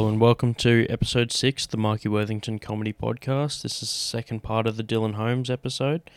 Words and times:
Hello 0.00 0.08
and 0.08 0.18
welcome 0.18 0.54
to 0.54 0.86
episode 0.88 1.30
six, 1.30 1.66
the 1.66 1.76
Marky 1.76 2.08
Worthington 2.08 2.58
Comedy 2.58 2.90
Podcast. 2.90 3.60
This 3.60 3.82
is 3.82 3.90
the 3.90 3.98
second 3.98 4.42
part 4.42 4.66
of 4.66 4.78
the 4.78 4.82
Dylan 4.82 5.12
Holmes 5.12 5.50
episode. 5.50 6.08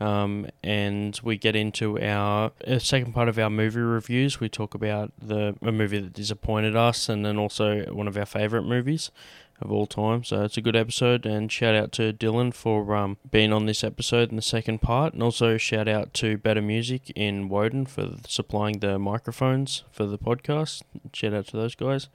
Um, 0.00 0.48
and 0.64 1.16
we 1.22 1.36
get 1.36 1.54
into 1.54 1.96
our 2.02 2.50
uh, 2.66 2.80
second 2.80 3.12
part 3.12 3.28
of 3.28 3.38
our 3.38 3.48
movie 3.48 3.78
reviews. 3.78 4.40
We 4.40 4.48
talk 4.48 4.74
about 4.74 5.12
the 5.16 5.54
a 5.62 5.70
movie 5.70 6.00
that 6.00 6.12
disappointed 6.12 6.74
us, 6.74 7.08
and 7.08 7.24
then 7.24 7.38
also 7.38 7.84
one 7.92 8.08
of 8.08 8.16
our 8.16 8.26
favorite 8.26 8.64
movies 8.64 9.12
of 9.60 9.70
all 9.70 9.86
time. 9.86 10.24
So 10.24 10.42
it's 10.42 10.56
a 10.56 10.60
good 10.60 10.74
episode, 10.74 11.24
and 11.24 11.52
shout 11.52 11.76
out 11.76 11.92
to 11.92 12.12
Dylan 12.12 12.52
for 12.52 12.96
um, 12.96 13.16
being 13.30 13.52
on 13.52 13.66
this 13.66 13.84
episode 13.84 14.30
in 14.30 14.36
the 14.36 14.42
second 14.42 14.82
part, 14.82 15.14
and 15.14 15.22
also 15.22 15.56
shout 15.56 15.86
out 15.86 16.12
to 16.14 16.36
Better 16.36 16.62
Music 16.62 17.12
in 17.14 17.48
Woden 17.48 17.86
for 17.86 18.08
supplying 18.26 18.80
the 18.80 18.98
microphones 18.98 19.84
for 19.92 20.04
the 20.04 20.18
podcast. 20.18 20.82
Shout 21.12 21.32
out 21.32 21.46
to 21.46 21.56
those 21.56 21.76
guys. 21.76 22.08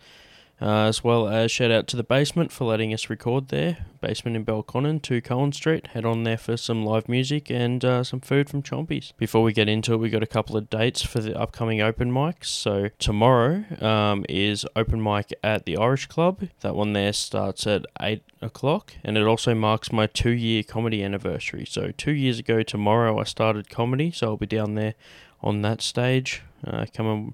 Uh, 0.62 0.88
as 0.88 1.04
well 1.04 1.28
as 1.28 1.52
shout 1.52 1.70
out 1.70 1.86
to 1.86 1.98
the 1.98 2.04
basement 2.04 2.50
for 2.50 2.64
letting 2.64 2.94
us 2.94 3.10
record 3.10 3.50
there. 3.50 3.86
Basement 4.00 4.38
in 4.38 4.46
Belconnen, 4.46 5.02
2 5.02 5.22
Cohen 5.22 5.52
Street. 5.52 5.88
Head 5.88 6.06
on 6.06 6.24
there 6.24 6.38
for 6.38 6.56
some 6.56 6.86
live 6.86 7.10
music 7.10 7.50
and 7.52 7.84
uh, 7.84 8.04
some 8.06 8.22
food 8.22 8.50
from 8.50 8.64
Chompies. 8.64 9.12
Before 9.18 9.44
we 9.44 9.52
get 9.52 9.68
into 9.68 9.94
it, 9.94 9.98
we 9.98 10.10
got 10.10 10.24
a 10.24 10.28
couple 10.28 10.56
of 10.56 10.70
dates 10.70 11.02
for 11.02 11.20
the 11.20 11.38
upcoming 11.38 11.82
open 11.82 12.10
mics. 12.10 12.46
So 12.46 12.90
tomorrow 13.00 13.66
um, 13.86 14.26
is 14.30 14.66
open 14.78 15.04
mic 15.04 15.34
at 15.44 15.66
the 15.66 15.76
Irish 15.76 16.06
Club. 16.06 16.48
That 16.62 16.76
one 16.76 16.94
there 16.94 17.12
starts 17.12 17.68
at 17.68 17.86
8 18.00 18.24
o'clock 18.42 18.94
and 19.04 19.18
it 19.18 19.24
also 19.26 19.56
marks 19.56 19.92
my 19.92 20.08
two 20.08 20.32
year 20.32 20.64
comedy 20.64 21.04
anniversary. 21.04 21.66
So 21.66 21.92
two 21.92 22.14
years 22.14 22.40
ago 22.40 22.64
tomorrow 22.64 23.20
I 23.20 23.24
started 23.24 23.70
comedy, 23.70 24.10
so 24.12 24.28
I'll 24.28 24.38
be 24.38 24.46
down 24.46 24.76
there 24.76 24.94
on 25.42 25.64
that 25.64 25.82
stage. 25.82 26.44
Uh, 26.66 26.86
come 26.94 27.08
and 27.08 27.34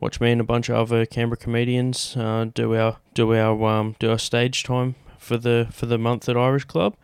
watch 0.00 0.20
me 0.20 0.32
and 0.32 0.40
a 0.40 0.44
bunch 0.44 0.68
of 0.68 0.76
other 0.76 1.04
Canberra 1.06 1.36
comedians 1.36 2.16
uh, 2.16 2.46
do 2.54 2.74
our 2.74 2.98
do 3.14 3.34
our 3.34 3.62
um, 3.64 3.96
do 3.98 4.10
our 4.10 4.18
stage 4.18 4.62
time 4.62 4.94
for 5.18 5.36
the 5.36 5.68
for 5.70 5.86
the 5.86 5.98
month 5.98 6.28
at 6.28 6.36
Irish 6.36 6.64
Club, 6.64 6.96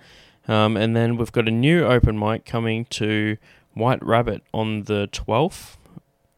um, 0.48 0.77
and 0.77 0.97
then 0.97 1.17
we've 1.17 1.33
got 1.33 1.48
a 1.48 1.53
new 1.53 1.84
open 1.84 2.19
mic 2.19 2.45
coming 2.45 2.84
to 2.87 3.37
White 3.75 4.05
Rabbit 4.05 4.42
on 4.53 4.84
the 4.84 5.09
twelfth. 5.09 5.77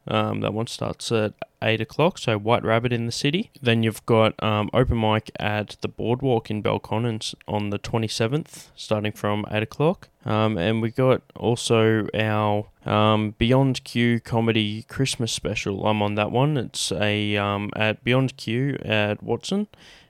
Um, 0.09 0.41
that 0.41 0.55
one 0.55 0.67
starts 0.69 1.11
at 1.11 1.33
eight 1.62 1.81
o'clock, 1.81 2.19
so 2.19 2.39
White 2.39 2.65
Rabbit 2.65 2.93
in 2.93 3.07
the 3.07 3.12
city. 3.12 3.51
Then 3.61 3.83
you've 3.83 4.05
got 4.07 4.41
um, 4.43 4.71
open 4.73 5.01
mic 5.01 5.31
at 5.41 5.77
the 5.81 5.89
Boardwalk 5.89 6.51
in 6.51 6.62
Belconnen 6.62 7.35
on 7.49 7.71
the 7.71 7.79
twenty 7.79 8.09
seventh, 8.09 8.71
starting 8.77 9.12
from 9.12 9.45
eight 9.51 9.62
o'clock. 9.62 10.09
Um, 10.25 10.59
and 10.59 10.83
we 10.83 10.91
got 10.91 11.23
also 11.34 12.09
our 12.15 12.67
um, 12.84 13.34
Beyond 13.39 13.84
Q 13.84 14.21
comedy 14.21 14.83
Christmas 14.83 15.33
special. 15.33 15.87
I'm 15.87 16.03
on 16.03 16.15
that 16.17 16.31
one. 16.31 16.57
It's 16.57 16.93
a 16.93 17.37
um, 17.37 17.71
at 17.75 18.05
Beyond 18.05 18.37
Q 18.37 18.79
at 18.84 19.23
Watson, 19.23 19.67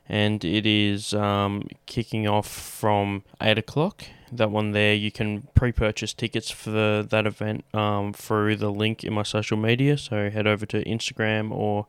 and 0.08 0.44
it 0.44 0.66
is 0.66 1.14
um, 1.14 1.68
kicking 1.86 2.26
off 2.26 2.48
from 2.48 3.22
eight 3.40 3.58
o'clock. 3.58 4.04
That 4.32 4.50
one 4.50 4.72
there, 4.72 4.94
you 4.94 5.10
can 5.10 5.48
pre-purchase 5.54 6.12
tickets 6.12 6.50
for 6.50 7.02
that 7.02 7.26
event 7.26 7.64
um, 7.74 8.12
through 8.12 8.56
the 8.56 8.70
link 8.70 9.04
in 9.04 9.12
my 9.12 9.22
social 9.22 9.56
media. 9.56 9.96
So 9.98 10.30
head 10.30 10.46
over 10.46 10.66
to 10.66 10.84
Instagram 10.84 11.52
or 11.52 11.86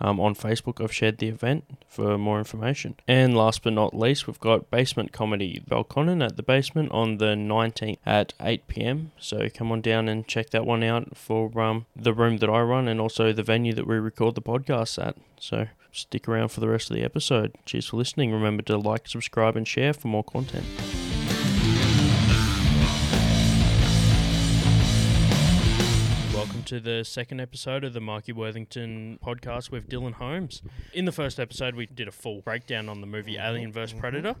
um, 0.00 0.18
on 0.18 0.34
Facebook. 0.34 0.82
I've 0.82 0.92
shared 0.92 1.18
the 1.18 1.28
event 1.28 1.64
for 1.88 2.16
more 2.16 2.38
information. 2.38 2.96
And 3.06 3.36
last 3.36 3.62
but 3.62 3.72
not 3.72 3.94
least, 3.94 4.26
we've 4.26 4.40
got 4.40 4.70
Basement 4.70 5.12
Comedy 5.12 5.62
Belconnen 5.68 6.24
at 6.24 6.36
the 6.36 6.42
Basement 6.42 6.90
on 6.92 7.18
the 7.18 7.34
19th 7.34 7.98
at 8.06 8.32
8 8.40 8.66
p.m. 8.68 9.12
So 9.18 9.48
come 9.52 9.70
on 9.70 9.80
down 9.80 10.08
and 10.08 10.26
check 10.26 10.50
that 10.50 10.66
one 10.66 10.82
out 10.82 11.16
for 11.16 11.60
um, 11.60 11.86
the 11.94 12.14
room 12.14 12.38
that 12.38 12.50
I 12.50 12.60
run 12.60 12.88
and 12.88 13.00
also 13.00 13.32
the 13.32 13.42
venue 13.42 13.74
that 13.74 13.86
we 13.86 13.96
record 13.96 14.34
the 14.34 14.42
podcast 14.42 15.04
at. 15.04 15.16
So 15.38 15.68
stick 15.92 16.28
around 16.28 16.48
for 16.48 16.60
the 16.60 16.68
rest 16.68 16.90
of 16.90 16.96
the 16.96 17.04
episode. 17.04 17.54
Cheers 17.66 17.88
for 17.88 17.96
listening. 17.96 18.32
Remember 18.32 18.62
to 18.64 18.76
like, 18.76 19.08
subscribe, 19.08 19.56
and 19.56 19.66
share 19.66 19.92
for 19.92 20.08
more 20.08 20.24
content. 20.24 20.64
To 26.70 26.78
the 26.78 27.04
second 27.04 27.40
episode 27.40 27.82
of 27.82 27.94
the 27.94 28.00
Marky 28.00 28.30
Worthington 28.30 29.18
podcast 29.26 29.72
with 29.72 29.88
Dylan 29.88 30.12
Holmes. 30.12 30.62
In 30.92 31.04
the 31.04 31.10
first 31.10 31.40
episode, 31.40 31.74
we 31.74 31.86
did 31.86 32.06
a 32.06 32.12
full 32.12 32.42
breakdown 32.42 32.88
on 32.88 33.00
the 33.00 33.08
movie 33.08 33.38
Alien 33.38 33.72
vs. 33.72 33.98
Predator. 33.98 34.36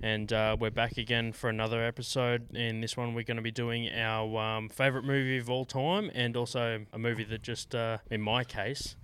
And 0.00 0.32
uh, 0.32 0.56
we're 0.60 0.70
back 0.70 0.96
again 0.96 1.32
for 1.32 1.50
another 1.50 1.84
episode. 1.84 2.54
In 2.54 2.82
this 2.82 2.96
one, 2.96 3.14
we're 3.14 3.24
going 3.24 3.38
to 3.38 3.42
be 3.42 3.50
doing 3.50 3.90
our 3.92 4.38
um, 4.38 4.68
favorite 4.68 5.02
movie 5.02 5.38
of 5.38 5.50
all 5.50 5.64
time 5.64 6.08
and 6.14 6.36
also 6.36 6.86
a 6.92 6.98
movie 7.00 7.24
that 7.24 7.42
just, 7.42 7.74
uh, 7.74 7.98
in 8.12 8.20
my 8.20 8.44
case, 8.44 8.94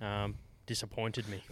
um, 0.00 0.36
disappointed 0.68 1.26
me. 1.28 1.42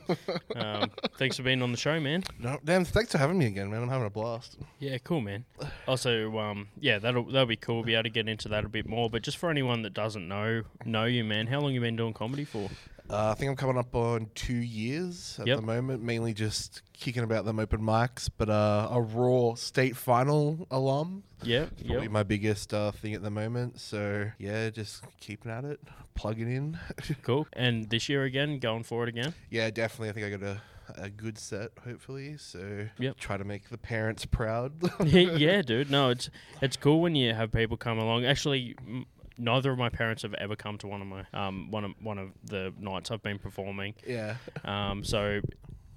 um, 0.56 0.90
thanks 1.16 1.36
for 1.36 1.44
being 1.44 1.62
on 1.62 1.70
the 1.70 1.78
show, 1.78 1.98
man. 2.00 2.24
No, 2.38 2.58
damn, 2.64 2.84
thanks 2.84 3.12
for 3.12 3.18
having 3.18 3.38
me 3.38 3.46
again, 3.46 3.70
man. 3.70 3.82
I'm 3.82 3.88
having 3.88 4.06
a 4.06 4.10
blast. 4.10 4.58
Yeah, 4.80 4.98
cool, 4.98 5.20
man. 5.22 5.44
Also, 5.88 6.36
um, 6.38 6.68
yeah, 6.80 6.98
that'll 6.98 7.24
that'll 7.24 7.46
be 7.46 7.56
cool. 7.56 7.76
We'll 7.76 7.84
be 7.84 7.94
able 7.94 8.02
to 8.02 8.10
get 8.10 8.28
into 8.28 8.48
that 8.48 8.64
a 8.64 8.68
bit 8.68 8.86
more. 8.86 9.08
But 9.08 9.22
just 9.22 9.38
for 9.38 9.48
anyone 9.48 9.82
that 9.82 9.94
doesn't 9.94 10.28
know 10.28 10.64
know 10.84 11.04
you, 11.04 11.24
man, 11.24 11.46
how 11.46 11.60
long 11.60 11.72
you 11.72 11.80
been 11.80 11.96
doing 11.96 12.12
comedy 12.12 12.44
for? 12.44 12.68
Uh, 13.14 13.30
I 13.30 13.34
think 13.34 13.48
I'm 13.50 13.56
coming 13.56 13.78
up 13.78 13.94
on 13.94 14.28
two 14.34 14.54
years 14.56 15.36
at 15.40 15.46
Yep. 15.46 15.56
the 15.60 15.62
moment, 15.66 16.02
mainly 16.02 16.34
just 16.34 16.82
kicking 16.92 17.22
about 17.22 17.44
them 17.44 17.58
open 17.60 17.80
mics, 17.80 18.28
but 18.36 18.48
uh, 18.50 18.88
a 18.90 19.00
raw 19.00 19.54
state 19.54 19.96
final 19.96 20.66
alum. 20.70 21.22
Yeah, 21.42 21.66
Probably 21.86 22.02
yeah. 22.04 22.08
my 22.08 22.22
biggest 22.24 22.74
uh, 22.74 22.90
thing 22.90 23.14
at 23.14 23.22
the 23.22 23.30
moment. 23.30 23.78
So, 23.78 24.30
yeah, 24.38 24.70
just 24.70 25.04
keeping 25.20 25.52
at 25.52 25.64
it, 25.64 25.80
plugging 26.14 26.50
in. 26.50 26.78
Cool. 27.22 27.46
And 27.52 27.88
this 27.90 28.08
year 28.08 28.24
again, 28.24 28.58
going 28.58 28.82
for 28.82 29.04
it 29.04 29.08
again. 29.10 29.34
yeah, 29.50 29.70
definitely. 29.70 30.08
I 30.08 30.12
think 30.12 30.26
I 30.26 30.30
got 30.36 30.42
a, 30.42 30.60
a 31.04 31.10
good 31.10 31.38
set, 31.38 31.70
hopefully. 31.84 32.36
So, 32.38 32.88
Yep. 32.98 33.18
try 33.18 33.36
to 33.36 33.44
make 33.44 33.68
the 33.68 33.78
parents 33.78 34.24
proud. 34.26 34.72
yeah, 35.04 35.62
dude. 35.66 35.90
No, 35.90 36.08
it's 36.10 36.30
it's 36.62 36.76
cool 36.76 37.00
when 37.00 37.14
you 37.14 37.32
have 37.34 37.52
people 37.52 37.76
come 37.76 37.98
along. 37.98 38.24
Actually, 38.24 38.74
m- 38.86 39.06
neither 39.38 39.70
of 39.72 39.78
my 39.78 39.88
parents 39.88 40.22
have 40.22 40.34
ever 40.34 40.56
come 40.56 40.78
to 40.78 40.86
one 40.86 41.00
of 41.02 41.06
my 41.08 41.24
um 41.32 41.70
one 41.70 41.84
of 41.84 41.92
one 42.00 42.18
of 42.18 42.30
the 42.44 42.72
nights 42.78 43.10
I've 43.10 43.22
been 43.22 43.38
performing. 43.38 43.94
yeah. 44.06 44.36
Um, 44.64 45.04
so, 45.04 45.40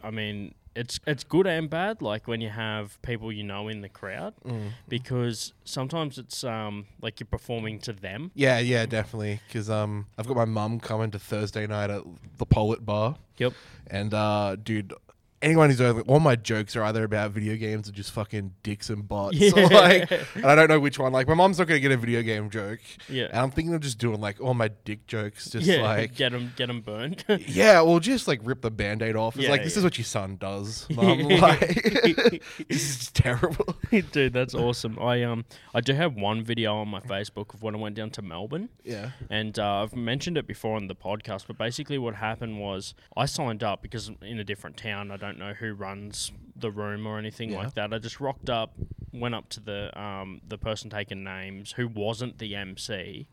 I 0.03 0.11
mean, 0.11 0.53
it's 0.75 0.99
it's 1.07 1.23
good 1.23 1.47
and 1.47 1.69
bad. 1.69 2.01
Like 2.01 2.27
when 2.27 2.39
you 2.41 2.49
have 2.49 3.01
people 3.01 3.31
you 3.31 3.43
know 3.43 3.67
in 3.67 3.81
the 3.81 3.89
crowd, 3.89 4.33
Mm. 4.45 4.71
because 4.87 5.53
sometimes 5.65 6.17
it's 6.17 6.43
um 6.43 6.85
like 7.01 7.19
you're 7.19 7.27
performing 7.27 7.79
to 7.79 7.93
them. 7.93 8.31
Yeah, 8.35 8.59
yeah, 8.59 8.85
definitely. 8.85 9.41
Because 9.47 9.69
um, 9.69 10.05
I've 10.17 10.27
got 10.27 10.35
my 10.37 10.45
mum 10.45 10.79
coming 10.79 11.11
to 11.11 11.19
Thursday 11.19 11.65
night 11.67 11.89
at 11.89 12.03
the 12.37 12.45
Polit 12.45 12.85
Bar. 12.85 13.15
Yep. 13.37 13.53
And 13.87 14.13
uh, 14.13 14.55
dude, 14.61 14.93
anyone 15.41 15.69
who's 15.69 15.81
over, 15.81 16.01
all 16.01 16.19
my 16.19 16.35
jokes 16.35 16.75
are 16.75 16.83
either 16.83 17.03
about 17.03 17.31
video 17.31 17.55
games 17.55 17.87
or 17.87 17.91
just 17.91 18.11
fucking 18.11 18.53
dicks 18.63 18.89
and 18.89 19.07
butts. 19.07 19.37
Yeah. 19.47 19.51
like, 19.71 20.11
and 20.35 20.45
I 20.45 20.55
don't 20.55 20.67
know 20.69 20.79
which 20.79 20.97
one. 20.99 21.11
Like, 21.13 21.27
my 21.27 21.33
mom's 21.33 21.59
not 21.59 21.67
gonna 21.67 21.79
get 21.79 21.91
a 21.91 21.97
video 21.97 22.21
game 22.21 22.49
joke, 22.49 22.79
Yeah. 23.09 23.25
and 23.25 23.37
I'm 23.37 23.51
thinking 23.51 23.73
of 23.73 23.81
just 23.81 23.97
doing 23.97 24.19
like 24.19 24.41
all 24.41 24.53
my 24.53 24.69
dick 24.85 25.05
jokes, 25.07 25.49
just 25.49 25.65
yeah. 25.65 25.81
like. 25.81 26.15
get 26.15 26.31
them 26.31 26.53
get 26.55 26.67
them 26.67 26.81
burned. 26.81 27.23
Yeah, 27.47 27.81
well, 27.81 27.99
just 27.99 28.27
like 28.27 28.39
rip 28.43 28.61
the 28.61 28.71
band-aid 28.71 29.15
off. 29.15 29.35
It's 29.35 29.45
Yeah, 29.45 29.51
like 29.51 29.63
this 29.63 29.77
is 29.77 29.83
what 29.83 29.97
your 29.97 30.05
son 30.05 30.37
does, 30.37 30.87
mum. 30.89 31.19
like, 31.27 32.43
this 32.67 32.89
is 33.01 33.11
terrible. 33.11 33.75
Dude, 34.11 34.33
that's 34.33 34.53
awesome. 34.55 34.97
I 34.99 35.23
um 35.23 35.45
I 35.73 35.81
do 35.81 35.93
have 35.93 36.15
one 36.15 36.43
video 36.43 36.75
on 36.75 36.87
my 36.87 36.99
Facebook 36.99 37.53
of 37.53 37.63
when 37.63 37.75
I 37.75 37.79
went 37.79 37.95
down 37.95 38.09
to 38.11 38.21
Melbourne. 38.21 38.69
Yeah, 38.83 39.11
And 39.29 39.57
uh, 39.59 39.83
I've 39.83 39.95
mentioned 39.95 40.37
it 40.37 40.47
before 40.47 40.75
on 40.75 40.87
the 40.87 40.95
podcast, 40.95 41.45
but 41.47 41.57
basically 41.57 41.97
what 41.97 42.15
happened 42.15 42.59
was 42.59 42.93
I 43.15 43.25
signed 43.25 43.63
up 43.63 43.81
because 43.81 44.09
in 44.21 44.39
a 44.39 44.43
different 44.43 44.77
town. 44.77 45.11
I 45.11 45.17
don't 45.17 45.26
know 45.35 45.53
who 45.53 45.73
runs 45.73 46.31
the 46.55 46.71
room 46.71 47.05
or 47.07 47.17
anything 47.17 47.51
Yeah. 47.51 47.57
like 47.59 47.73
that. 47.73 47.93
I 47.93 47.97
just 47.97 48.19
rocked 48.19 48.49
up, 48.49 48.73
went 49.13 49.35
up 49.35 49.49
to 49.49 49.59
the 49.59 49.99
um, 49.99 50.41
the 50.47 50.57
person 50.57 50.89
taking 50.89 51.23
names 51.23 51.71
who 51.73 51.87
wasn't 51.87 52.37
the 52.37 52.55
MC, 52.55 53.27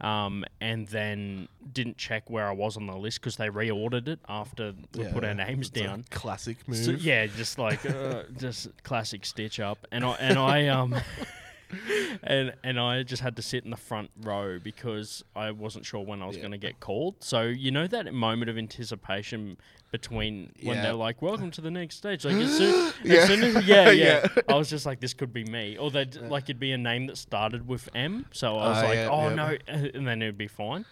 um, 0.00 0.44
and 0.60 0.88
then 0.88 1.48
didn't 1.72 1.96
check 1.98 2.28
where 2.28 2.48
I 2.48 2.52
was 2.52 2.76
on 2.76 2.86
the 2.86 2.96
list 2.96 3.20
because 3.20 3.36
they 3.36 3.48
reordered 3.48 4.08
it 4.08 4.20
after 4.28 4.74
we 4.94 5.04
put 5.06 5.24
our 5.24 5.34
names 5.34 5.70
down. 5.70 6.04
classic 6.10 6.66
move. 6.68 6.78
So, 6.78 6.90
yeah, 6.92 7.26
just 7.26 7.58
like 7.58 7.84
uh, 7.86 8.24
just 8.36 8.68
classic 8.82 9.24
stitch 9.24 9.60
up, 9.60 9.86
and 9.92 10.04
I 10.04 10.12
and 10.20 10.38
I 10.38 10.66
um 10.68 10.94
and 12.22 12.54
and 12.62 12.78
I 12.78 13.02
just 13.02 13.22
had 13.22 13.36
to 13.36 13.42
sit 13.42 13.64
in 13.64 13.70
the 13.70 13.76
front 13.76 14.10
row 14.20 14.58
because 14.58 15.24
I 15.34 15.50
wasn't 15.50 15.84
sure 15.86 16.04
when 16.04 16.22
I 16.22 16.26
was 16.26 16.36
Yeah. 16.36 16.42
going 16.42 16.52
to 16.52 16.58
get 16.58 16.80
called. 16.80 17.16
So 17.20 17.42
you 17.42 17.70
know 17.70 17.86
that 17.86 18.12
moment 18.12 18.50
of 18.50 18.56
anticipation 18.58 19.56
between 19.92 20.52
when 20.62 20.76
Yeah. 20.76 20.82
they're 20.82 20.92
like, 20.94 21.22
"Welcome 21.22 21.50
to 21.52 21.60
the 21.60 21.70
next 21.70 21.96
stage," 21.96 22.24
like 22.24 22.34
as 22.36 22.56
soon, 22.56 22.92
Yeah. 23.04 23.14
as 23.18 23.26
soon 23.28 23.42
as 23.44 23.66
yeah, 23.66 23.90
yeah, 23.90 24.26
Yeah. 24.36 24.42
I 24.48 24.54
was 24.54 24.68
just 24.70 24.86
like, 24.86 25.00
"This 25.00 25.14
could 25.14 25.32
be 25.32 25.44
me," 25.44 25.76
or 25.76 25.90
that 25.92 26.28
like 26.30 26.44
it'd 26.44 26.58
be 26.60 26.72
a 26.72 26.78
name 26.78 27.06
that 27.06 27.16
started 27.16 27.66
with 27.66 27.88
M. 27.94 28.26
So 28.32 28.56
I 28.58 28.68
was 28.68 28.78
Ah, 28.78 28.86
like, 28.86 28.94
yeah, 28.96 29.08
"Oh 29.10 29.28
yeah. 29.28 29.34
no," 29.34 29.56
and 29.94 30.06
then 30.06 30.22
it'd 30.22 30.38
be 30.38 30.48
fine. 30.48 30.84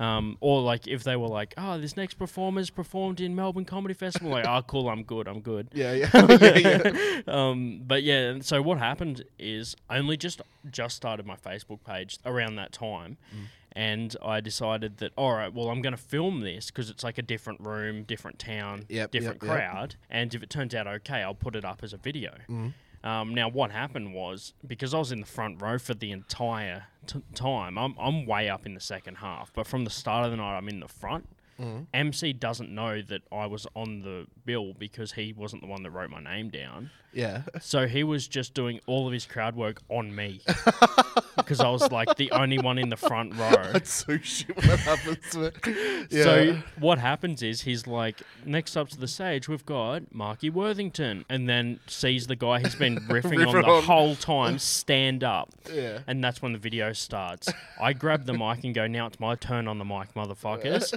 Um, 0.00 0.38
or 0.40 0.62
like 0.62 0.86
if 0.88 1.04
they 1.04 1.14
were 1.14 1.28
like, 1.28 1.52
oh, 1.58 1.78
this 1.78 1.94
next 1.94 2.14
performer's 2.14 2.70
performed 2.70 3.20
in 3.20 3.34
Melbourne 3.36 3.66
Comedy 3.66 3.92
Festival, 3.92 4.30
like, 4.30 4.46
oh, 4.46 4.62
cool, 4.66 4.88
I'm 4.88 5.02
good, 5.02 5.28
I'm 5.28 5.40
good. 5.40 5.68
Yeah, 5.74 5.92
yeah, 5.92 6.08
yeah, 6.40 6.88
yeah. 6.88 7.20
um, 7.28 7.82
but 7.86 8.02
yeah, 8.02 8.38
so 8.40 8.62
what 8.62 8.78
happened 8.78 9.24
is 9.38 9.76
I 9.90 9.98
only 9.98 10.16
just 10.16 10.40
just 10.70 10.96
started 10.96 11.26
my 11.26 11.36
Facebook 11.36 11.80
page 11.84 12.18
around 12.24 12.56
that 12.56 12.72
time, 12.72 13.18
Mm. 13.36 13.44
and 13.72 14.16
I 14.24 14.40
decided 14.40 14.96
that 14.98 15.12
all 15.18 15.34
right, 15.34 15.52
well, 15.52 15.68
I'm 15.68 15.82
going 15.82 15.94
to 15.94 16.02
film 16.02 16.40
this 16.40 16.70
because 16.70 16.88
it's 16.88 17.04
like 17.04 17.18
a 17.18 17.22
different 17.22 17.60
room, 17.60 18.04
different 18.04 18.38
town, 18.38 18.84
Yep, 18.88 19.10
different 19.10 19.42
yep, 19.42 19.50
yep. 19.50 19.58
crowd, 19.70 19.96
and 20.08 20.34
if 20.34 20.42
it 20.42 20.48
turns 20.48 20.74
out 20.74 20.86
okay, 20.86 21.22
I'll 21.22 21.34
put 21.34 21.54
it 21.54 21.64
up 21.66 21.80
as 21.82 21.92
a 21.92 21.98
video. 21.98 22.32
Mm. 22.48 22.72
Um, 23.02 23.34
now, 23.34 23.48
what 23.48 23.70
happened 23.70 24.12
was 24.14 24.52
because 24.66 24.92
I 24.92 24.98
was 24.98 25.10
in 25.10 25.20
the 25.20 25.26
front 25.26 25.62
row 25.62 25.78
for 25.78 25.94
the 25.94 26.10
entire 26.10 26.84
t- 27.06 27.22
time, 27.34 27.78
I'm, 27.78 27.94
I'm 27.98 28.26
way 28.26 28.48
up 28.50 28.66
in 28.66 28.74
the 28.74 28.80
second 28.80 29.16
half, 29.16 29.52
but 29.54 29.66
from 29.66 29.84
the 29.84 29.90
start 29.90 30.26
of 30.26 30.30
the 30.30 30.36
night, 30.36 30.56
I'm 30.56 30.68
in 30.68 30.80
the 30.80 30.88
front. 30.88 31.26
Mm. 31.60 31.86
MC 31.92 32.32
doesn't 32.32 32.74
know 32.74 33.02
that 33.02 33.22
I 33.30 33.46
was 33.46 33.66
on 33.76 34.00
the 34.00 34.26
bill 34.46 34.72
because 34.72 35.12
he 35.12 35.32
wasn't 35.32 35.62
the 35.62 35.68
one 35.68 35.82
that 35.82 35.90
wrote 35.90 36.10
my 36.10 36.20
name 36.20 36.48
down. 36.48 36.90
Yeah. 37.12 37.42
So 37.60 37.86
he 37.86 38.04
was 38.04 38.28
just 38.28 38.54
doing 38.54 38.80
all 38.86 39.06
of 39.06 39.12
his 39.12 39.26
crowd 39.26 39.56
work 39.56 39.82
on 39.88 40.14
me 40.14 40.40
because 41.36 41.60
I 41.60 41.68
was 41.68 41.90
like 41.90 42.16
the 42.16 42.30
only 42.30 42.58
one 42.58 42.78
in 42.78 42.88
the 42.88 42.96
front 42.96 43.34
row. 43.34 43.50
That's 43.72 43.92
so 43.92 44.16
shit 44.18 44.56
when 44.56 44.66
that 44.68 44.78
happens. 44.78 45.36
man. 45.36 45.52
Yeah. 46.10 46.24
So 46.24 46.58
what 46.78 46.98
happens 46.98 47.42
is 47.42 47.60
he's 47.62 47.86
like, 47.86 48.22
next 48.44 48.76
up 48.76 48.88
to 48.90 48.98
the 48.98 49.06
stage, 49.06 49.48
we've 49.48 49.66
got 49.66 50.12
Marky 50.14 50.50
Worthington, 50.50 51.24
and 51.28 51.48
then 51.48 51.78
sees 51.86 52.26
the 52.26 52.36
guy 52.36 52.60
he's 52.60 52.74
been 52.74 52.98
riffing 53.00 53.46
on 53.46 53.60
the 53.60 53.68
on. 53.68 53.82
whole 53.82 54.16
time 54.16 54.58
stand 54.58 55.22
up, 55.22 55.50
yeah. 55.72 56.00
and 56.06 56.24
that's 56.24 56.42
when 56.42 56.52
the 56.52 56.58
video 56.58 56.92
starts. 56.92 57.52
I 57.80 57.92
grab 57.92 58.24
the 58.24 58.32
mic 58.32 58.64
and 58.64 58.74
go, 58.74 58.86
now 58.86 59.06
it's 59.06 59.20
my 59.20 59.34
turn 59.34 59.68
on 59.68 59.78
the 59.78 59.84
mic, 59.84 60.14
motherfuckers. 60.14 60.94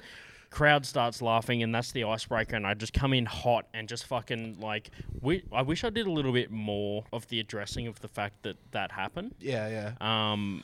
Crowd 0.53 0.85
starts 0.85 1.19
laughing, 1.21 1.63
and 1.63 1.73
that's 1.73 1.91
the 1.91 2.03
icebreaker. 2.03 2.55
And 2.55 2.67
I 2.67 2.75
just 2.75 2.93
come 2.93 3.11
in 3.13 3.25
hot 3.25 3.65
and 3.73 3.89
just 3.89 4.05
fucking 4.05 4.57
like. 4.59 4.91
We, 5.19 5.43
I 5.51 5.63
wish 5.63 5.83
I 5.83 5.89
did 5.89 6.05
a 6.05 6.11
little 6.11 6.31
bit 6.31 6.51
more 6.51 7.03
of 7.11 7.27
the 7.29 7.39
addressing 7.39 7.87
of 7.87 7.99
the 8.01 8.07
fact 8.07 8.43
that 8.43 8.57
that 8.71 8.91
happened. 8.91 9.33
Yeah, 9.39 9.67
yeah. 9.67 9.93
Um, 10.29 10.63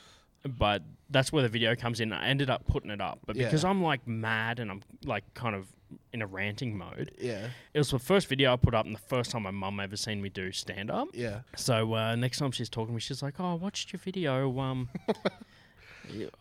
but 0.58 0.84
that's 1.10 1.34
where 1.34 1.42
the 1.42 1.50
video 1.50 1.76
comes 1.76 2.00
in. 2.02 2.14
I 2.14 2.28
ended 2.28 2.52
up 2.52 2.68
putting 2.68 2.92
it 2.92 3.02
up, 3.02 3.20
but 3.26 3.36
because 3.36 3.64
Yeah. 3.64 3.70
I'm 3.72 3.82
like 3.82 4.08
mad 4.08 4.60
and 4.60 4.70
I'm 4.70 4.82
like 5.06 5.24
kind 5.34 5.56
of 5.56 5.68
in 6.14 6.22
a 6.22 6.28
ranting 6.28 6.78
mode, 6.78 7.12
Yeah. 7.20 7.48
it 7.74 7.78
was 7.80 7.90
the 7.90 7.98
first 7.98 8.28
video 8.28 8.54
I 8.54 8.58
put 8.58 8.76
up 8.76 8.86
and 8.86 8.94
the 8.94 9.00
first 9.00 9.32
time 9.32 9.42
my 9.42 9.50
mum 9.52 9.80
ever 9.80 9.98
seen 9.98 10.22
me 10.22 10.30
do 10.30 10.52
stand 10.52 10.92
up. 10.92 11.08
Yeah. 11.14 11.40
So 11.56 11.96
uh, 11.96 12.16
next 12.16 12.38
time 12.38 12.52
she's 12.52 12.70
talking 12.70 12.90
to 12.90 12.94
me, 12.94 13.00
she's 13.00 13.24
like, 13.24 13.40
"Oh, 13.40 13.52
I 13.52 13.56
watched 13.56 13.92
your 13.92 14.00
video. 14.00 14.58
Um, 14.60 14.88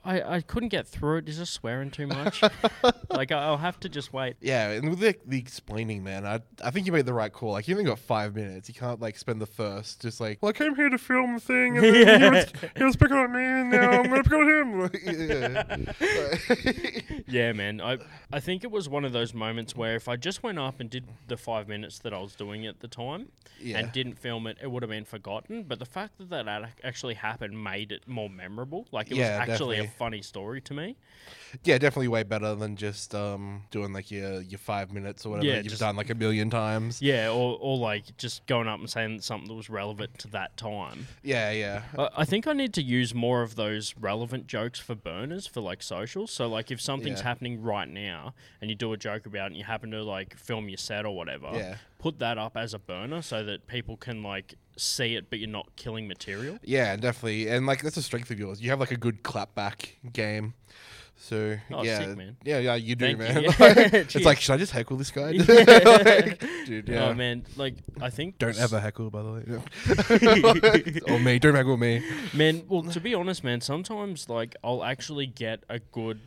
I 0.05 0.23
I 0.37 0.41
couldn't 0.41 0.69
get 0.70 0.87
through 0.87 1.19
it. 1.19 1.26
You're 1.29 1.37
just 1.37 1.53
swearing 1.53 1.91
too 1.91 2.06
much. 2.06 2.43
like 3.11 3.32
I- 3.32 3.43
I'll 3.44 3.56
have 3.59 3.79
to 3.81 3.88
just 3.88 4.12
wait." 4.12 4.37
Yeah, 4.41 4.70
and 4.70 4.91
with 4.91 5.00
the, 5.00 5.15
the 5.26 5.38
explaining, 5.38 6.03
man, 6.05 6.26
I 6.26 6.41
I 6.62 6.70
think 6.70 6.87
you 6.87 6.93
made 6.93 7.06
the 7.06 7.15
right 7.15 7.32
call. 7.32 7.53
Like, 7.53 7.69
you 7.69 7.75
only 7.75 7.85
got 7.85 7.99
five 7.99 8.35
minutes. 8.35 8.69
You 8.69 8.75
can't 8.75 9.00
like 9.00 9.17
spend 9.19 9.41
the 9.41 9.47
first 9.47 10.00
just 10.03 10.20
like, 10.20 10.38
well, 10.41 10.50
I 10.50 10.53
came 10.53 10.75
here 10.75 10.88
to 10.88 10.99
film 10.99 11.35
the 11.35 11.41
thing, 11.41 11.76
and 11.79 11.85
then 11.85 12.20
he, 12.23 12.29
was, 12.31 12.47
he 12.76 12.85
was 12.85 12.97
picking 12.97 13.17
on 13.17 13.32
me, 13.32 13.43
and 13.44 13.70
now 13.70 13.91
I'm 13.91 14.03
gonna 14.09 14.23
pick 14.23 14.32
on 14.32 14.49
him. 14.49 14.79
Like, 14.79 15.03
yeah. 15.05 15.65
Yeah, 17.26 17.53
man. 17.53 17.81
I 17.81 17.99
I 18.32 18.41
think 18.41 18.64
it 18.64 18.71
was 18.71 18.88
one 18.88 19.05
of 19.05 19.12
those 19.12 19.35
moments 19.35 19.76
where 19.76 19.94
if 19.97 20.09
I 20.09 20.17
just 20.17 20.43
went 20.43 20.59
up 20.59 20.81
and 20.81 20.88
did 20.88 21.05
the 21.26 21.37
five 21.37 21.69
minutes 21.69 21.99
that 22.00 22.12
I 22.14 22.19
was 22.19 22.35
doing 22.35 22.67
at 22.67 22.81
the 22.81 22.88
time 22.88 23.29
yeah. 23.61 23.79
and 23.79 23.93
didn't 23.93 24.14
film 24.19 24.47
it, 24.47 24.56
it 24.62 24.71
would 24.71 24.82
have 24.82 24.91
been 24.91 25.05
forgotten. 25.05 25.64
But 25.64 25.79
the 25.79 25.85
fact 25.87 26.19
that 26.19 26.31
that 26.31 26.49
ac- 26.49 26.73
actually 26.85 27.14
happened 27.14 27.62
made 27.62 27.93
it 27.93 28.06
more 28.06 28.31
memorable. 28.31 28.87
Like 28.93 29.11
it 29.11 29.17
Yeah, 29.17 29.41
was 29.41 29.49
actually 29.50 29.57
a 29.60 29.87
funny 29.99 30.22
story 30.22 30.60
to 30.62 30.75
me. 30.75 30.96
yeah, 31.64 31.78
definitely 31.78 32.08
way 32.08 32.22
better 32.22 32.55
than 32.55 32.76
just 32.76 33.14
um 33.14 33.62
doing 33.70 33.93
like 33.93 34.10
your 34.10 34.40
your 34.43 34.58
five 34.58 34.93
minutes 34.93 35.25
or 35.26 35.31
whatever 35.31 35.46
Yeah, 35.46 35.56
you've 35.56 35.69
just- 35.69 35.81
done 35.81 35.96
like 35.96 36.10
a 36.10 36.14
million 36.14 36.50
times. 36.50 37.00
Yeah, 37.02 37.31
or 37.31 37.58
or 37.60 37.76
like 37.78 38.16
just 38.16 38.44
going 38.46 38.69
up 38.69 38.81
and 38.81 38.88
saying 38.88 39.20
something 39.22 39.49
that 39.49 39.55
was 39.55 39.69
relevant 39.70 40.19
to 40.20 40.28
that 40.28 40.56
time. 40.56 41.06
Yeah, 41.22 41.50
yeah, 41.50 41.82
I 41.99 42.08
I 42.19 42.25
think 42.25 42.46
I 42.46 42.52
need 42.52 42.72
to 42.75 42.82
use 42.82 43.14
more 43.14 43.43
of 43.43 43.56
those 43.56 43.94
relevant 43.99 44.46
jokes 44.46 44.78
for 44.78 44.94
burners 44.94 45.46
for 45.46 45.61
like 45.61 45.82
socials. 45.82 46.31
So 46.32 46.49
like 46.49 46.70
if 46.70 46.81
something's 46.81 47.20
Yeah. 47.20 47.25
happening 47.28 47.62
right 47.62 47.88
now 47.88 48.34
and 48.61 48.70
you 48.70 48.76
do 48.76 48.93
a 48.93 48.96
joke 48.96 49.26
about 49.26 49.44
it 49.44 49.46
and 49.49 49.56
you 49.56 49.64
happen 49.64 49.90
to 49.93 50.02
like 50.02 50.37
film 50.37 50.69
your 50.69 50.78
set 50.78 51.04
or 51.06 51.14
whatever, 51.16 51.50
yeah. 51.54 51.76
Put 51.99 52.21
that 52.21 52.39
up 52.39 52.56
as 52.56 52.75
a 52.75 52.79
burner 52.79 53.23
so 53.23 53.45
that 53.45 53.67
people 53.67 53.97
can 53.97 54.23
like 54.23 54.55
see 54.77 55.17
it 55.17 55.29
but 55.29 55.39
you're 55.39 55.49
not 55.49 55.75
killing 55.77 56.06
material. 56.09 56.59
Yeah, 56.62 56.97
definitely. 56.97 57.49
And 57.49 57.67
like 57.67 57.83
that's 57.83 57.97
a 57.97 58.03
strength 58.03 58.31
of 58.31 58.39
yours. 58.39 58.61
You 58.61 58.71
have 58.71 58.81
like 58.81 58.93
a 58.93 58.97
good 58.97 59.23
clapback 59.23 59.91
game. 60.12 60.55
So 61.21 61.56
Oh, 61.73 61.83
yeah, 61.83 61.99
sick, 61.99 62.17
man. 62.17 62.37
yeah, 62.45 62.59
yeah, 62.59 62.75
you 62.77 62.95
do, 62.95 63.06
Thank 63.06 63.19
man. 63.19 63.43
you. 63.43 63.50
it's 63.59 64.15
like, 64.25 64.41
should 64.41 64.53
I 64.53 64.56
just 64.56 64.71
heckle 64.71 64.97
this 64.97 65.11
guy? 65.11 65.31
Yeah. 65.31 65.43
Like, 65.99 66.41
dude, 66.65 66.89
oh, 66.89 66.93
yeah. 66.93 67.09
Oh 67.09 67.15
man, 67.15 67.45
like 67.56 67.75
I 68.00 68.11
think 68.11 68.39
Don't 68.39 68.56
ever 68.56 68.79
heckle, 68.79 69.11
by 69.11 69.23
the 69.23 69.33
way. 69.33 71.03
or 71.09 71.15
oh, 71.15 71.19
me. 71.19 71.41
Don't 71.41 71.56
heckle 71.56 71.77
me. 71.77 72.05
Man, 72.33 72.62
well, 72.69 72.85
to 72.85 73.00
be 73.00 73.15
honest, 73.15 73.43
man, 73.43 73.61
sometimes 73.61 74.29
like 74.29 74.55
I'll 74.62 74.85
actually 74.85 75.27
get 75.27 75.65
a 75.69 75.81
good 75.81 76.21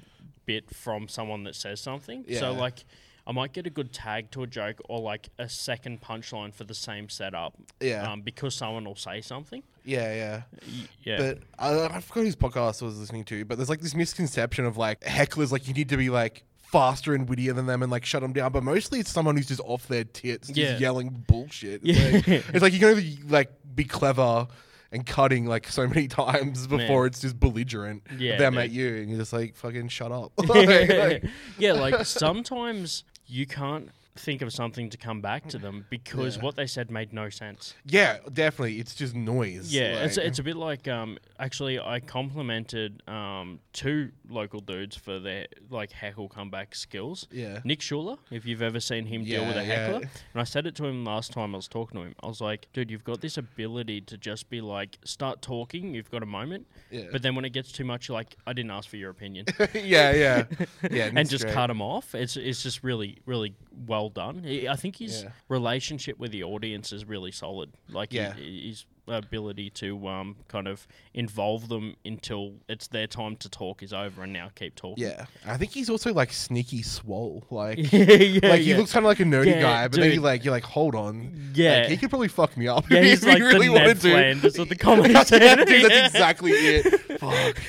bit 0.46 0.76
from 0.76 1.08
someone 1.08 1.46
that 1.46 1.56
says 1.56 1.80
something. 1.80 2.26
So 2.38 2.52
like 2.52 2.84
I 3.28 3.32
might 3.34 3.54
get 3.54 3.68
a 3.68 3.70
good 3.70 3.94
tag 3.94 4.32
to 4.32 4.44
a 4.44 4.48
joke 4.48 4.78
or 4.90 5.00
like 5.00 5.30
a 5.38 5.48
second 5.48 6.02
punchline 6.02 6.54
for 6.54 6.64
the 6.64 6.74
same 6.74 7.08
setup. 7.10 7.54
Yeah. 7.80 8.12
Um, 8.12 8.22
because 8.22 8.56
someone 8.56 8.84
will 8.86 8.96
say 8.96 9.22
something. 9.22 9.62
Yeah, 9.86 10.14
yeah. 10.14 10.42
Y- 10.68 10.88
yeah. 11.04 11.18
But 11.18 11.38
I, 11.60 11.86
I 11.98 12.00
forgot 12.02 12.22
whose 12.24 12.36
podcast 12.36 12.82
I 12.82 12.86
was 12.86 13.00
listening 13.00 13.24
to. 13.26 13.46
But 13.46 13.58
there's 13.58 13.70
like 13.70 13.82
this 13.82 13.96
misconception 13.96 14.66
of 14.66 14.78
like 14.78 15.02
hecklers, 15.02 15.52
like 15.52 15.68
you 15.68 15.74
need 15.74 15.90
to 15.90 15.98
be 15.98 16.10
like 16.10 16.44
faster 16.64 17.14
and 17.14 17.28
wittier 17.30 17.54
than 17.54 17.66
them 17.68 17.84
and 17.84 17.92
like 17.92 18.06
shut 18.06 18.22
them 18.22 18.34
down. 18.34 18.52
But 18.52 18.64
mostly 18.64 19.00
it's 19.00 19.12
someone 19.12 19.36
who's 19.38 19.48
just 19.48 19.62
off 19.66 19.88
their 19.88 20.04
tits, 20.04 20.48
just 20.48 20.58
Yeah. 20.58 20.78
yelling 20.78 21.24
bullshit. 21.28 21.82
It's, 21.84 22.00
Yeah. 22.28 22.36
like, 22.36 22.46
it's 22.50 22.62
like 22.62 22.74
you 22.74 22.80
can 22.80 22.90
only 22.90 23.20
like 23.28 23.52
be 23.76 23.84
clever 23.84 24.48
and 24.94 25.06
cutting 25.06 25.46
like 25.46 25.68
so 25.70 25.88
many 25.88 26.08
times 26.10 26.68
before 26.68 27.02
Man. 27.04 27.08
it's 27.08 27.22
just 27.22 27.40
belligerent 27.40 28.04
Yeah, 28.18 28.38
them 28.38 28.54
dude. 28.56 28.64
at 28.64 28.72
you, 28.72 28.96
and 28.98 29.10
you're 29.10 29.20
just 29.20 29.32
like 29.34 29.56
fucking 29.56 29.88
shut 29.90 30.12
up. 30.12 30.32
Like- 30.48 30.90
like- 30.90 31.24
yeah, 31.58 31.74
like 31.74 32.06
sometimes 32.06 33.04
you 33.32 33.46
can't 33.46 33.90
think 34.16 34.42
of 34.42 34.52
something 34.52 34.90
to 34.90 34.98
come 34.98 35.22
back 35.22 35.48
to 35.48 35.58
them 35.58 35.86
because 35.90 36.36
Yeah. 36.38 36.44
what 36.44 36.56
they 36.56 36.68
said 36.68 36.92
made 36.92 37.14
no 37.14 37.30
sense. 37.30 37.76
yeah, 37.86 38.18
definitely. 38.34 38.80
It's 38.80 38.94
just 38.94 39.16
noise. 39.16 39.74
Yeah, 39.74 40.04
it's, 40.04 40.18
like- 40.18 40.26
it's 40.28 40.40
a 40.40 40.44
bit 40.44 40.58
like 40.58 40.88
um 40.88 41.18
actually 41.40 41.80
I 41.80 42.00
complimented 42.02 43.02
um 43.08 43.60
two 43.74 44.12
local 44.30 44.60
dudes 44.62 44.96
for 44.96 45.20
their 45.20 45.48
like 45.70 45.92
heckle 45.92 46.28
comeback 46.30 46.76
skills. 46.76 47.28
yeah. 47.32 47.60
Nick 47.64 47.82
Schuler, 47.82 48.18
if 48.32 48.46
you've 48.46 48.62
ever 48.62 48.80
seen 48.80 49.06
him 49.06 49.24
deal 49.24 49.46
with 49.46 49.56
a 49.58 49.62
Yeah, 49.64 49.68
yeah. 49.68 49.86
heckler. 49.88 50.10
And 50.34 50.42
I 50.42 50.44
said 50.44 50.66
it 50.68 50.76
to 50.76 50.86
him 50.86 51.06
last 51.06 51.32
time 51.32 51.54
I 51.54 51.58
was 51.58 51.68
talking 51.68 52.00
to 52.00 52.06
him. 52.08 52.16
I 52.24 52.28
was 52.28 52.42
like, 52.42 52.68
dude, 52.74 52.92
you've 52.92 53.04
got 53.04 53.22
this 53.22 53.38
ability 53.38 54.02
to 54.02 54.18
just 54.18 54.50
be 54.50 54.62
like, 54.62 54.98
start 55.06 55.42
talking, 55.42 55.94
you've 55.94 56.12
got 56.12 56.24
a 56.24 56.26
moment. 56.26 56.68
Yeah. 56.90 57.06
But 57.12 57.22
then 57.22 57.36
when 57.36 57.46
it 57.46 57.52
gets 57.52 57.72
too 57.72 57.86
much, 57.86 58.08
you're 58.10 58.18
like, 58.18 58.36
I 58.46 58.54
didn't 58.54 58.72
ask 58.72 58.90
for 58.90 58.98
your 58.98 59.10
opinion. 59.12 59.46
yeah, 59.74 60.12
yeah, 60.14 60.44
yeah, 60.92 61.10
and 61.16 61.30
just 61.30 61.44
great. 61.46 61.54
cut 61.54 61.70
him 61.70 61.82
off. 61.82 62.14
It's 62.16 62.36
it's 62.38 62.64
just 62.64 62.84
really 62.84 63.20
really 63.26 63.54
well 63.88 64.10
done. 64.10 64.46
I 64.70 64.76
think 64.76 64.98
his 64.98 65.24
Yeah. 65.24 65.30
relationship 65.50 66.20
with 66.20 66.32
the 66.32 66.44
audience 66.44 66.92
is 66.92 67.06
really 67.06 67.32
solid. 67.32 67.72
Like 67.90 68.14
Yeah. 68.14 68.34
his 68.34 68.86
ability 69.08 69.70
to 69.70 70.08
um 70.08 70.36
kind 70.48 70.68
of 70.68 70.88
involve 71.14 71.68
them 71.68 71.96
until 72.06 72.54
it's 72.70 72.88
their 72.88 73.08
time 73.08 73.36
to 73.36 73.50
talk 73.50 73.82
is 73.84 73.92
over, 73.92 74.24
and 74.24 74.32
now 74.32 74.50
keep 74.56 74.76
talking. 74.76 75.04
Yeah, 75.04 75.26
I 75.46 75.58
think 75.58 75.72
he's 75.72 75.90
also 75.90 76.14
like 76.14 76.32
sneaky 76.32 76.82
swole. 76.84 77.44
Like, 77.50 77.78
yeah, 77.92 78.00
yeah, 78.14 78.50
like 78.50 78.62
he 78.62 78.74
looks 78.76 78.94
kind 78.94 79.04
of 79.06 79.08
like 79.10 79.20
a 79.20 79.24
nerdy 79.24 79.60
guy, 79.60 79.88
but 79.88 80.00
then 80.00 80.14
you 80.14 80.22
like 80.22 80.46
you're 80.46 80.54
like, 80.54 80.64
hold 80.64 80.96
on, 80.96 81.52
Yeah. 81.56 81.80
like, 81.80 81.90
he 81.90 81.98
could 81.98 82.10
probably 82.10 82.28
fuck 82.30 82.56
me 82.56 82.68
up. 82.68 82.90
Yeah, 82.90 83.00
if 83.00 83.04
he's 83.06 83.24
he 83.24 83.30
like 83.32 83.40
really 83.42 83.68
the 83.68 83.74
wanted 83.74 83.88
Ned 83.88 84.02
to. 84.02 84.12
Flanders 84.12 84.60
of 84.60 84.70
the 84.70 84.76
comedy 84.88 85.14
yeah, 85.14 85.24
scene. 85.24 85.40
dude, 85.40 85.70
Yeah. 85.82 85.88
that's 85.88 86.14
exactly 86.14 86.52
it. 86.54 87.20
Fuck, 87.20 87.62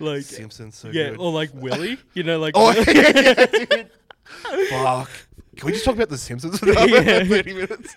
like 0.00 0.22
Simpsons 0.22 0.74
so 0.76 0.88
yeah, 0.88 1.10
good. 1.10 1.18
or 1.20 1.32
like 1.32 1.50
Willie, 1.54 1.98
you 2.12 2.22
know, 2.24 2.38
like 2.40 2.52
Oh, 2.56 2.72
yeah, 2.72 2.84
yeah, 2.90 3.46
dude. 3.46 3.90
Fuck. 4.70 5.10
Can 5.56 5.66
we 5.66 5.72
just 5.72 5.84
talk 5.84 5.94
about 5.94 6.08
the 6.08 6.18
Simpsons 6.18 6.58
for 6.58 6.66
another 6.70 7.02
Yeah. 7.02 7.24
thirty 7.24 7.54
minutes? 7.54 7.96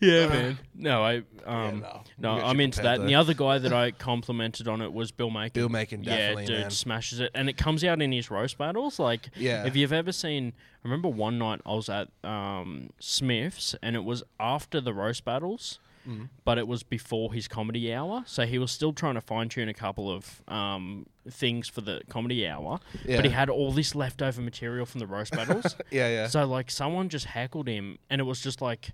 yeah, 0.00 0.24
Uh, 0.24 0.28
man. 0.28 0.58
No, 0.74 1.02
I 1.02 1.16
um 1.46 1.80
no. 1.80 2.02
no, 2.18 2.34
We 2.34 2.40
got 2.40 2.48
I'm 2.50 2.58
you 2.58 2.64
into 2.64 2.76
prepared, 2.78 2.98
that. 2.98 3.00
And 3.00 3.08
the 3.08 3.14
though. 3.14 3.20
other 3.20 3.34
guy 3.34 3.58
that 3.58 3.72
I 3.72 3.90
complimented 4.10 4.68
on 4.68 4.80
it 4.82 4.92
was 4.92 5.10
Bill 5.10 5.30
Macon. 5.30 5.52
Bill 5.54 5.68
Macon, 5.68 6.02
definitely, 6.02 6.42
yeah, 6.44 6.46
dude, 6.48 6.60
man. 6.60 6.70
smashes 6.70 7.20
it, 7.20 7.30
and 7.34 7.48
it 7.48 7.56
comes 7.56 7.82
out 7.84 8.00
in 8.02 8.12
his 8.12 8.30
roast 8.30 8.58
battles. 8.58 8.98
Like, 8.98 9.30
Yeah. 9.36 9.66
if 9.66 9.74
you've 9.76 9.92
ever 9.92 10.12
seen, 10.12 10.52
I 10.56 10.88
remember 10.88 11.08
one 11.08 11.38
night 11.38 11.60
I 11.66 11.72
was 11.74 11.88
at 11.88 12.08
um, 12.24 12.90
Smiths, 13.00 13.74
and 13.82 13.96
it 13.96 14.04
was 14.04 14.22
after 14.38 14.80
the 14.80 14.92
roast 14.92 15.24
battles. 15.24 15.78
Mm. 16.06 16.28
But 16.44 16.58
it 16.58 16.66
was 16.66 16.82
before 16.82 17.32
his 17.32 17.48
comedy 17.48 17.92
hour, 17.92 18.22
so 18.26 18.46
he 18.46 18.58
was 18.58 18.70
still 18.70 18.92
trying 18.92 19.14
to 19.14 19.20
fine 19.20 19.48
tune 19.48 19.68
a 19.68 19.74
couple 19.74 20.10
of 20.10 20.42
um, 20.48 21.06
things 21.30 21.68
for 21.68 21.80
the 21.80 22.02
comedy 22.08 22.46
hour. 22.46 22.80
But 23.06 23.24
he 23.24 23.30
had 23.30 23.50
all 23.50 23.72
this 23.72 23.94
leftover 23.94 24.40
material 24.40 24.86
from 24.86 25.00
the 25.00 25.06
roast 25.06 25.32
battles. 25.32 25.76
Yeah, 25.90 26.08
yeah. 26.08 26.26
So 26.26 26.44
like 26.46 26.70
someone 26.70 27.08
just 27.08 27.26
heckled 27.26 27.66
him, 27.68 27.98
and 28.10 28.20
it 28.20 28.24
was 28.24 28.40
just 28.40 28.60
like, 28.60 28.90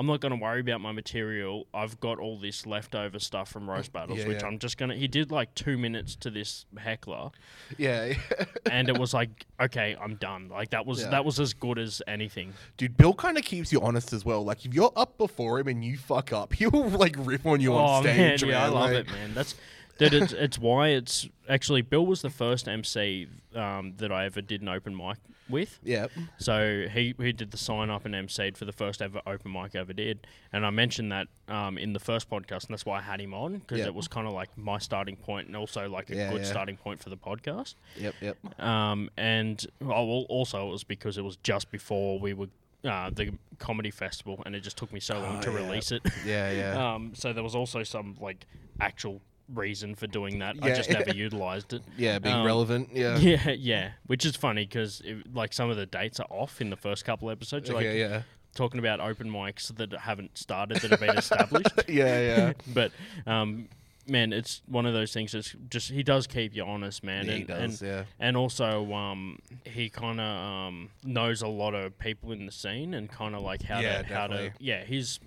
I'm 0.00 0.06
not 0.06 0.20
going 0.20 0.30
to 0.30 0.42
worry 0.42 0.60
about 0.60 0.80
my 0.80 0.92
material. 0.92 1.66
I've 1.74 2.00
got 2.00 2.18
all 2.18 2.38
this 2.38 2.64
leftover 2.64 3.18
stuff 3.18 3.50
from 3.50 3.68
roast 3.68 3.92
battles, 3.92 4.20
Yeah, 4.20 4.28
which 4.28 4.40
yeah. 4.40 4.46
I'm 4.46 4.58
just 4.58 4.78
gonna. 4.78 4.94
He 4.94 5.06
did 5.08 5.30
like 5.30 5.54
two 5.54 5.76
minutes 5.76 6.16
to 6.16 6.30
this 6.30 6.64
heckler, 6.78 7.30
Yeah, 7.76 8.14
and 8.70 8.88
it 8.88 8.98
was 8.98 9.12
like, 9.12 9.44
okay, 9.60 9.94
I'm 10.00 10.14
done. 10.14 10.48
Like 10.48 10.70
that 10.70 10.86
was 10.86 11.02
Yeah. 11.02 11.10
that 11.10 11.26
was 11.26 11.38
as 11.38 11.52
good 11.52 11.78
as 11.78 12.00
anything. 12.08 12.54
dude. 12.78 12.96
Bill 12.96 13.12
kind 13.12 13.36
of 13.36 13.44
keeps 13.44 13.70
you 13.72 13.82
honest 13.82 14.14
as 14.14 14.24
well. 14.24 14.42
Like 14.42 14.64
if 14.64 14.72
you're 14.72 14.92
up 14.96 15.18
before 15.18 15.58
him 15.60 15.68
and 15.68 15.84
you 15.84 15.98
fuck 15.98 16.32
up, 16.32 16.52
he'll 16.54 16.70
like 16.88 17.16
rip 17.18 17.44
on 17.44 17.60
you 17.60 17.74
oh 17.74 17.76
on 17.76 18.02
stage. 18.04 18.42
man, 18.42 18.50
yeah, 18.52 18.64
I 18.64 18.68
love 18.68 18.90
like- 18.92 19.06
it, 19.06 19.06
man. 19.12 19.34
That's 19.34 19.54
that. 20.00 20.12
It's, 20.12 20.32
it's 20.32 20.58
why 20.58 20.88
it's 20.88 21.28
actually 21.48 21.82
Bill 21.82 22.04
was 22.04 22.20
the 22.22 22.30
first 22.30 22.68
MC 22.68 23.28
um, 23.54 23.94
that 23.98 24.10
I 24.12 24.24
ever 24.26 24.40
did 24.42 24.60
an 24.62 24.68
open 24.68 24.96
mic 24.96 25.16
with. 25.48 25.78
Yeah, 25.82 26.06
So 26.38 26.86
he 26.92 27.14
he 27.18 27.32
did 27.32 27.50
the 27.50 27.56
sign 27.56 27.90
up 27.90 28.04
and 28.04 28.14
MC'd 28.14 28.56
for 28.56 28.64
the 28.66 28.72
first 28.72 29.02
ever 29.02 29.20
open 29.26 29.50
mic 29.52 29.74
I 29.74 29.80
ever 29.80 29.92
did, 29.92 30.26
and 30.52 30.64
I 30.64 30.70
mentioned 30.70 31.10
that 31.12 31.26
um, 31.48 31.76
in 31.78 31.92
the 31.92 31.98
first 31.98 32.30
podcast, 32.30 32.64
and 32.66 32.70
that's 32.70 32.86
why 32.86 32.98
I 32.98 33.02
had 33.02 33.20
him 33.20 33.34
on 33.34 33.58
because 33.58 33.78
Yeah. 33.80 33.86
it 33.86 33.94
was 33.94 34.06
kind 34.08 34.26
of 34.28 34.32
like 34.32 34.56
my 34.56 34.78
starting 34.78 35.16
point 35.16 35.48
and 35.48 35.56
also 35.56 35.88
like 35.88 36.10
a 36.10 36.16
Yeah, 36.16 36.30
good 36.30 36.42
yeah. 36.42 36.46
starting 36.46 36.76
point 36.76 37.00
for 37.02 37.10
the 37.10 37.16
podcast. 37.16 37.74
yep, 37.96 38.14
yep. 38.20 38.36
Um, 38.60 39.10
and 39.16 39.64
oh, 39.82 39.86
well, 40.04 40.26
also 40.28 40.68
it 40.68 40.70
was 40.70 40.84
because 40.84 41.18
it 41.18 41.24
was 41.24 41.36
just 41.42 41.70
before 41.70 42.18
we 42.20 42.32
were. 42.34 42.48
Uh, 42.82 43.10
the 43.10 43.30
comedy 43.58 43.90
festival, 43.90 44.42
and 44.46 44.56
it 44.56 44.60
just 44.60 44.78
took 44.78 44.90
me 44.90 45.00
so 45.00 45.20
long 45.20 45.36
Oh, 45.36 45.42
to 45.42 45.50
yeah. 45.50 45.56
release 45.56 45.92
it. 45.92 46.00
Yeah, 46.24 46.50
yeah. 46.50 46.78
Um, 46.94 47.12
so 47.14 47.34
there 47.34 47.42
was 47.42 47.54
also 47.54 47.82
some 47.82 48.16
like 48.18 48.46
actual 48.80 49.20
reason 49.54 49.94
for 49.94 50.06
doing 50.06 50.38
that. 50.40 50.56
I 50.62 50.70
just 50.72 50.90
never 50.90 51.10
utilized 51.14 51.72
it. 51.72 51.82
yeah, 51.96 52.18
being 52.18 52.34
um, 52.34 52.46
relevant. 52.46 52.90
Yeah. 52.92 53.18
Yeah, 53.18 53.50
yeah. 53.50 53.90
Which 54.06 54.24
is 54.24 54.36
funny 54.36 54.64
because 54.64 55.02
like 55.32 55.52
some 55.52 55.70
of 55.70 55.76
the 55.76 55.86
dates 55.86 56.20
are 56.20 56.26
off 56.30 56.60
in 56.60 56.70
the 56.70 56.76
first 56.76 57.04
couple 57.04 57.30
episodes. 57.30 57.68
You're 57.68 57.76
like 57.76 57.84
yeah, 57.86 57.92
yeah. 57.92 58.22
talking 58.54 58.78
about 58.78 59.00
open 59.00 59.30
mics 59.30 59.74
that 59.76 59.92
haven't 59.92 60.36
started 60.38 60.78
that 60.78 60.90
have 60.90 61.00
been 61.00 61.18
established. 61.18 61.68
Yeah, 61.88 62.20
yeah. 62.20 62.52
but 62.72 62.92
um, 63.26 63.68
man, 64.06 64.32
it's 64.32 64.62
one 64.66 64.86
of 64.86 64.92
those 64.94 65.12
things. 65.12 65.32
That's 65.32 65.54
just 65.68 65.90
he 65.90 66.02
does 66.02 66.26
keep 66.26 66.54
you 66.54 66.64
honest, 66.64 67.02
man. 67.04 67.26
Yeah, 67.26 67.30
and, 67.32 67.38
he 67.38 67.44
does. 67.44 67.82
and 67.82 67.88
yeah. 67.90 68.04
and 68.18 68.36
also 68.36 68.92
um, 68.92 69.38
he 69.64 69.88
kind 69.90 70.20
of 70.20 70.26
um, 70.68 70.90
knows 71.04 71.42
a 71.42 71.48
lot 71.48 71.74
of 71.74 71.98
people 71.98 72.32
in 72.32 72.46
the 72.46 72.52
scene 72.52 72.94
and 72.94 73.10
kind 73.10 73.34
of 73.34 73.42
like 73.42 73.62
how 73.62 73.80
Yeah, 73.80 74.02
to 74.02 74.14
how 74.14 74.26
to 74.26 74.34
definitely. 74.34 74.52
yeah 74.66 74.84
he's 74.84 75.20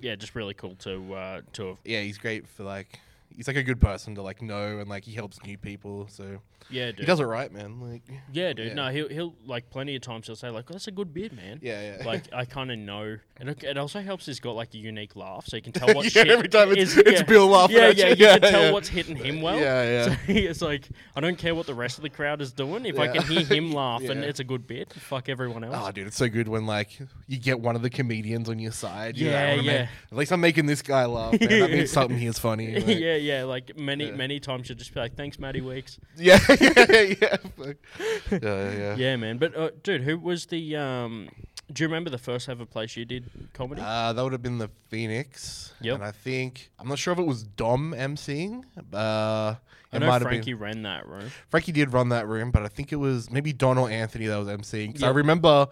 yeah 0.00 0.14
just 0.16 0.34
really 0.34 0.54
cool 0.54 0.74
to 0.76 1.14
uh, 1.14 1.40
to 1.54 1.68
have 1.68 1.76
Yeah, 1.84 2.00
he's 2.02 2.18
great 2.18 2.46
for 2.48 2.64
like. 2.64 3.00
He's 3.36 3.46
like 3.46 3.56
a 3.56 3.62
good 3.62 3.80
person 3.80 4.14
to 4.16 4.22
like 4.22 4.42
know, 4.42 4.78
and 4.78 4.88
like 4.88 5.04
he 5.04 5.12
helps 5.12 5.42
new 5.44 5.56
people. 5.58 6.06
So 6.10 6.40
yeah 6.68 6.86
dude 6.92 7.00
he 7.00 7.04
does 7.06 7.18
it 7.20 7.24
right, 7.24 7.50
man. 7.52 7.80
Like, 7.80 8.02
yeah 8.32 8.52
dude 8.52 8.68
yeah. 8.68 8.74
no 8.74 8.90
he'll 8.90 9.08
he'll 9.08 9.34
like 9.46 9.70
plenty 9.70 9.96
of 9.96 10.02
times 10.02 10.26
he'll 10.26 10.36
say 10.36 10.50
like 10.50 10.66
oh, 10.68 10.74
that's 10.74 10.86
a 10.86 10.92
good 10.92 11.12
bit 11.12 11.32
man 11.32 11.58
yeah, 11.62 11.96
yeah. 11.98 12.04
like 12.06 12.24
I 12.32 12.44
kind 12.44 12.70
of 12.70 12.78
know, 12.78 13.16
and 13.38 13.48
it, 13.48 13.64
it 13.64 13.78
also 13.78 14.00
helps. 14.00 14.26
He's 14.26 14.40
got 14.40 14.54
like 14.56 14.74
a 14.74 14.78
unique 14.78 15.16
laugh, 15.16 15.46
so 15.46 15.56
you 15.56 15.62
can 15.62 15.72
tell 15.80 15.94
what 15.94 16.04
yeah, 16.04 16.10
shit 16.10 16.28
every 16.28 16.48
time 16.48 16.70
it's, 16.72 16.92
is- 16.92 16.98
it's 16.98 17.10
yeah. 17.20 17.22
Bill 17.22 17.46
laughing 17.48 17.76
Yeah, 17.76 17.82
at 17.84 17.96
yeah, 17.96 18.04
you. 18.08 18.10
you 18.10 18.26
can 18.26 18.40
tell 18.50 18.62
yeah. 18.62 18.70
what's 18.72 18.88
hitting 18.88 19.16
him 19.16 19.40
well. 19.40 19.58
Yeah, 19.58 20.06
yeah. 20.06 20.14
So 20.14 20.16
it's 20.28 20.62
like 20.62 20.88
I 21.16 21.20
don't 21.20 21.38
care 21.38 21.54
what 21.54 21.66
the 21.66 21.74
rest 21.74 21.96
of 21.98 22.02
the 22.02 22.10
crowd 22.10 22.40
is 22.40 22.52
doing. 22.52 22.84
If 22.84 22.98
I 22.98 23.06
Yeah. 23.06 23.12
can 23.14 23.22
hear 23.22 23.44
him 23.44 23.72
laugh 23.72 24.02
and 24.02 24.22
Yeah. 24.22 24.28
it's 24.28 24.40
a 24.40 24.44
good 24.44 24.66
bit, 24.66 24.92
fuck 24.92 25.28
everyone 25.28 25.64
else. 25.64 25.76
Oh, 25.78 25.90
dude, 25.92 26.06
it's 26.08 26.16
so 26.16 26.28
good 26.28 26.46
when 26.48 26.66
like 26.66 26.98
you 27.26 27.38
get 27.38 27.58
one 27.60 27.74
of 27.76 27.82
the 27.82 27.90
comedians 27.90 28.48
on 28.48 28.58
your 28.58 28.72
side. 28.72 29.16
You're 29.16 29.32
like, 29.32 29.40
Yeah, 29.40 29.40
oh, 29.40 29.52
"I 29.52 29.56
wanna 29.56 29.62
yeah. 29.62 29.78
make- 29.80 29.88
at 30.12 30.18
least 30.18 30.32
I'm 30.32 30.40
making 30.40 30.66
this 30.66 30.82
guy 30.82 31.04
laugh. 31.06 31.32
Man. 31.40 31.48
That 31.48 31.70
means 31.70 31.90
something 31.90 32.18
here's 32.18 32.38
funny. 32.38 32.74
like- 32.74 32.86
yeah, 32.86 32.94
yeah. 32.94 33.16
Like 33.44 33.76
many, 33.76 34.06
Yeah. 34.06 34.16
many 34.16 34.40
times 34.40 34.68
you'll 34.68 34.78
just 34.78 34.92
be 34.94 35.00
like, 35.00 35.14
"Thanks, 35.16 35.38
Matty 35.38 35.60
Weeks." 35.60 35.98
yeah, 36.16 36.38
yeah, 36.60 37.00
yeah. 37.20 37.36
Fuck. 37.56 37.76
yeah, 38.30 38.38
yeah, 38.42 38.72
yeah. 38.72 38.96
Yeah, 38.96 39.16
man. 39.16 39.38
But 39.38 39.56
uh, 39.56 39.70
dude, 39.82 40.02
who 40.02 40.18
was 40.18 40.46
the? 40.46 40.76
um 40.76 41.28
Do 41.72 41.82
you 41.84 41.88
remember 41.88 42.10
the 42.10 42.18
first 42.18 42.48
ever 42.48 42.66
place 42.66 42.96
you 42.96 43.04
did 43.04 43.30
comedy? 43.52 43.80
Uh, 43.84 44.12
that 44.12 44.22
would 44.22 44.32
have 44.32 44.42
been 44.42 44.58
the 44.58 44.70
Phoenix. 44.88 45.72
Yep. 45.80 45.94
And 45.96 46.04
I 46.04 46.10
think 46.12 46.70
I'm 46.78 46.88
not 46.88 46.98
sure 46.98 47.12
if 47.12 47.18
it 47.18 47.26
was 47.26 47.42
Dom 47.44 47.92
emceeing. 47.96 48.64
Uh, 48.92 49.54
I 49.92 49.96
it 49.96 50.00
know 50.00 50.06
might 50.06 50.14
have 50.14 50.22
Frankie 50.22 50.52
been 50.52 50.62
ran 50.62 50.82
that 50.82 51.06
room. 51.08 51.30
Frankie 51.48 51.72
did 51.72 51.92
run 51.92 52.08
that 52.10 52.26
room, 52.28 52.50
but 52.50 52.62
I 52.62 52.68
think 52.68 52.92
it 52.92 52.96
was 52.96 53.30
maybe 53.30 53.52
Don 53.52 53.78
or 53.78 53.88
Anthony 53.90 54.26
that 54.26 54.36
was 54.36 54.48
emceeing. 54.48 54.92
'Cause 54.94 55.02
I 55.02 55.08
Yep. 55.08 55.16
remember 55.16 55.68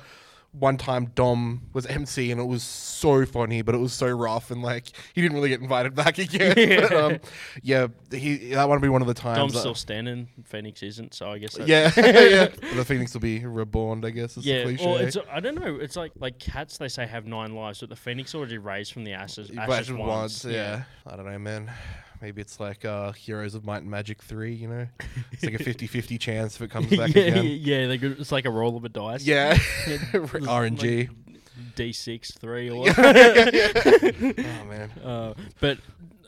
one 0.52 0.76
time 0.78 1.12
Dom 1.14 1.62
was 1.75 1.85
MC 1.87 2.31
and 2.33 2.40
it 2.40 2.45
was 2.45 2.62
so 2.62 3.26
funny, 3.26 3.61
but 3.62 3.75
it 3.75 3.78
was 3.78 3.93
so 3.93 4.09
rough 4.09 4.50
and 4.50 4.62
like 4.62 4.87
he 5.12 5.21
didn't 5.21 5.37
really 5.37 5.50
get 5.50 5.61
invited 5.61 5.95
back 5.95 6.19
again. 6.19 6.55
But, 6.81 6.93
um, 6.93 7.19
yeah, 7.62 7.88
he 8.11 8.50
that 8.55 8.69
would 8.69 8.81
be 8.81 8.88
one 8.88 9.02
of 9.02 9.09
the 9.09 9.14
times. 9.14 9.37
Dom's 9.38 9.52
that- 9.52 9.61
still 9.61 9.75
standing. 9.75 10.28
Phoenix 10.45 10.83
isn't, 10.83 11.14
so 11.14 11.31
I 11.31 11.38
guess. 11.38 11.55
That's, 11.55 11.69
yeah, 11.69 11.93
yeah. 11.97 12.47
The 12.75 12.85
Phoenix 12.85 13.12
will 13.12 13.21
be 13.21 13.45
reborn, 13.45 14.05
I 14.05 14.11
guess. 14.11 14.37
Is 14.37 14.47
Yeah, 14.47 14.59
the 14.64 14.76
cliche. 14.76 14.87
well, 14.87 14.97
it's 14.97 15.17
I 15.31 15.40
don't 15.40 15.55
know. 15.55 15.76
It's 15.76 15.97
like 15.97 16.12
like 16.19 16.38
cats. 16.38 16.78
They 16.78 16.88
say 16.88 17.07
have 17.07 17.26
nine 17.26 17.55
lives, 17.55 17.81
but 17.81 17.90
the 17.90 17.97
phoenix 17.97 18.35
already 18.35 18.59
raised 18.59 18.93
from 18.93 19.05
the 19.05 19.12
ashes. 19.12 19.50
Ashes 19.57 19.93
once. 19.93 20.45
once, 20.45 20.45
yeah. 20.47 20.85
I 21.07 21.17
don't 21.17 21.26
know, 21.26 21.38
man. 21.38 21.71
Maybe 22.20 22.40
it's 22.40 22.58
like 22.58 22.84
uh, 22.84 23.12
Heroes 23.12 23.54
of 23.54 23.64
Might 23.64 23.82
and 23.82 23.90
Magic 23.90 24.22
3, 24.22 24.52
you 24.52 24.68
know? 24.68 24.87
It's 25.32 25.44
like 25.44 25.54
a 25.54 25.58
50 25.64 25.87
50 25.87 26.18
chance 26.18 26.56
if 26.56 26.62
it 26.62 26.70
comes 26.70 26.88
back 26.96 27.14
yeah, 27.14 27.22
again. 27.22 27.44
yeah. 27.60 27.87
They 27.87 27.94
it's 27.96 28.32
like 28.32 28.44
a 28.44 28.50
roll 28.50 28.76
of 28.76 28.84
a 28.84 28.88
dice. 28.88 29.25
Yeah. 29.25 29.54
RNG. 29.84 31.08
like 31.08 31.10
D 31.75 31.92
six 31.92 32.32
three 32.32 32.70
or. 32.70 32.87
oh, 32.98 33.02
man. 34.68 34.90
uh, 35.04 35.34
but 35.60 35.78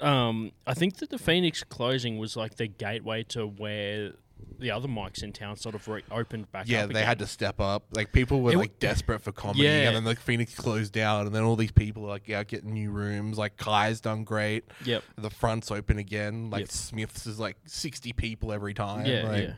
um, 0.00 0.52
I 0.66 0.74
think 0.74 0.96
that 0.98 1.10
the 1.10 1.18
Phoenix 1.18 1.62
closing 1.62 2.18
was 2.18 2.36
like 2.36 2.56
the 2.56 2.66
gateway 2.66 3.22
to 3.24 3.46
where 3.46 4.12
the 4.58 4.70
other 4.70 4.88
mics 4.88 5.22
in 5.22 5.32
town 5.32 5.56
sort 5.56 5.74
of 5.74 5.86
re- 5.88 6.02
opened 6.10 6.50
back 6.52 6.68
Yeah, 6.68 6.82
up. 6.82 6.88
they 6.90 6.96
again. 7.00 7.06
had 7.06 7.18
to 7.20 7.26
step 7.26 7.60
up. 7.60 7.84
Like, 7.92 8.12
people 8.12 8.40
were 8.42 8.52
It 8.52 8.56
like 8.58 8.78
w- 8.78 8.78
desperate 8.92 9.22
for 9.22 9.32
comedy, 9.32 9.64
Yeah. 9.64 9.88
and 9.88 9.96
then 9.96 10.04
the 10.04 10.14
Phoenix 10.16 10.54
closed 10.54 10.92
down, 10.92 11.26
and 11.26 11.34
then 11.34 11.42
all 11.42 11.56
these 11.56 11.72
people 11.72 12.04
are 12.04 12.08
like 12.08 12.28
yeah 12.28 12.44
getting 12.44 12.72
new 12.74 12.90
rooms. 12.90 13.38
Like, 13.38 13.56
Kai's 13.56 14.00
done 14.00 14.24
great. 14.24 14.64
Yep. 14.84 15.02
The 15.16 15.30
front's 15.30 15.70
open 15.70 15.98
again. 15.98 16.50
Like, 16.50 16.60
Yep. 16.60 16.70
Smith's 16.70 17.26
is 17.26 17.38
like 17.38 17.56
60 17.66 18.12
people 18.12 18.52
every 18.52 18.74
time. 18.74 19.06
Yeah, 19.06 19.28
like, 19.28 19.42
yeah. 19.44 19.52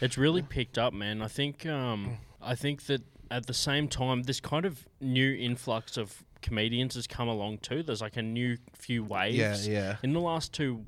It's 0.00 0.16
really 0.18 0.42
picked 0.42 0.78
up, 0.78 0.92
man. 0.92 1.22
I 1.22 1.28
think 1.28 1.66
um, 1.66 2.18
I 2.42 2.54
think 2.54 2.86
that 2.86 3.02
at 3.30 3.46
the 3.46 3.54
same 3.54 3.88
time, 3.88 4.22
this 4.24 4.40
kind 4.40 4.64
of 4.64 4.86
new 5.00 5.34
influx 5.34 5.96
of 5.96 6.22
comedians 6.42 6.94
has 6.94 7.06
come 7.06 7.28
along 7.28 7.58
too. 7.58 7.82
There's 7.82 8.00
like 8.00 8.16
a 8.16 8.22
new 8.22 8.56
few 8.74 9.02
waves. 9.02 9.66
Yeah, 9.66 9.72
yeah. 9.72 9.96
In 10.02 10.12
the 10.12 10.20
last 10.20 10.52
two 10.52 10.84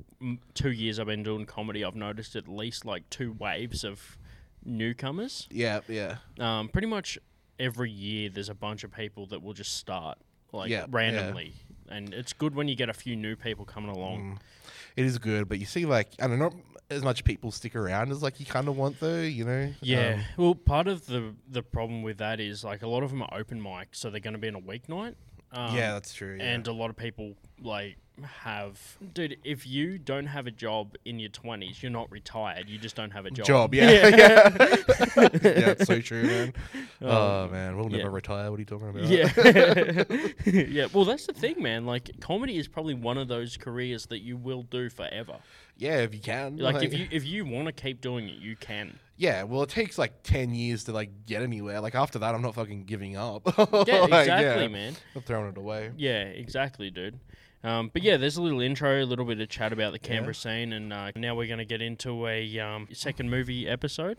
two 0.53 0.71
years 0.71 0.99
I've 0.99 1.07
been 1.07 1.23
doing 1.23 1.45
comedy, 1.45 1.83
I've 1.83 1.95
noticed 1.95 2.35
at 2.35 2.47
least 2.47 2.85
like 2.85 3.09
two 3.09 3.33
waves 3.33 3.83
of 3.83 4.17
newcomers. 4.63 5.47
Yeah, 5.51 5.79
yeah. 5.87 6.17
Um, 6.39 6.69
pretty 6.69 6.87
much 6.87 7.17
every 7.59 7.91
year, 7.91 8.29
there's 8.29 8.49
a 8.49 8.53
bunch 8.55 8.83
of 8.83 8.91
people 8.91 9.25
that 9.27 9.41
will 9.41 9.53
just 9.53 9.75
start 9.77 10.17
like 10.51 10.69
Yeah, 10.69 10.79
yeah. 10.81 10.85
randomly, 10.89 11.53
and 11.89 12.13
it's 12.13 12.33
good 12.33 12.55
when 12.55 12.67
you 12.67 12.75
get 12.75 12.89
a 12.89 12.93
few 12.93 13.15
new 13.15 13.35
people 13.35 13.65
coming 13.65 13.89
along. 13.89 14.19
Mm. 14.19 14.37
It 14.95 15.05
is 15.05 15.17
good, 15.17 15.47
but 15.47 15.59
you 15.59 15.65
see, 15.65 15.85
like, 15.85 16.09
I 16.19 16.27
don't 16.27 16.39
know, 16.39 16.49
not 16.49 16.55
as 16.89 17.03
much 17.03 17.23
people 17.23 17.51
stick 17.51 17.75
around 17.75 18.11
as 18.11 18.23
like 18.23 18.39
you 18.39 18.45
kind 18.45 18.67
of 18.67 18.75
want, 18.75 18.99
though. 18.99 19.21
You 19.21 19.45
know? 19.45 19.73
Yeah. 19.81 20.15
Um, 20.15 20.43
well, 20.43 20.55
part 20.55 20.87
of 20.87 21.05
the 21.05 21.33
the 21.47 21.63
problem 21.63 22.03
with 22.03 22.17
that 22.17 22.39
is 22.39 22.63
like 22.63 22.81
a 22.81 22.87
lot 22.87 23.03
of 23.03 23.11
them 23.11 23.21
are 23.21 23.33
open 23.33 23.61
mic, 23.61 23.89
so 23.91 24.09
they're 24.09 24.19
going 24.19 24.33
to 24.33 24.39
be 24.39 24.47
in 24.47 24.55
a 24.55 24.61
weeknight. 24.61 25.15
Um, 25.51 25.75
yeah, 25.75 25.93
that's 25.93 26.13
true. 26.13 26.37
Yeah. 26.37 26.53
and 26.53 26.67
a 26.67 26.73
lot 26.73 26.89
of 26.89 26.95
people 26.95 27.33
like 27.61 27.97
have 28.23 28.97
dude 29.13 29.37
if 29.43 29.65
you 29.67 29.97
don't 29.97 30.25
have 30.27 30.47
a 30.47 30.51
job 30.51 30.95
in 31.05 31.19
your 31.19 31.29
20s 31.29 31.81
you're 31.81 31.91
not 31.91 32.09
retired 32.11 32.67
you 32.69 32.77
just 32.77 32.95
don't 32.95 33.11
have 33.11 33.25
a 33.25 33.31
job 33.31 33.45
job, 33.45 33.73
yeah, 33.73 33.89
yeah, 33.89 34.09
yeah. 34.17 35.27
It's 35.71 35.85
so 35.85 35.99
true, 36.01 36.23
man. 36.23 36.53
Oh, 37.01 37.43
Um, 37.45 37.51
man, 37.51 37.77
we'll 37.77 37.89
yeah. 37.91 37.97
never 37.97 38.09
retire. 38.11 38.49
What 38.51 38.57
are 38.57 38.61
you 38.61 38.65
talking 38.65 38.89
about? 38.89 39.03
yeah 39.05 40.03
yeah 40.45 40.87
well 40.93 41.05
that's 41.05 41.25
the 41.25 41.33
thing 41.33 41.61
man 41.61 41.85
like 41.85 42.09
comedy 42.19 42.57
is 42.57 42.67
probably 42.67 42.93
one 42.93 43.17
of 43.17 43.27
those 43.27 43.57
careers 43.57 44.05
that 44.07 44.19
you 44.19 44.37
will 44.37 44.63
do 44.63 44.89
forever 44.89 45.37
yeah. 45.77 45.99
If 45.99 46.13
you 46.13 46.19
can, 46.19 46.57
like 46.57 46.83
if 46.83 46.93
you 46.93 47.07
if 47.09 47.25
you 47.25 47.45
want 47.45 47.67
to 47.67 47.71
keep 47.71 48.01
doing 48.01 48.27
it 48.27 48.35
you 48.35 48.57
can 48.57 48.99
yeah. 49.15 49.43
Well, 49.43 49.63
it 49.63 49.69
takes 49.69 49.97
like 49.97 50.23
ten 50.23 50.53
years 50.53 50.85
to 50.85 50.93
like 50.93 51.25
get 51.25 51.41
anywhere. 51.41 51.81
Like 51.81 51.93
after 51.95 52.19
that, 52.19 52.33
I'm 52.35 52.41
not 52.41 52.55
fucking 52.55 52.83
giving 52.85 53.15
up. 53.17 53.41
yeah 53.57 53.63
Like, 54.01 54.21
exactly 54.27 54.63
yeah, 54.63 54.67
man 54.67 54.95
I'm 55.15 55.21
throwing 55.21 55.49
it 55.49 55.57
away. 55.57 55.91
Yeah, 55.97 56.21
exactly, 56.23 56.89
dude. 56.89 57.19
Um, 57.63 57.89
but 57.91 58.03
yeah, 58.03 58.15
there's 58.17 58.37
a 58.37 58.41
little 58.41 58.61
intro, 58.61 59.03
a 59.03 59.05
little 59.05 59.25
bit 59.25 59.39
of 59.41 59.49
chat 59.49 59.73
about 59.73 59.91
the 59.91 59.99
Canberra 59.99 60.33
scene, 60.33 60.71
and 60.71 60.93
uh, 60.93 61.11
now 61.15 61.35
we're 61.35 61.47
going 61.47 61.59
to 61.59 61.65
get 61.65 61.81
into 61.81 62.25
a 62.27 62.57
um, 62.59 62.87
second 62.93 63.29
movie 63.29 63.67
episode. 63.67 64.17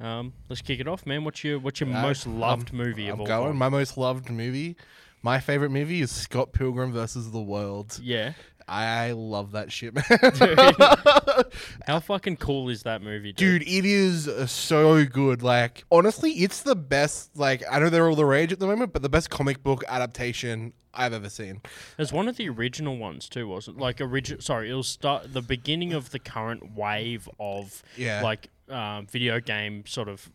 Um, 0.00 0.32
let's 0.48 0.62
kick 0.62 0.80
it 0.80 0.88
off, 0.88 1.04
man. 1.04 1.24
What's 1.24 1.44
your 1.44 1.58
what's 1.58 1.80
your 1.80 1.90
Uh, 1.90 2.00
most 2.02 2.26
I'm- 2.26 2.38
loved 2.40 2.72
movie 2.72 3.08
of 3.08 3.14
I'm 3.16 3.20
all 3.20 3.26
going. 3.26 3.48
time? 3.50 3.56
My 3.58 3.68
most 3.68 3.98
loved 3.98 4.30
movie. 4.30 4.76
My 5.20 5.40
favorite 5.40 5.70
movie 5.70 6.00
is 6.00 6.10
Scott 6.12 6.52
Pilgrim 6.52 6.92
versus 6.92 7.30
the 7.32 7.40
World. 7.40 7.98
Yeah, 8.02 8.34
I 8.68 9.12
love 9.12 9.52
that 9.52 9.72
shit, 9.72 9.94
man. 9.94 10.04
How 11.86 12.00
fucking 12.00 12.36
cool 12.36 12.68
is 12.68 12.82
that 12.82 13.02
movie, 13.02 13.32
Dude, 13.32 13.62
it 13.62 13.84
is 13.84 14.28
uh, 14.28 14.46
so 14.46 15.04
good. 15.06 15.42
Like, 15.42 15.84
honestly, 15.90 16.32
it's 16.32 16.62
the 16.62 16.76
best. 16.76 17.36
Like, 17.36 17.62
I 17.70 17.78
know 17.78 17.88
they're 17.88 18.08
all 18.08 18.14
the 18.16 18.26
rage 18.26 18.52
at 18.52 18.58
the 18.60 18.66
moment, 18.66 18.92
but 18.92 19.02
the 19.02 19.08
best 19.08 19.30
comic 19.30 19.62
book 19.62 19.84
adaptation 19.88 20.72
I've 20.92 21.12
ever 21.12 21.28
seen. 21.30 21.62
It's 21.98 22.12
one 22.12 22.28
of 22.28 22.36
the 22.36 22.48
original 22.48 22.98
ones 22.98 23.28
too, 23.28 23.48
wasn't 23.48 23.78
it? 23.78 23.80
like 23.80 24.00
original? 24.00 24.40
Sorry, 24.42 24.70
it 24.70 24.74
was 24.74 24.88
start 24.88 25.32
the 25.32 25.42
beginning 25.42 25.92
of 25.92 26.10
the 26.10 26.18
current 26.18 26.74
wave 26.74 27.28
of 27.38 27.82
Yeah. 27.96 28.22
like 28.22 28.48
um, 28.68 29.06
video 29.06 29.40
game 29.40 29.84
sort 29.86 30.08
of 30.08 30.28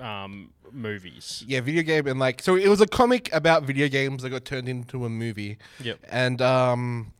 um, 0.00 0.50
movies. 0.72 1.44
Yeah, 1.46 1.60
video 1.60 1.82
game 1.82 2.06
and 2.06 2.18
like 2.18 2.42
so 2.42 2.56
it 2.56 2.68
was 2.68 2.80
a 2.80 2.86
comic 2.86 3.32
about 3.32 3.62
video 3.62 3.88
games 3.88 4.22
that 4.22 4.30
got 4.30 4.44
turned 4.44 4.68
into 4.68 5.04
a 5.04 5.08
movie. 5.08 5.56
Yep. 5.80 6.00
And 6.10 6.42
um 6.42 7.12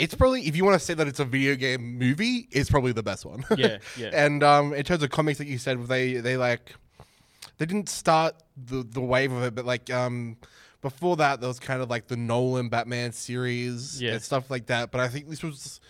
it's 0.00 0.14
probably 0.14 0.42
if 0.46 0.56
you 0.56 0.64
want 0.64 0.78
to 0.80 0.84
say 0.84 0.94
that 0.94 1.06
it's 1.06 1.20
a 1.20 1.24
video 1.24 1.54
game 1.56 1.98
movie, 1.98 2.48
it's 2.50 2.70
probably 2.70 2.92
the 2.92 3.02
best 3.02 3.24
one. 3.24 3.44
Yeah, 3.56 3.78
yeah. 3.96 4.10
and 4.12 4.42
um 4.42 4.72
in 4.74 4.82
terms 4.84 5.02
of 5.02 5.10
comics 5.10 5.38
that 5.38 5.46
you 5.46 5.58
said 5.58 5.86
they 5.86 6.14
they 6.14 6.36
like 6.36 6.74
they 7.58 7.66
didn't 7.66 7.88
start 7.88 8.34
the 8.56 8.82
the 8.82 9.00
wave 9.00 9.32
of 9.32 9.42
it, 9.42 9.54
but 9.54 9.64
like 9.64 9.90
um 9.90 10.36
before 10.82 11.16
that 11.16 11.40
there 11.40 11.48
was 11.48 11.60
kind 11.60 11.82
of 11.82 11.90
like 11.90 12.08
the 12.08 12.16
Nolan 12.16 12.68
Batman 12.70 13.12
series 13.12 14.00
Yeah. 14.00 14.12
and 14.14 14.22
stuff 14.22 14.50
like 14.50 14.66
that. 14.66 14.90
But 14.90 15.00
I 15.02 15.08
think 15.08 15.28
this 15.28 15.42
was 15.42 15.80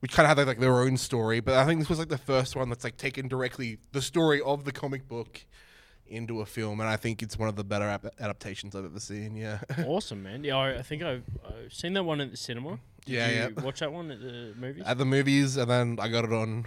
which 0.00 0.12
kind 0.12 0.28
of 0.30 0.36
had 0.36 0.46
like 0.48 0.58
their 0.58 0.80
own 0.80 0.96
story, 0.96 1.38
but 1.38 1.54
I 1.54 1.64
think 1.64 1.78
this 1.78 1.88
was 1.88 2.00
like 2.00 2.08
the 2.08 2.18
first 2.18 2.56
one 2.56 2.68
that's 2.68 2.82
like 2.82 2.96
taken 2.96 3.28
directly 3.28 3.78
the 3.92 4.02
story 4.02 4.40
of 4.40 4.64
the 4.64 4.72
comic 4.72 5.06
book 5.06 5.40
into 6.08 6.40
a 6.40 6.46
film, 6.46 6.80
and 6.80 6.88
I 6.90 6.96
think 6.96 7.22
it's 7.22 7.38
one 7.38 7.48
of 7.48 7.54
the 7.56 7.62
better 7.64 7.84
ap- 7.86 8.12
adaptations 8.20 8.74
I've 8.74 8.84
ever 8.84 8.98
seen. 9.00 9.36
Yeah, 9.36 9.60
awesome, 9.86 10.22
man. 10.24 10.42
Yeah, 10.44 10.56
I, 10.56 10.78
I 10.80 10.82
think 10.82 11.02
I've, 11.04 11.22
I've 11.46 11.72
seen 11.72 11.92
that 11.94 12.02
one 12.02 12.20
at 12.20 12.32
the 12.32 12.36
cinema. 12.36 12.80
Did 13.04 13.14
Yeah, 13.14 13.28
you 13.28 13.54
yeah. 13.56 13.62
Watch 13.62 13.80
that 13.80 13.92
one 13.92 14.10
at 14.10 14.20
the 14.20 14.54
movies. 14.58 14.82
at 14.86 14.98
the 14.98 15.04
movies, 15.04 15.56
and 15.56 15.70
then 15.70 15.98
I 16.00 16.08
got 16.08 16.24
it 16.24 16.32
on 16.32 16.66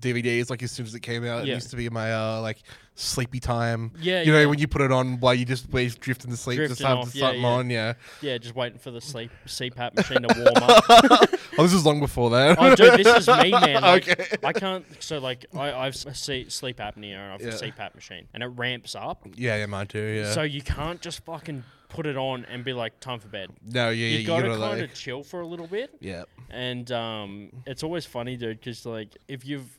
DVDs 0.00 0.50
like 0.50 0.62
as 0.62 0.70
soon 0.70 0.84
as 0.86 0.94
it 0.94 1.00
came 1.00 1.24
out. 1.24 1.42
It 1.42 1.48
used 1.48 1.70
to 1.70 1.76
be 1.76 1.88
my 1.88 2.12
uh, 2.12 2.40
like 2.42 2.58
sleepy 2.96 3.40
time. 3.40 3.92
Yeah, 3.98 4.20
you 4.22 4.30
know 4.32 4.40
yeah. 4.40 4.46
when 4.46 4.58
you 4.58 4.68
put 4.68 4.82
it 4.82 4.92
on 4.92 5.20
while 5.20 5.32
you 5.34 5.46
just 5.46 5.70
wait 5.72 5.98
drifting 6.00 6.30
to 6.30 6.36
sleep, 6.36 6.56
Drifting 6.58 6.76
just 6.76 6.86
have 6.86 6.98
off, 6.98 7.14
yeah, 7.14 7.26
something 7.28 7.40
yeah. 7.42 7.48
on. 7.48 7.70
Yeah. 7.70 7.92
yeah, 8.20 8.36
just 8.38 8.54
waiting 8.54 8.78
for 8.78 8.90
the 8.90 9.00
sleep 9.00 9.30
CPAP 9.46 9.94
machine 9.96 10.22
to 10.22 10.34
warm 10.36 10.70
up. 10.70 11.30
Oh, 11.58 11.64
this 11.64 11.74
was 11.74 11.84
long 11.84 12.00
before 12.00 12.30
that. 12.30 12.56
oh, 12.58 12.74
dude, 12.74 13.04
this 13.04 13.18
is 13.18 13.28
me, 13.28 13.50
man. 13.50 13.82
Like, 13.82 14.08
Okay. 14.08 14.36
I 14.44 14.52
can't. 14.52 14.86
So, 15.02 15.18
like, 15.18 15.44
I, 15.54 15.72
I've 15.72 15.96
see, 15.96 16.48
sleep 16.48 16.78
apnea 16.78 17.16
and 17.16 17.32
I've 17.34 17.42
Yeah. 17.42 17.48
a 17.48 17.52
CPAP 17.72 17.94
machine, 17.96 18.28
and 18.32 18.42
it 18.42 18.46
ramps 18.46 18.94
up. 18.94 19.26
yeah, 19.34 19.56
yeah, 19.56 19.66
mine 19.66 19.88
too. 19.88 19.98
Yeah. 20.00 20.32
So 20.32 20.42
you 20.42 20.62
can't 20.62 21.00
just 21.02 21.22
fucking 21.24 21.64
put 21.90 22.06
it 22.06 22.16
on 22.16 22.44
and 22.46 22.64
be 22.64 22.72
like, 22.72 22.98
time 23.00 23.18
for 23.20 23.28
bed. 23.28 23.50
no, 23.64 23.90
yeah, 23.90 24.06
You 24.06 24.18
you 24.20 24.26
gotta 24.26 24.48
gotta 24.48 24.58
kind 24.60 24.80
like, 24.80 24.90
of 24.90 24.94
chill 24.96 25.22
for 25.22 25.40
a 25.40 25.46
little 25.46 25.66
bit. 25.66 25.90
yeah. 26.00 26.24
And 26.48 26.90
um, 26.90 27.50
it's 27.66 27.82
always 27.82 28.06
funny, 28.06 28.36
dude, 28.36 28.58
because 28.60 28.86
like 28.86 29.16
if 29.28 29.44
you've 29.46 29.76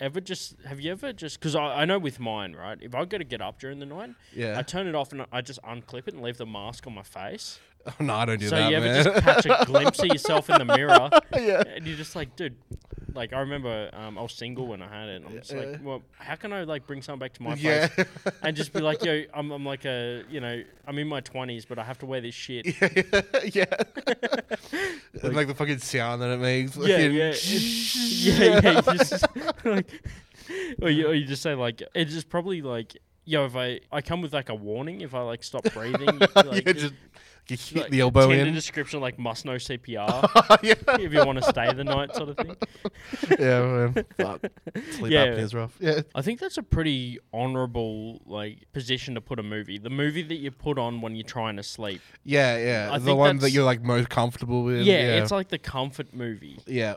ever 0.00 0.20
just 0.20 0.56
have 0.66 0.80
you 0.80 0.90
ever 0.90 1.12
just 1.12 1.38
because 1.38 1.54
I, 1.54 1.82
I 1.82 1.84
know 1.84 1.96
with 1.98 2.18
mine 2.18 2.54
right 2.56 2.76
if 2.80 2.92
I 2.92 3.04
got 3.04 3.18
to 3.18 3.24
get 3.24 3.40
up 3.40 3.60
during 3.60 3.78
the 3.78 3.86
night 3.86 4.10
Yeah. 4.34 4.58
I 4.58 4.62
turn 4.62 4.88
it 4.88 4.96
off 4.96 5.12
and 5.12 5.24
I 5.30 5.40
just 5.42 5.62
unclip 5.62 6.08
it 6.08 6.14
and 6.14 6.22
leave 6.22 6.38
the 6.38 6.46
mask 6.46 6.86
on 6.88 6.94
my 6.94 7.04
face 7.04 7.60
Oh, 8.00 8.04
no, 8.04 8.14
I 8.14 8.24
don't 8.26 8.38
do 8.38 8.48
so 8.48 8.56
that, 8.56 8.70
you 8.70 8.76
ever 8.76 8.86
man. 8.86 9.04
just 9.04 9.24
catch 9.24 9.46
a 9.46 9.64
glimpse 9.66 9.98
of 9.98 10.06
yourself 10.06 10.48
in 10.50 10.58
the 10.58 10.64
mirror 10.76 11.10
yeah. 11.34 11.62
and 11.66 11.86
you're 11.86 11.96
just 11.96 12.14
like 12.14 12.36
dude 12.36 12.56
like 13.14 13.32
I 13.32 13.40
remember 13.40 13.90
um, 13.92 14.16
I 14.16 14.22
was 14.22 14.32
single 14.32 14.68
when 14.68 14.80
I 14.80 14.88
had 14.88 15.08
it 15.08 15.16
and 15.16 15.26
I'm 15.26 15.32
just 15.38 15.52
Yeah. 15.52 15.58
like 15.60 15.80
well 15.84 16.02
how 16.18 16.36
can 16.36 16.52
I 16.52 16.62
like 16.62 16.86
bring 16.86 17.02
something 17.02 17.18
back 17.18 17.32
to 17.34 17.42
my 17.42 17.54
Yeah. 17.54 17.88
face 17.88 18.06
and 18.42 18.56
just 18.56 18.72
be 18.72 18.80
like 18.80 19.04
yo 19.04 19.24
I'm, 19.34 19.50
I'm 19.50 19.64
like 19.66 19.84
a 19.84 20.22
you 20.30 20.40
know 20.40 20.62
I'm 20.86 20.98
in 20.98 21.08
my 21.08 21.20
20s 21.20 21.66
but 21.68 21.78
I 21.78 21.84
have 21.84 21.98
to 21.98 22.06
wear 22.06 22.20
this 22.20 22.34
shit 22.34 22.66
yeah. 23.54 23.64
And, 25.22 25.34
like 25.36 25.46
the 25.46 25.54
fucking 25.54 25.78
sound 25.78 26.22
that 26.22 26.30
it 26.30 26.38
makes. 26.40 26.76
Yeah, 26.76 26.98
yeah, 26.98 27.34
yeah, 27.36 28.60
yeah. 28.62 28.80
Just, 28.94 29.24
like, 29.64 30.02
or 30.80 30.88
you, 30.90 31.06
or 31.08 31.14
you 31.14 31.24
just 31.26 31.42
say 31.42 31.54
like, 31.54 31.82
it's 31.94 32.12
just 32.12 32.28
probably 32.28 32.62
like, 32.62 32.96
yo, 33.24 33.44
if 33.44 33.54
I 33.54 33.80
I 33.92 34.00
come 34.00 34.22
with 34.22 34.32
like 34.32 34.48
a 34.48 34.54
warning 34.54 35.00
if 35.02 35.14
I 35.14 35.20
like 35.22 35.44
stop 35.44 35.64
breathing, 35.72 36.18
like, 36.34 36.66
yeah, 36.66 36.72
just 36.72 36.94
you 37.48 37.56
hit 37.56 37.74
like, 37.82 37.90
the 37.90 38.00
elbow 38.00 38.28
tender 38.28 38.46
in. 38.46 38.54
description 38.54 39.00
like 39.00 39.18
must 39.18 39.44
know 39.44 39.54
CPR 39.56 40.58
yeah, 40.62 40.74
if 41.00 41.12
you 41.12 41.24
want 41.26 41.38
to 41.42 41.44
stay 41.44 41.72
the 41.72 41.84
night 41.84 42.14
sort 42.14 42.30
of 42.30 42.36
thing. 42.36 42.56
yeah, 43.38 43.60
man. 43.92 44.04
Fuck. 44.16 44.40
Sleep 44.92 45.12
Yeah. 45.12 45.26
apnea 45.26 45.38
is 45.38 45.54
rough. 45.54 45.76
Yeah, 45.80 46.00
I 46.14 46.22
think 46.22 46.38
that's 46.40 46.56
a 46.56 46.62
pretty 46.62 47.18
honorable 47.32 48.20
like 48.26 48.72
position 48.72 49.14
to 49.14 49.20
put 49.20 49.38
a 49.38 49.42
movie. 49.42 49.78
The 49.78 49.90
movie 49.90 50.22
that 50.22 50.36
you 50.36 50.50
put 50.50 50.78
on 50.78 51.00
when 51.00 51.14
you're 51.16 51.26
trying 51.26 51.56
to 51.56 51.62
sleep. 51.62 52.00
yeah, 52.24 52.56
yeah. 52.56 52.88
I 52.92 52.98
the 52.98 53.06
think 53.06 53.18
one 53.18 53.36
that 53.36 53.40
that's- 53.42 53.54
you're 53.54 53.64
like 53.64 53.82
most 53.82 54.08
comfortable 54.08 54.62
with. 54.62 54.82
Yeah, 54.82 54.94
Yeah, 54.94 55.22
it's 55.22 55.30
like 55.32 55.48
the 55.48 55.58
comfort 55.58 56.14
movie. 56.14 56.58
yeah. 56.66 56.94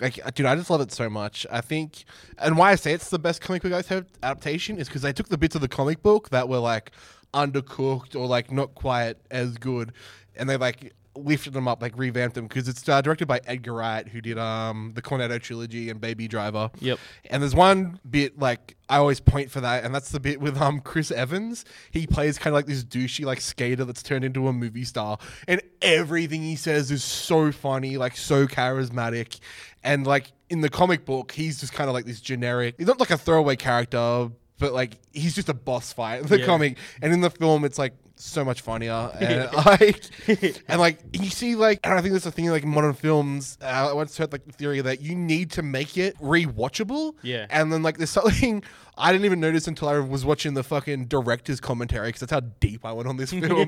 Like, 0.00 0.20
uh, 0.26 0.30
dude, 0.34 0.44
I 0.46 0.54
just 0.56 0.68
love 0.68 0.82
it 0.82 0.92
so 0.92 1.08
much. 1.08 1.46
I 1.50 1.62
think, 1.62 2.04
and 2.38 2.58
why 2.58 2.72
I 2.72 2.74
say 2.74 2.92
it's 2.92 3.08
the 3.08 3.18
best 3.18 3.40
comic 3.40 3.62
book 3.62 3.72
guys 3.72 3.86
have 3.88 4.04
adaptation 4.22 4.76
is 4.78 4.88
because 4.88 5.00
they 5.02 5.12
took 5.14 5.28
the 5.28 5.38
bits 5.38 5.54
of 5.54 5.62
the 5.62 5.68
comic 5.68 6.02
book 6.02 6.28
that 6.30 6.48
were 6.50 6.58
like 6.58 6.90
undercooked 7.32 8.14
or 8.14 8.26
like 8.26 8.50
not 8.50 8.74
quite 8.74 9.16
as 9.30 9.56
good, 9.58 9.92
and 10.36 10.48
they 10.48 10.56
like 10.56 10.94
lifted 11.16 11.52
them 11.52 11.66
up, 11.66 11.80
like 11.80 11.96
revamped 11.96 12.34
them 12.34 12.46
because 12.46 12.68
it's 12.68 12.86
uh, 12.88 13.00
directed 13.00 13.26
by 13.26 13.40
Edgar 13.46 13.74
Wright, 13.74 14.06
who 14.06 14.20
did 14.20 14.38
um 14.38 14.92
the 14.94 15.02
Cornetto 15.02 15.40
trilogy 15.40 15.90
and 15.90 16.00
Baby 16.00 16.28
Driver. 16.28 16.70
Yep. 16.80 16.98
And 17.30 17.42
there's 17.42 17.54
one 17.54 18.00
bit 18.08 18.38
like 18.38 18.76
I 18.88 18.98
always 18.98 19.20
point 19.20 19.50
for 19.50 19.60
that, 19.60 19.84
and 19.84 19.94
that's 19.94 20.10
the 20.10 20.20
bit 20.20 20.40
with 20.40 20.60
um 20.60 20.80
Chris 20.80 21.10
Evans. 21.10 21.64
He 21.90 22.06
plays 22.06 22.38
kind 22.38 22.52
of 22.52 22.58
like 22.58 22.66
this 22.66 22.84
douchey 22.84 23.24
like 23.24 23.40
skater 23.40 23.84
that's 23.84 24.02
turned 24.02 24.24
into 24.24 24.48
a 24.48 24.52
movie 24.52 24.84
star, 24.84 25.18
and 25.48 25.60
everything 25.82 26.42
he 26.42 26.56
says 26.56 26.90
is 26.90 27.02
so 27.02 27.52
funny, 27.52 27.96
like 27.96 28.16
so 28.16 28.46
charismatic, 28.46 29.40
and 29.82 30.06
like 30.06 30.32
in 30.48 30.60
the 30.60 30.68
comic 30.68 31.04
book, 31.04 31.32
he's 31.32 31.60
just 31.60 31.72
kind 31.72 31.88
of 31.88 31.94
like 31.94 32.04
this 32.04 32.20
generic. 32.20 32.76
He's 32.78 32.86
not 32.86 33.00
like 33.00 33.10
a 33.10 33.18
throwaway 33.18 33.56
character, 33.56 34.30
but 34.58 34.72
like 34.72 34.98
he's 35.12 35.34
just 35.34 35.48
a 35.48 35.54
boss 35.54 35.92
fight 35.92 36.22
in 36.22 36.26
the 36.26 36.38
Yeah. 36.40 36.46
comic, 36.46 36.78
and 37.02 37.12
in 37.12 37.20
the 37.20 37.30
film, 37.30 37.64
it's 37.64 37.78
like 37.78 37.94
so 38.18 38.42
much 38.44 38.62
funnier. 38.62 39.10
And 39.20 39.52
like 39.66 40.04
and 40.68 40.80
like 40.80 40.98
you 41.12 41.28
see 41.30 41.54
like 41.54 41.80
and 41.84 41.94
I 41.94 42.00
think 42.00 42.12
that's 42.12 42.24
the 42.24 42.30
thing 42.32 42.48
like 42.48 42.64
modern 42.64 42.94
films 42.94 43.58
uh, 43.60 43.66
I 43.90 43.92
once 43.92 44.16
heard 44.16 44.32
like 44.32 44.46
the 44.46 44.52
theory 44.52 44.80
that 44.80 45.02
you 45.02 45.14
need 45.14 45.50
to 45.52 45.62
make 45.62 45.98
it 45.98 46.16
rewatchable. 46.18 47.14
Yeah. 47.22 47.46
and 47.50 47.70
then 47.72 47.82
like 47.82 47.98
there's 47.98 48.10
something 48.20 48.62
I 48.96 49.12
didn't 49.12 49.26
even 49.26 49.40
notice 49.40 49.68
until 49.68 49.88
I 49.88 49.98
was 49.98 50.24
watching 50.24 50.54
the 50.54 50.62
fucking 50.62 51.06
director's 51.06 51.60
commentary 51.60 52.08
because 52.08 52.20
that's 52.20 52.32
how 52.32 52.40
deep 52.60 52.86
I 52.86 52.92
went 52.92 53.08
on 53.08 53.18
this 53.18 53.30
film. 53.32 53.66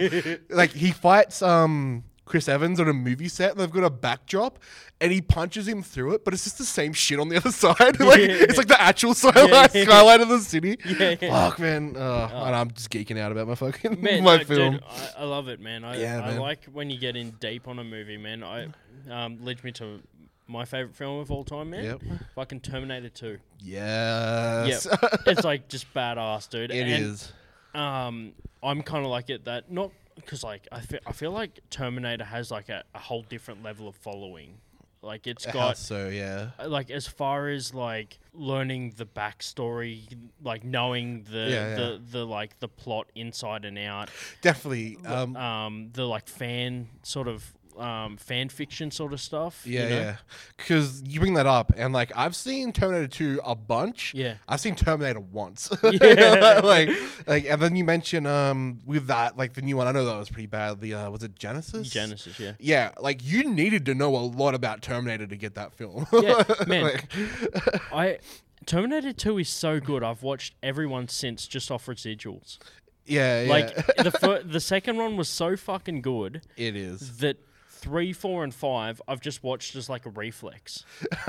Like 0.48 0.70
he 0.70 0.92
fights 0.92 1.42
um 1.42 2.04
Chris 2.28 2.48
Evans 2.48 2.78
on 2.78 2.88
a 2.88 2.92
movie 2.92 3.28
set 3.28 3.52
and 3.52 3.60
they've 3.60 3.70
got 3.70 3.84
a 3.84 3.90
backdrop 3.90 4.58
and 5.00 5.10
he 5.10 5.20
punches 5.20 5.66
him 5.66 5.82
through 5.82 6.12
it 6.14 6.24
but 6.24 6.34
it's 6.34 6.44
just 6.44 6.58
the 6.58 6.64
same 6.64 6.92
shit 6.92 7.18
on 7.18 7.28
the 7.28 7.36
other 7.36 7.50
side 7.64 7.98
like 7.98 8.20
Yeah. 8.20 8.36
it's 8.40 8.58
like 8.58 8.68
the 8.68 8.80
actual 8.80 9.14
skyline, 9.14 9.50
yeah. 9.50 9.66
skyline 9.84 10.20
of 10.20 10.28
the 10.28 10.40
city 10.40 10.78
Yeah, 10.84 11.16
yeah. 11.20 11.48
fuck 11.48 11.58
man 11.58 11.96
uh, 11.96 12.30
and 12.32 12.54
I'm 12.54 12.70
just 12.70 12.90
geeking 12.90 13.18
out 13.18 13.32
about 13.32 13.48
my 13.48 13.54
fucking 13.54 14.00
Man, 14.00 14.22
my 14.22 14.36
no, 14.36 14.44
film 14.44 14.72
Dude, 14.74 14.84
I, 14.88 15.22
I 15.22 15.24
love 15.24 15.48
it, 15.48 15.60
man. 15.60 15.84
I, 15.84 15.98
Yeah, 15.98 16.20
I 16.20 16.30
man. 16.32 16.40
like 16.40 16.64
when 16.66 16.90
you 16.90 16.98
get 16.98 17.16
in 17.16 17.30
deep 17.40 17.66
on 17.66 17.78
a 17.78 17.84
movie, 17.84 18.16
man. 18.16 18.44
I 18.44 18.68
um, 19.10 19.38
leads 19.44 19.64
me 19.64 19.72
to 19.72 20.00
my 20.46 20.64
favorite 20.64 20.94
film 20.94 21.20
of 21.20 21.30
all 21.30 21.44
time, 21.44 21.70
man. 21.70 21.84
Yep. 21.84 22.02
Fucking 22.34 22.60
Terminator 22.60 23.08
Two. 23.08 23.38
Yes. 23.60 24.86
Yeah, 24.90 25.08
it's 25.26 25.44
like 25.44 25.68
just 25.68 25.92
badass, 25.94 26.48
dude. 26.48 26.70
It 26.70 26.80
and, 26.86 27.04
is. 27.04 27.32
Um, 27.74 28.32
I'm 28.62 28.82
kind 28.82 29.04
of 29.04 29.10
like 29.10 29.30
it 29.30 29.44
that 29.44 29.70
not 29.70 29.90
because 30.20 30.44
like 30.44 30.66
I 30.72 30.80
feel 30.80 31.00
I 31.06 31.12
feel 31.12 31.32
like 31.32 31.60
Terminator 31.70 32.24
has 32.24 32.50
like 32.50 32.68
a, 32.68 32.84
a 32.94 32.98
whole 32.98 33.22
different 33.22 33.62
level 33.62 33.88
of 33.88 33.96
following. 33.96 34.54
Like 35.00 35.26
it's 35.28 35.46
got 35.46 35.78
so 35.78 36.08
yeah. 36.08 36.50
uh, 36.58 36.68
like 36.68 36.90
as 36.90 37.06
far 37.06 37.48
as 37.48 37.72
like 37.72 38.18
learning 38.34 38.94
the 38.96 39.06
backstory, 39.06 40.02
like 40.42 40.64
knowing 40.64 41.24
the 41.30 41.38
Yeah, 41.38 41.48
yeah. 41.48 41.74
the 41.76 42.00
the 42.10 42.26
like 42.26 42.58
the 42.58 42.68
plot 42.68 43.06
inside 43.14 43.64
and 43.64 43.78
out. 43.78 44.10
Definitely. 44.42 44.98
Um, 45.06 45.36
um, 45.36 45.90
the 45.92 46.04
like 46.04 46.26
fan 46.26 46.88
sort 47.04 47.28
of 47.28 47.54
um, 47.78 48.16
fan 48.16 48.48
fiction 48.48 48.90
sort 48.90 49.12
of 49.12 49.20
stuff. 49.20 49.62
you 49.64 49.78
yeah, 49.78 49.88
know? 49.88 49.96
yeah. 49.96 50.16
Because 50.56 51.02
you 51.06 51.20
bring 51.20 51.34
that 51.34 51.46
up, 51.46 51.72
and 51.76 51.92
like 51.92 52.12
I've 52.16 52.34
seen 52.36 52.72
Terminator 52.72 53.08
2 53.08 53.40
a 53.44 53.54
bunch. 53.54 54.14
Yeah. 54.14 54.34
I've 54.48 54.60
seen 54.60 54.74
Terminator 54.74 55.20
once. 55.20 55.70
Yeah. 55.82 56.60
like, 56.64 56.90
like, 57.26 57.46
and 57.46 57.60
then 57.62 57.76
you 57.76 57.84
mention 57.84 58.26
um 58.26 58.80
with 58.84 59.06
that 59.06 59.36
like 59.36 59.54
the 59.54 59.62
new 59.62 59.76
one. 59.76 59.86
I 59.86 59.92
know 59.92 60.04
that 60.04 60.16
was 60.18 60.28
pretty 60.28 60.46
bad. 60.46 60.80
The 60.80 60.94
uh, 60.94 61.10
was 61.10 61.22
it 61.22 61.34
Genisys? 61.36 61.86
Genisys, 61.90 62.38
yeah. 62.38 62.52
Yeah, 62.58 62.90
like 63.00 63.24
you 63.24 63.44
needed 63.48 63.86
to 63.86 63.94
know 63.94 64.14
a 64.16 64.18
lot 64.18 64.54
about 64.54 64.82
Terminator 64.82 65.26
to 65.26 65.36
get 65.36 65.54
that 65.54 65.72
film. 65.72 66.06
Yeah, 66.12 66.42
man. 66.66 66.82
Like, 66.84 67.92
I 67.92 68.18
Terminator 68.66 69.12
2 69.12 69.38
is 69.38 69.48
so 69.48 69.80
good. 69.80 70.02
I've 70.02 70.22
watched 70.22 70.54
everyone 70.62 71.08
since 71.08 71.46
just 71.46 71.70
off 71.70 71.86
residuals. 71.86 72.58
yeah, 73.06 73.42
yeah. 73.42 73.50
Like 73.50 73.74
the 73.96 74.10
fir- 74.10 74.42
the 74.42 74.60
second 74.60 74.96
one 74.98 75.16
was 75.16 75.28
so 75.28 75.56
fucking 75.56 76.02
good 76.02 76.42
it 76.56 76.76
is. 76.76 77.18
that 77.18 77.38
3, 77.78 78.12
4 78.12 78.44
and 78.44 78.54
5 78.54 79.02
I've 79.08 79.20
just 79.20 79.42
watched 79.42 79.74
as 79.76 79.88
like 79.88 80.04
a 80.06 80.10
reflex. 80.10 80.84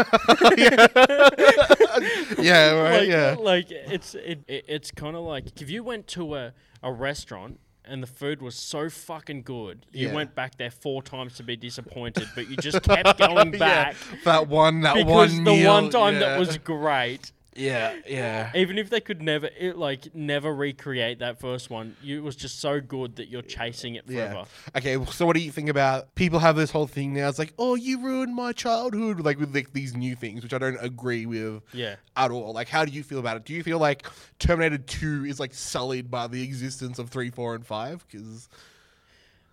Yeah, 2.38 2.71
right. 2.71 2.99
like, 3.01 3.07
yeah. 3.09 3.35
like 3.38 3.71
it's 3.71 4.15
it, 4.15 4.39
it 4.47 4.65
it's 4.67 4.91
kind 4.91 5.15
of 5.15 5.23
like 5.23 5.62
if 5.62 5.69
you 5.69 5.83
went 5.83 6.07
to 6.07 6.35
a, 6.35 6.53
a 6.81 6.91
restaurant 6.91 7.59
and 7.85 8.03
the 8.03 8.07
food 8.07 8.41
was 8.41 8.55
so 8.55 8.89
fucking 8.89 9.41
good. 9.41 9.85
You 9.91 10.07
Yeah. 10.09 10.13
went 10.13 10.35
back 10.35 10.57
there 10.57 10.69
four 10.69 11.01
times 11.01 11.35
to 11.38 11.43
be 11.43 11.55
disappointed, 11.55 12.27
but 12.35 12.47
you 12.49 12.55
just 12.57 12.83
kept 12.83 13.17
going 13.17 13.51
back 13.51 13.95
Yeah, 14.12 14.17
that 14.25 14.47
one, 14.47 14.81
that 14.81 14.93
because 14.95 15.33
one 15.33 15.43
the 15.43 15.51
meal, 15.51 15.73
one 15.73 15.89
time 15.89 16.13
yeah. 16.15 16.19
that 16.21 16.39
was 16.39 16.57
great. 16.59 17.31
Yeah, 17.59 17.95
yeah. 18.07 18.51
Even 18.55 18.77
if 18.77 18.89
they 18.89 18.99
could 19.01 19.21
never, 19.21 19.49
it, 19.57 19.77
like, 19.77 20.15
never 20.15 20.53
recreate 20.53 21.19
that 21.19 21.39
first 21.39 21.69
one, 21.69 21.95
you, 22.01 22.17
it 22.17 22.23
was 22.23 22.35
just 22.35 22.59
so 22.59 22.79
good 22.79 23.17
that 23.17 23.27
you're 23.27 23.41
chasing 23.41 23.95
it 23.95 24.05
Yeah. 24.07 24.29
forever. 24.29 24.45
Okay, 24.77 24.97
well, 24.97 25.11
so 25.11 25.25
what 25.25 25.35
do 25.35 25.41
you 25.41 25.51
think 25.51 25.69
about 25.69 26.15
people 26.15 26.39
have 26.39 26.55
this 26.55 26.71
whole 26.71 26.87
thing 26.87 27.13
now? 27.13 27.27
It's 27.27 27.37
like, 27.39 27.53
oh, 27.59 27.75
you 27.75 28.01
ruined 28.01 28.33
my 28.33 28.53
childhood, 28.53 29.19
like 29.19 29.37
with 29.39 29.53
like 29.53 29.73
these 29.73 29.95
new 29.95 30.15
things, 30.15 30.41
which 30.41 30.53
I 30.53 30.57
don't 30.57 30.77
agree 30.81 31.25
with 31.25 31.61
Yeah. 31.73 31.95
at 32.15 32.31
all. 32.31 32.53
Like, 32.53 32.69
how 32.69 32.85
do 32.85 32.91
you 32.91 33.03
feel 33.03 33.19
about 33.19 33.37
it? 33.37 33.45
Do 33.45 33.53
you 33.53 33.63
feel 33.63 33.79
like 33.79 34.07
Terminator 34.39 34.77
Two 34.77 35.25
is 35.25 35.39
like 35.39 35.53
sullied 35.53 36.09
by 36.09 36.27
the 36.27 36.41
existence 36.41 36.97
of 36.99 37.09
three, 37.09 37.29
four, 37.29 37.55
and 37.55 37.65
five? 37.65 38.05
Because 38.09 38.47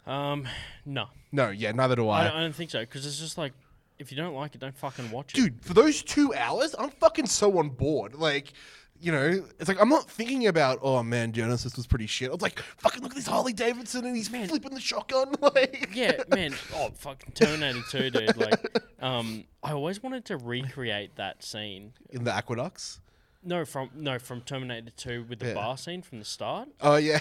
Um, 0.07 0.47
no, 0.85 1.09
no, 1.33 1.51
yeah, 1.51 1.73
neither 1.73 1.97
do 1.97 2.09
I 2.09 2.21
I. 2.21 2.25
don't, 2.29 2.37
I 2.37 2.41
don't 2.43 2.55
think 2.55 2.71
so 2.71 2.81
because 2.81 3.05
it's 3.05 3.19
just 3.19 3.37
like 3.37 3.53
if 3.99 4.11
you 4.11 4.17
don't 4.17 4.35
like 4.35 4.55
it, 4.55 4.61
don't 4.61 4.77
fucking 4.77 5.11
watch 5.11 5.33
it. 5.33 5.37
Dude, 5.37 5.65
for 5.65 5.75
those 5.75 6.03
two 6.03 6.35
hours, 6.35 6.75
I'm 6.79 6.91
fucking 6.91 7.27
so 7.27 7.59
on 7.59 7.71
board. 7.71 8.15
Like. 8.15 8.53
You 8.99 9.13
know, 9.13 9.45
it's 9.61 9.69
like 9.69 9.79
I'm 9.79 9.91
not 9.91 10.09
thinking 10.11 10.47
about. 10.47 10.79
Oh 10.81 11.03
man, 11.03 11.31
Genisys 11.31 11.77
was 11.77 11.87
pretty 11.87 12.07
shit. 12.07 12.31
I 12.31 12.33
was 12.33 12.41
like, 12.41 12.59
fucking 12.79 13.03
look 13.03 13.13
at 13.13 13.17
this 13.17 13.27
Harley 13.27 13.53
Davidson 13.53 14.07
and 14.07 14.17
he's 14.17 14.29
flipping 14.29 14.73
the 14.73 14.81
shotgun. 14.81 15.35
Like, 15.43 15.91
Yeah, 15.93 16.23
man. 16.31 16.55
Oh, 16.75 16.89
fucking 16.95 17.33
Terminator 17.35 17.83
2, 17.91 18.09
dude. 18.09 18.37
Like, 18.39 18.59
um, 19.01 19.45
I 19.63 19.73
always 19.73 20.03
wanted 20.03 20.25
to 20.25 20.39
recreate 20.39 21.17
that 21.17 21.45
scene. 21.45 21.93
in 22.09 22.25
the 22.25 22.33
aqueducts. 22.33 23.01
No, 23.47 23.65
from 23.65 23.91
no 23.95 24.19
from 24.19 24.41
Terminator 24.43 24.91
2 24.97 25.25
with 25.29 25.39
the 25.39 25.47
Yeah. 25.49 25.55
bar 25.55 25.79
scene 25.79 26.03
from 26.03 26.19
the 26.19 26.25
start, 26.25 26.69
Oh 26.81 26.97
yeah, 26.97 27.21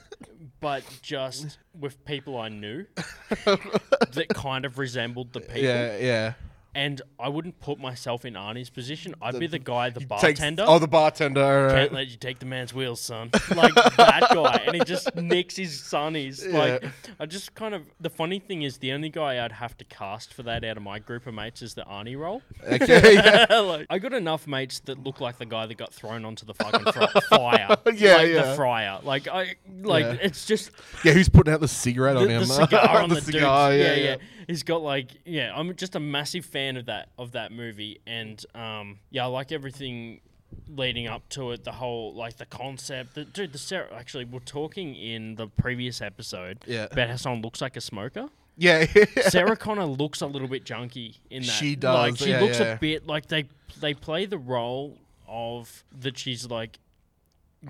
but 0.60 0.82
just 1.02 1.58
with 1.78 2.04
people 2.04 2.36
I 2.36 2.48
knew 2.48 2.84
that 3.44 4.26
kind 4.34 4.64
of 4.64 4.78
resembled 4.78 5.32
the 5.32 5.40
people. 5.40 5.62
yeah, 5.62 5.96
yeah. 5.98 6.32
And 6.74 7.02
I 7.20 7.28
wouldn't 7.28 7.60
put 7.60 7.78
myself 7.78 8.24
in 8.24 8.32
Arnie's 8.32 8.70
position. 8.70 9.14
I'd 9.20 9.34
The- 9.34 9.40
be 9.40 9.46
the 9.46 9.58
guy, 9.58 9.90
the 9.90 10.00
Takes- 10.00 10.08
bartender. 10.08 10.64
oh, 10.66 10.78
the 10.78 10.88
bartender. 10.88 11.66
right. 11.66 11.74
Can't 11.74 11.92
let 11.92 12.08
you 12.08 12.16
take 12.16 12.38
the 12.38 12.46
man's 12.46 12.72
wheels, 12.72 12.98
son. 13.00 13.28
Like 13.54 13.74
that 13.74 14.28
guy, 14.32 14.62
and 14.66 14.76
he 14.76 14.82
just 14.84 15.14
nicks 15.16 15.56
his 15.56 15.72
sonnies. 15.82 16.50
Like 16.50 16.82
I 17.20 17.26
just 17.26 17.54
kind 17.54 17.74
of. 17.74 17.82
The 18.00 18.08
funny 18.08 18.38
thing 18.38 18.62
is, 18.62 18.78
the 18.78 18.92
only 18.92 19.10
guy 19.10 19.44
I'd 19.44 19.52
have 19.52 19.76
to 19.78 19.84
cast 19.84 20.32
for 20.32 20.42
that 20.44 20.64
out 20.64 20.78
of 20.78 20.82
my 20.82 20.98
group 20.98 21.26
of 21.26 21.34
mates 21.34 21.60
is 21.60 21.74
the 21.74 21.82
Arnie 21.82 22.18
role. 22.18 22.40
Okay, 22.66 23.14
yeah. 23.50 23.58
like, 23.58 23.86
I 23.90 23.98
got 23.98 24.14
enough 24.14 24.46
mates 24.46 24.80
that 24.86 25.02
look 25.04 25.20
like 25.20 25.36
the 25.36 25.44
guy 25.44 25.66
that 25.66 25.76
got 25.76 25.92
thrown 25.92 26.24
onto 26.24 26.46
the 26.46 26.54
fucking 26.54 26.90
fr- 26.90 27.20
fire. 27.28 27.76
Yeah, 27.94 28.14
like 28.16 28.28
yeah. 28.28 28.42
the 28.46 28.54
fryer. 28.56 28.98
Like 29.02 29.28
I, 29.28 29.56
like 29.82 30.04
Yeah. 30.06 30.16
it's 30.22 30.46
just 30.46 30.70
yeah, 31.04 31.12
who's 31.12 31.28
putting 31.28 31.52
out 31.52 31.60
the 31.60 31.68
cigarette 31.68 32.14
the, 32.14 32.22
on 32.22 32.28
him? 32.30 32.40
the 32.40 32.46
cigar 32.46 33.02
on 33.02 33.08
the, 33.10 33.20
cigar, 33.20 33.72
dude. 33.72 33.80
yeah, 33.80 33.94
yeah, 33.94 34.04
yeah. 34.04 34.16
He's 34.46 34.62
got 34.62 34.82
like, 34.82 35.08
yeah. 35.24 35.52
I'm 35.54 35.74
just 35.76 35.94
a 35.94 36.00
massive 36.00 36.44
fan 36.44 36.76
of 36.76 36.86
that 36.86 37.08
of 37.18 37.32
that 37.32 37.52
movie, 37.52 38.00
and 38.06 38.44
um, 38.54 38.98
yeah, 39.10 39.24
I 39.24 39.26
like 39.26 39.52
everything 39.52 40.20
leading 40.68 41.06
up 41.06 41.28
to 41.30 41.50
it. 41.52 41.64
The 41.64 41.72
whole 41.72 42.14
like 42.14 42.36
the 42.36 42.46
concept. 42.46 43.14
The, 43.14 43.24
dude, 43.24 43.52
the 43.52 43.58
Sarah. 43.58 43.88
Actually, 43.94 44.24
we're 44.26 44.40
talking 44.40 44.94
in 44.94 45.34
the 45.36 45.46
previous 45.48 46.00
episode 46.00 46.58
Yeah. 46.66 46.88
about 46.90 47.08
how 47.10 47.16
someone 47.16 47.42
looks 47.42 47.60
like 47.60 47.76
a 47.76 47.80
smoker. 47.80 48.28
Yeah, 48.58 48.84
Sarah 49.28 49.56
Connor 49.56 49.86
looks 49.86 50.20
a 50.20 50.26
little 50.26 50.46
bit 50.48 50.64
junky 50.64 51.16
in 51.30 51.42
that. 51.42 51.48
She 51.52 51.70
Like 51.76 52.14
does, 52.16 52.18
she 52.18 52.30
yeah, 52.30 52.40
looks 52.40 52.60
yeah. 52.60 52.74
a 52.74 52.78
bit 52.78 53.06
like 53.06 53.26
they 53.28 53.46
they 53.80 53.94
play 53.94 54.26
the 54.26 54.36
role 54.38 54.98
of 55.26 55.82
that 56.00 56.18
she's 56.18 56.50
like 56.50 56.78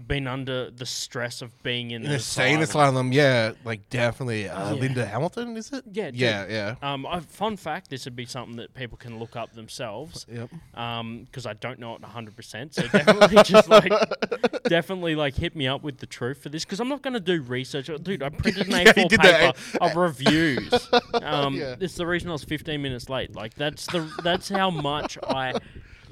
been 0.06 0.26
under 0.26 0.70
the 0.70 0.86
stress 0.86 1.42
of 1.42 1.50
being 1.62 1.90
in, 1.90 2.02
in 2.02 2.08
an 2.10 2.16
a 2.16 2.18
sane 2.18 2.60
asylum. 2.62 2.94
asylum. 2.96 3.12
Yeah, 3.12 3.52
like 3.64 3.88
definitely. 3.90 4.48
Uh, 4.48 4.74
Yeah. 4.74 4.80
Linda 4.80 5.04
Hamilton, 5.06 5.56
is 5.56 5.72
it? 5.72 5.84
Yeah, 5.92 6.10
yeah, 6.14 6.46
yeah. 6.48 6.74
Um, 6.82 7.06
I, 7.06 7.20
fun 7.20 7.56
fact: 7.56 7.90
this 7.90 8.04
would 8.06 8.16
be 8.16 8.24
something 8.24 8.56
that 8.56 8.72
people 8.74 8.96
can 8.96 9.18
look 9.18 9.36
up 9.36 9.52
themselves. 9.54 10.26
Yep. 10.32 10.50
Um, 10.74 11.24
because 11.24 11.46
I 11.46 11.52
don't 11.54 11.78
know 11.78 11.94
it 11.94 12.00
100. 12.02 12.34
percent 12.36 12.74
So 12.74 12.86
definitely 12.88 13.42
just 13.44 13.68
like, 13.68 13.92
definitely 14.64 15.14
like 15.14 15.34
hit 15.36 15.54
me 15.54 15.66
up 15.68 15.82
with 15.82 15.98
the 15.98 16.06
truth 16.06 16.42
for 16.42 16.48
this. 16.48 16.64
Because 16.64 16.80
I'm 16.80 16.88
not 16.88 17.02
gonna 17.02 17.20
do 17.20 17.42
research, 17.42 17.90
Uh, 17.90 17.98
dude. 17.98 18.22
I 18.22 18.28
printed 18.42 18.66
an 18.68 18.72
Yeah, 18.86 18.92
A4 18.92 19.08
did 19.08 19.20
paper 19.20 19.52
of 19.80 19.96
reviews. 19.96 20.88
Um, 21.14 21.56
Yeah. 21.56 21.76
it's 21.80 21.94
the 21.96 22.06
reason 22.06 22.28
I 22.30 22.32
was 22.32 22.44
15 22.44 22.80
minutes 22.80 23.08
late. 23.08 23.34
Like 23.34 23.54
that's 23.54 23.86
the 23.86 24.10
that's 24.22 24.48
how 24.48 24.70
much 24.70 25.18
I. 25.22 25.54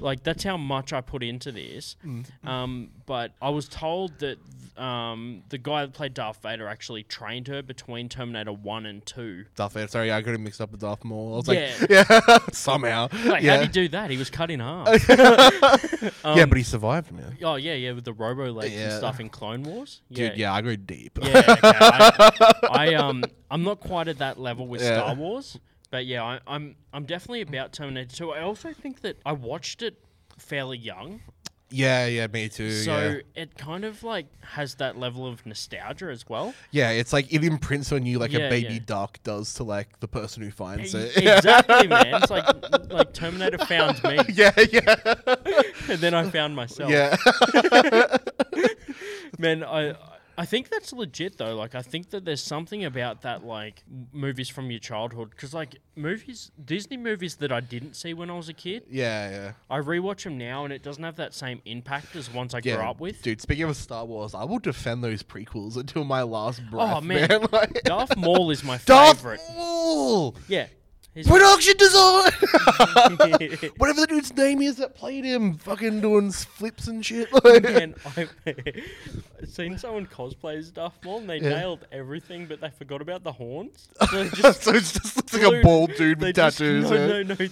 Like 0.01 0.23
that's 0.23 0.43
how 0.43 0.57
much 0.57 0.91
I 0.93 1.01
put 1.01 1.23
into 1.23 1.51
this, 1.51 1.95
Mm. 2.05 2.25
um, 2.47 2.89
but 3.05 3.31
I 3.41 3.49
was 3.49 3.67
told 3.69 4.19
that 4.19 4.37
um, 4.81 5.43
the 5.49 5.57
guy 5.59 5.85
that 5.85 5.93
played 5.93 6.13
Darth 6.15 6.41
Vader 6.41 6.67
actually 6.67 7.03
trained 7.03 7.47
her 7.49 7.61
between 7.61 8.09
Terminator 8.09 8.51
One 8.53 8.85
and 8.87 9.05
Two. 9.05 9.45
Darth 9.55 9.73
Vader. 9.73 9.87
Sorry, 9.87 10.11
I 10.11 10.21
got 10.21 10.33
him 10.33 10.43
mixed 10.43 10.59
up 10.59 10.71
with 10.71 10.81
Darth 10.81 11.03
Maul. 11.03 11.33
I 11.33 11.37
was 11.37 11.47
Yeah. 11.47 11.71
like, 11.79 11.89
yeah, 11.89 12.37
somehow. 12.51 13.09
Like, 13.25 13.43
yeah. 13.43 13.51
how 13.51 13.57
did 13.61 13.67
he 13.67 13.71
do 13.73 13.87
that? 13.89 14.09
He 14.09 14.17
was 14.17 14.29
cut 14.31 14.49
in 14.49 14.59
half. 14.59 14.87
yeah, 15.09 16.45
but 16.45 16.57
he 16.57 16.63
survived, 16.63 17.11
man. 17.11 17.37
Oh 17.43 17.55
yeah, 17.55 17.73
yeah, 17.73 17.91
with 17.91 18.05
the 18.05 18.13
robo 18.13 18.51
legs 18.51 18.73
and 18.75 18.93
stuff 18.93 19.19
in 19.19 19.29
Clone 19.29 19.63
Wars. 19.63 20.01
Yeah, 20.09 20.29
Dude, 20.29 20.37
yeah, 20.39 20.53
I 20.53 20.61
go 20.61 20.75
deep. 20.75 21.19
yeah. 21.21 21.37
Okay. 21.37 21.59
I, 21.63 22.61
I 22.69 22.93
um, 22.95 23.23
I'm 23.49 23.63
not 23.63 23.79
quite 23.79 24.07
at 24.07 24.17
that 24.19 24.39
level 24.39 24.67
with 24.67 24.81
Yeah. 24.81 24.97
Star 25.01 25.15
Wars, 25.15 25.59
but 25.91 26.05
yeah, 26.07 26.23
I, 26.23 26.39
I'm 26.47 26.75
I'm 26.91 27.05
definitely 27.05 27.41
about 27.41 27.73
Terminator 27.73 28.15
2. 28.15 28.31
I 28.31 28.41
also 28.41 28.73
think 28.73 29.01
that 29.01 29.17
I 29.25 29.33
watched 29.33 29.83
it 29.83 30.03
fairly 30.39 30.77
young, 30.77 31.21
yeah, 31.71 32.05
yeah, 32.05 32.27
me 32.27 32.49
too. 32.49 32.69
so 32.71 32.91
yeah. 33.35 33.41
it 33.41 33.57
kind 33.57 33.85
of 33.85 34.03
like 34.03 34.27
has 34.43 34.75
that 34.75 34.97
level 34.97 35.25
of 35.25 35.45
nostalgia 35.45 36.07
as 36.11 36.27
well. 36.27 36.53
yeah, 36.71 36.89
it's 36.91 37.13
like 37.13 37.31
it 37.33 37.43
imprints 37.45 37.91
on 37.93 38.05
you 38.05 38.19
like 38.19 38.33
Yeah, 38.33 38.47
a 38.47 38.49
baby 38.49 38.73
yeah. 38.75 38.79
duck 38.85 39.19
does 39.23 39.53
to 39.55 39.63
like 39.63 39.99
the 40.01 40.07
person 40.07 40.43
who 40.43 40.51
finds 40.51 40.93
it. 40.93 41.15
exactly, 41.17 41.87
man. 41.87 42.13
It's 42.21 42.29
like 42.29 42.45
like 42.91 43.13
Terminator 43.13 43.57
found 43.59 44.03
me, 44.03 44.19
yeah, 44.33 44.51
yeah, 44.71 44.95
and 45.89 45.99
then 45.99 46.13
I 46.13 46.29
found 46.29 46.55
myself. 46.55 46.91
yeah. 46.91 47.15
Man, 49.39 49.63
I 49.63 49.95
I 50.41 50.45
think 50.45 50.69
that's 50.69 50.91
legit 50.91 51.37
though. 51.37 51.55
Like, 51.55 51.75
I 51.75 51.83
think 51.83 52.09
that 52.09 52.25
there's 52.25 52.41
something 52.41 52.83
about 52.83 53.21
that, 53.21 53.45
like 53.45 53.83
movies 54.11 54.49
from 54.49 54.71
your 54.71 54.79
childhood, 54.79 55.29
because 55.29 55.53
like 55.53 55.75
movies, 55.95 56.49
Disney 56.65 56.97
movies 56.97 57.35
that 57.35 57.51
I 57.51 57.59
didn't 57.59 57.95
see 57.95 58.15
when 58.15 58.31
I 58.31 58.33
was 58.33 58.49
a 58.49 58.53
kid, 58.53 58.85
yeah, 58.89 59.29
yeah. 59.29 59.51
I 59.69 59.77
rewatch 59.81 60.23
them 60.23 60.39
now, 60.39 60.63
and 60.63 60.73
it 60.73 60.81
doesn't 60.81 61.03
have 61.03 61.17
that 61.17 61.35
same 61.35 61.61
impact 61.65 62.15
as 62.15 62.33
ones 62.33 62.55
I 62.55 62.61
Yeah, 62.63 62.77
grew 62.77 62.85
up 62.85 62.99
with. 62.99 63.21
Dude, 63.21 63.39
speaking 63.39 63.65
of 63.65 63.77
Star 63.77 64.03
Wars, 64.03 64.33
I 64.33 64.43
will 64.43 64.57
defend 64.57 65.03
those 65.03 65.21
prequels 65.21 65.77
until 65.77 66.05
my 66.05 66.23
last 66.23 66.67
breath. 66.71 66.97
Oh, 66.97 67.01
man. 67.01 67.29
Like, 67.51 67.83
Darth 67.83 68.17
Maul 68.17 68.49
is 68.49 68.63
my 68.63 68.79
Darth 68.85 69.17
favorite. 69.17 69.41
Maul! 69.55 70.35
Yeah. 70.47 70.65
He's- 71.13 71.27
Production 71.27 71.75
design! 71.77 72.31
Whatever 73.77 74.01
the 74.01 74.07
dude's 74.07 74.33
name 74.35 74.61
is 74.61 74.77
that 74.77 74.95
played 74.95 75.25
him, 75.25 75.55
fucking 75.57 75.99
doing 76.01 76.31
flips 76.31 76.87
and 76.87 77.05
shit. 77.05 77.27
Like, 77.43 77.63
Man, 77.63 77.95
I've 78.15 78.33
seen 79.49 79.77
someone 79.77 80.05
cosplay 80.07 80.57
as 80.57 80.71
Darth 80.71 80.97
Maul, 81.03 81.19
and 81.19 81.29
they 81.29 81.37
Yeah. 81.39 81.49
nailed 81.49 81.85
everything, 81.91 82.45
but 82.45 82.61
they 82.61 82.69
forgot 82.69 83.01
about 83.01 83.23
the 83.23 83.31
horns. 83.33 83.89
So 84.09 84.23
they 84.23 84.29
just 84.29 84.63
so 84.63 84.71
it 84.71 84.79
just 84.83 85.15
looks 85.17 85.33
like 85.33 85.41
a 85.41 85.45
glued- 85.49 85.63
bald 85.63 85.95
dude 85.95 86.19
they 86.19 86.27
with 86.27 86.35
just- 86.37 86.57
tattoos. 86.59 86.89
no, 86.89 86.95
yeah. 86.95 87.23
no, 87.23 87.35
no. 87.39 87.47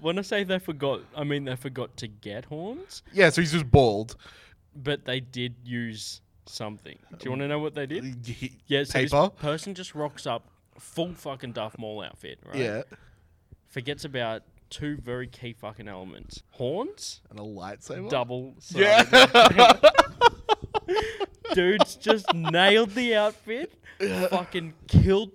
When 0.00 0.18
I 0.18 0.22
say 0.22 0.44
they 0.44 0.58
forgot, 0.58 1.00
I 1.16 1.24
mean 1.24 1.44
they 1.44 1.56
forgot 1.56 1.96
to 1.96 2.06
get 2.08 2.44
horns, 2.44 3.02
Yeah, 3.12 3.30
so 3.30 3.40
he's 3.40 3.52
just 3.52 3.70
bald. 3.70 4.14
but 4.76 5.04
they 5.06 5.20
did 5.20 5.54
use 5.64 6.20
something. 6.44 6.98
Do 7.18 7.24
you 7.24 7.32
um, 7.32 7.38
want 7.38 7.42
to 7.42 7.48
know 7.48 7.58
what 7.58 7.74
they 7.74 7.86
did? 7.86 8.04
He- 8.24 8.58
Yeah, 8.66 8.84
so 8.84 8.92
paper. 8.92 9.22
this 9.22 9.40
person 9.40 9.74
just 9.74 9.94
rocks 9.94 10.26
up, 10.26 10.48
full 10.78 11.14
fucking 11.14 11.52
Darth 11.52 11.78
Maul 11.78 12.02
outfit, 12.02 12.38
right? 12.46 12.56
Yeah, 12.56 12.82
Forgets 13.68 14.04
about 14.04 14.42
two 14.70 14.96
very 14.96 15.26
key 15.26 15.52
fucking 15.52 15.88
elements: 15.88 16.42
horns, 16.52 17.20
and 17.30 17.38
a 17.38 17.42
lightsaber. 17.42 18.08
double. 18.08 18.54
Yeah. 18.70 19.72
Dude's 21.54 21.96
just 21.96 22.32
nailed 22.34 22.90
the 22.90 23.14
outfit. 23.14 23.72
Fucking 24.30 24.74
killed 24.88 25.32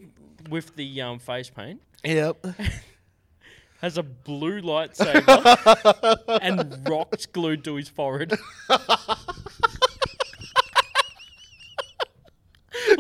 with 0.49 0.75
the 0.75 1.01
um, 1.01 1.19
face 1.19 1.49
paint. 1.49 1.82
Yep. 2.04 2.45
Has 3.82 3.97
a 3.97 4.04
blue 4.04 4.62
lightsaber 4.62 6.17
and 6.41 6.88
rocks 6.88 7.25
glued 7.25 7.63
to 7.63 7.75
his 7.75 7.89
forehead. 7.89 8.34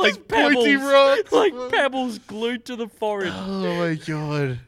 Like 0.01 0.27
pointy 0.27 0.75
pebbles, 0.77 0.91
rocks. 0.91 1.31
like 1.31 1.71
pebbles 1.71 2.19
glued 2.19 2.65
to 2.65 2.75
the 2.75 2.87
forehead. 2.87 3.33
Oh 3.37 3.75
my 3.79 3.95
god. 3.95 4.59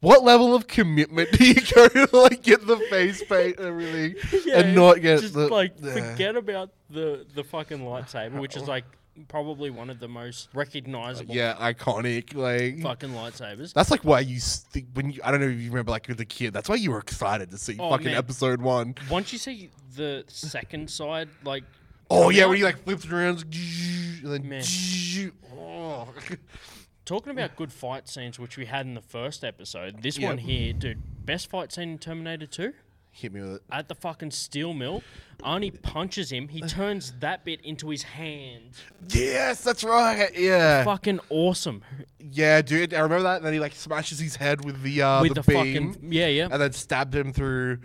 What 0.00 0.22
level 0.22 0.54
of 0.54 0.68
commitment 0.68 1.32
do 1.38 1.44
you 1.44 1.54
go 1.54 1.88
to 1.88 2.08
like 2.16 2.42
get 2.42 2.66
the 2.66 2.76
face 2.90 3.22
paint 3.24 3.58
and 3.58 3.66
everything 3.66 4.14
and 4.52 4.74
not 4.74 5.00
get 5.00 5.20
just 5.20 5.34
the 5.34 5.48
like 5.48 5.72
Yeah. 5.82 6.12
forget 6.12 6.36
about 6.36 6.70
the 6.88 7.26
the 7.34 7.42
fucking 7.44 7.80
lightsaber, 7.80 8.38
which 8.40 8.56
is 8.56 8.68
like 8.68 8.84
probably 9.26 9.68
one 9.70 9.90
of 9.90 9.98
the 9.98 10.06
most 10.06 10.48
recognizable 10.54 11.34
Yeah, 11.34 11.54
iconic. 11.54 12.32
Like 12.36 12.80
fucking 12.80 13.10
lightsabers. 13.10 13.72
that's 13.72 13.90
like 13.90 14.04
why 14.04 14.20
you 14.20 14.36
s- 14.36 14.64
think 14.70 14.86
when 14.94 15.10
you 15.10 15.20
I 15.24 15.32
don't 15.32 15.40
know 15.40 15.48
if 15.48 15.58
you 15.58 15.70
remember 15.70 15.90
like 15.90 16.06
with 16.06 16.18
the 16.18 16.24
kid. 16.24 16.52
That's 16.52 16.68
why 16.68 16.76
you 16.76 16.92
were 16.92 17.00
excited 17.00 17.50
to 17.50 17.58
see 17.58 17.76
Oh, 17.80 17.90
fucking 17.90 18.06
man. 18.06 18.14
episode 18.14 18.62
one. 18.62 18.94
Once 19.10 19.32
you 19.32 19.38
see 19.40 19.70
the 19.96 20.22
second 20.28 20.88
side, 20.88 21.28
like 21.42 21.64
Oh 22.10 22.30
yeah, 22.30 22.46
when 22.46 22.56
he 22.56 22.64
like 22.64 22.82
flips 22.84 23.06
around, 23.06 23.42
and 23.42 24.32
then 24.32 24.48
Man. 24.48 25.32
oh. 25.56 26.08
Talking 27.04 27.32
about 27.32 27.56
good 27.56 27.72
fight 27.72 28.06
scenes, 28.06 28.38
which 28.38 28.58
we 28.58 28.66
had 28.66 28.84
in 28.84 28.92
the 28.94 29.00
first 29.00 29.42
episode, 29.42 30.02
this 30.02 30.18
Yep. 30.18 30.28
one 30.28 30.38
here, 30.38 30.74
dude, 30.74 31.02
best 31.24 31.48
fight 31.48 31.72
scene 31.72 31.90
in 31.92 31.98
Terminator 31.98 32.46
2? 32.46 32.72
hit 33.18 33.32
me 33.32 33.40
with 33.40 33.54
it. 33.56 33.62
At 33.70 33.88
the 33.88 33.94
fucking 33.94 34.30
steel 34.30 34.72
mill, 34.72 35.02
Arnie 35.42 35.80
punches 35.82 36.30
him. 36.30 36.48
He 36.48 36.60
turns 36.68 37.12
that 37.20 37.44
bit 37.44 37.60
into 37.62 37.90
his 37.90 38.02
hand. 38.02 38.70
Yes, 39.08 39.62
that's 39.62 39.84
right. 39.84 40.30
Yeah, 40.36 40.84
Fucking 40.84 41.20
awesome. 41.30 41.82
yeah, 42.18 42.62
dude. 42.62 42.94
I 42.94 43.00
remember 43.00 43.24
that. 43.24 43.36
And 43.38 43.46
then 43.46 43.52
he 43.52 43.60
like 43.60 43.74
smashes 43.74 44.18
his 44.18 44.36
head 44.36 44.64
with 44.64 44.82
the 44.82 45.02
uh, 45.02 45.22
With 45.22 45.34
the, 45.34 45.42
the, 45.42 45.52
beam, 45.52 45.92
fucking 45.92 46.12
yeah, 46.12 46.28
yeah. 46.28 46.48
and 46.50 46.60
then 46.60 46.72
stabbed 46.72 47.14
him 47.14 47.32
through. 47.32 47.78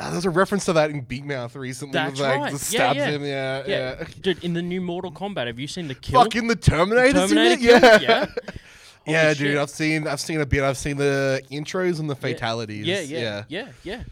Uh, 0.00 0.10
there's 0.10 0.24
a 0.24 0.30
reference 0.30 0.64
to 0.64 0.72
that 0.72 0.90
in 0.90 1.02
Big 1.02 1.26
Mouth 1.26 1.54
recently. 1.54 1.92
That's 1.92 2.12
with, 2.12 2.20
like, 2.20 2.38
right. 2.40 2.52
just 2.52 2.72
Yeah, 2.72 2.92
yeah. 2.92 3.10
him. 3.10 3.22
Yeah, 3.22 3.62
yeah. 3.66 3.96
yeah. 3.98 4.04
dude. 4.22 4.42
In 4.42 4.54
the 4.54 4.62
new 4.62 4.80
Mortal 4.80 5.12
Kombat, 5.12 5.46
have 5.46 5.58
you 5.58 5.66
seen 5.66 5.88
the 5.88 5.94
kill? 5.94 6.22
Fucking 6.22 6.46
the 6.48 6.56
Terminator. 6.56 7.26
Terminator 7.28 7.56
kill? 7.60 7.80
Yeah. 7.80 7.98
yeah. 8.00 8.26
Yeah, 9.06 9.28
dude. 9.28 9.36
shit. 9.38 9.58
I've 9.58 9.70
seen. 9.70 10.06
I've 10.06 10.20
seen 10.20 10.40
a 10.40 10.46
bit. 10.46 10.62
I've 10.62 10.78
seen 10.78 10.96
the 10.96 11.42
intros 11.50 12.00
and 12.00 12.08
the 12.08 12.16
fatalities. 12.16 12.86
Yeah, 12.86 13.00
yeah, 13.00 13.44
yeah, 13.48 13.68
yeah. 13.82 14.02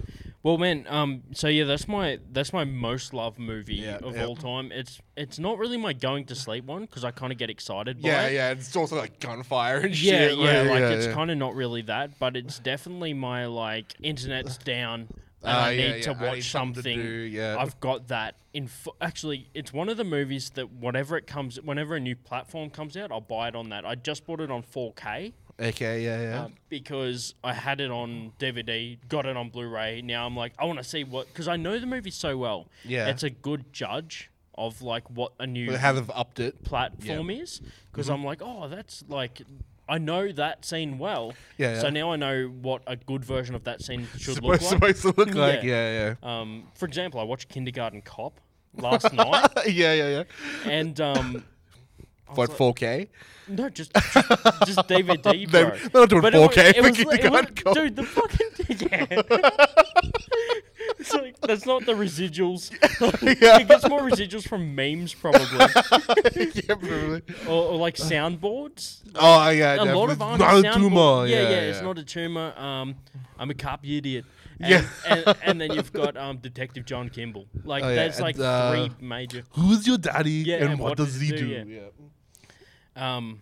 Well, 0.43 0.57
man, 0.57 0.87
um, 0.89 1.25
so 1.33 1.49
yeah, 1.49 1.65
that's 1.65 1.89
my 1.89 2.21
that's 2.33 2.53
my 2.53 2.65
most 2.65 3.13
loved 3.13 3.39
movie 3.39 3.75
Yeah, 3.77 3.97
of 3.97 4.19
all 4.21 4.37
time. 4.37 4.71
It's 4.73 5.01
it's 5.17 5.39
not 5.39 5.59
really 5.59 5.77
my 5.77 5.93
going 5.93 6.27
to 6.27 6.35
sleep 6.35 6.65
one 6.65 6.83
because 6.83 7.05
I 7.05 7.11
kind 7.11 7.33
of 7.33 7.39
get 7.39 7.51
excited 7.51 8.01
by 8.01 8.09
Yeah, 8.09 8.27
it. 8.29 8.33
yeah. 8.35 8.51
It's 8.53 8.75
also 8.77 8.97
like 8.97 9.19
gunfire 9.21 9.79
and 9.81 10.01
Yeah, 10.01 10.29
shit. 10.29 10.39
yeah, 10.39 10.63
like 10.63 10.81
yeah, 10.81 10.89
it's 10.91 11.07
yeah. 11.07 11.13
kind 11.13 11.31
of 11.31 11.39
not 11.39 11.55
really 11.55 11.83
that, 11.83 12.19
but 12.19 12.37
it's 12.37 12.59
definitely 12.61 13.15
my 13.15 13.47
like 13.47 13.95
internet's 14.01 14.57
down 14.59 15.09
and 15.43 15.51
Ah, 15.57 15.65
I 15.67 15.71
yeah, 15.73 15.93
need 15.95 16.03
to 16.05 16.11
yeah, 16.11 16.17
I 16.19 16.23
watch 16.27 16.35
need 16.37 16.41
something 16.45 16.75
to 16.83 16.91
something. 16.91 16.99
do, 17.01 17.09
yeah. 17.09 17.57
I've 17.59 17.79
got 17.81 18.09
that 18.09 18.37
in. 18.53 18.65
F- 18.65 18.89
actually, 19.01 19.49
it's 19.55 19.73
one 19.73 19.89
of 19.89 19.97
the 19.97 20.05
movies 20.05 20.51
that 20.51 20.71
whatever 20.73 21.17
it 21.17 21.27
comes, 21.27 21.61
whenever 21.61 21.95
a 21.97 22.01
new 22.01 22.17
platform 22.17 22.71
comes 22.71 22.97
out, 22.97 23.13
I'll 23.13 23.21
buy 23.21 23.49
it 23.49 23.55
on 23.55 23.69
that. 23.71 23.85
I 23.87 23.95
just 23.95 24.27
bought 24.27 24.41
it 24.41 24.51
on 24.51 24.63
4K. 24.63 25.33
Okay, 25.61 26.05
yeah, 26.05 26.23
yeah. 26.23 26.45
um, 26.45 26.55
because 26.69 27.35
I 27.43 27.53
had 27.53 27.81
it 27.81 27.91
on 27.91 28.33
DVD, 28.39 28.97
got 29.09 29.27
it 29.27 29.37
on 29.37 29.49
Blu-ray. 29.51 30.03
Now 30.03 30.25
I'm 30.27 30.37
like, 30.37 30.53
I 30.59 30.65
want 30.65 30.79
to 30.79 30.85
see 30.85 31.03
what 31.05 31.27
because 31.29 31.49
I 31.49 31.57
know 31.57 31.79
the 31.79 31.87
movie 31.87 32.11
so 32.13 32.37
well. 32.37 32.69
Yeah. 32.85 33.09
it's 33.09 33.23
a 33.25 33.31
good 33.31 33.73
judge 33.73 34.31
of 34.57 34.83
like 34.83 35.09
what 35.11 35.33
a 35.41 35.47
new 35.47 35.77
how 35.77 35.93
they've 35.93 36.11
upped 36.11 36.39
it. 36.41 36.63
platform 36.65 37.31
is 37.31 37.61
because 37.91 38.07
Mm-hmm. 38.07 38.15
I'm 38.15 38.25
like, 38.25 38.41
oh, 38.43 38.69
that's 38.69 39.05
like. 39.09 39.43
I 39.89 39.99
know 39.99 40.31
that 40.33 40.65
scene 40.65 40.99
well, 40.99 41.33
Yeah, 41.57 41.81
so 41.81 41.89
now 41.91 42.13
I 42.13 42.17
know 42.17 42.47
what 42.61 42.83
a 42.87 42.97
good 42.97 43.25
version 43.25 43.55
of 43.55 43.65
that 43.65 43.83
scene 43.83 44.07
should 44.19 44.43
look 44.43 44.61
like. 44.61 44.71
supposed 44.71 45.03
to 45.03 45.15
look 45.17 45.35
like. 45.47 45.63
Yeah, 45.63 46.15
Um, 46.23 46.65
for 46.75 46.85
example, 46.87 47.21
I 47.21 47.23
watched 47.25 47.49
Kindergarten 47.49 48.03
Cop 48.03 48.41
last 48.77 49.13
night, 49.15 49.49
yeah. 49.67 49.93
yeah, 49.93 49.93
yeah, 49.95 50.09
yeah. 50.67 50.71
and 50.71 51.01
um, 51.01 51.45
I 52.29 52.33
What, 52.35 52.51
like- 52.51 52.59
4K? 52.77 53.09
no, 53.49 53.71
just 53.71 53.93
just, 53.95 54.15
just 54.67 54.79
DVD, 54.89 55.23
They- 55.51 55.65
bro. 55.65 55.71
they're 55.71 55.91
not 55.95 56.09
doing 56.11 56.21
But 56.23 56.35
it 56.35 56.39
wa- 56.39 56.49
4K 56.49 56.69
it 56.69 56.77
for 56.77 56.83
was, 56.83 56.99
it 56.99 57.07
was, 57.07 57.17
Kindergarten 57.17 57.55
Cop. 57.55 57.75
dude, 57.75 57.97
the 57.97 58.03
fucking 58.05 58.51
yeah. 58.91 59.23
It's 61.15 61.23
like 61.23 61.41
that's 61.41 61.67
not 61.67 61.87
the 61.87 61.93
residuals. 61.93 62.71
Yeah. 63.41 63.59
It 63.61 63.69
gets 63.69 63.89
more 63.89 64.01
residuals 64.01 64.47
from 64.49 64.75
memes, 64.75 65.15
probably, 65.15 65.43
yeah, 66.65 66.75
probably. 66.75 67.23
or, 67.49 67.73
or 67.73 67.77
like 67.77 67.97
soundboards. 67.97 69.03
Oh, 69.15 69.49
yeah. 69.51 69.83
a 69.83 69.95
lot 69.95 70.11
of 70.11 70.19
definitely. 70.19 70.63
Not 70.63 70.77
a 70.77 70.79
tumor. 70.79 71.27
Yeah, 71.27 71.43
Yeah, 71.43 71.49
yeah, 71.51 71.61
it's 71.71 71.81
not 71.83 71.99
a 71.99 72.05
tumor. 72.05 72.53
Um, 72.59 72.97
I'm 73.39 73.51
a 73.51 73.55
cop, 73.55 73.85
you 73.85 73.99
idiot. 73.99 74.25
And, 74.61 74.71
Yeah. 74.71 74.85
and, 75.07 75.37
and 75.45 75.61
then 75.61 75.73
you've 75.73 75.93
got 75.93 76.17
um, 76.17 76.39
Detective 76.39 76.85
John 76.85 77.09
Kimble. 77.09 77.47
Like 77.65 77.85
Oh, 77.85 77.89
yeah, 77.89 77.95
that's 77.95 78.21
like 78.21 78.39
uh, 78.39 78.73
three 78.73 78.91
major. 79.07 79.45
Who's 79.53 79.87
your 79.87 79.99
daddy 79.99 80.31
Yeah, 80.47 80.57
and, 80.57 80.71
and 80.73 80.81
what, 80.81 80.91
what 80.91 80.97
does 80.99 81.21
he 81.21 81.27
he 81.27 81.33
do? 81.33 81.65
do, 81.65 81.71
Yeah. 82.97 83.17
Um, 83.17 83.41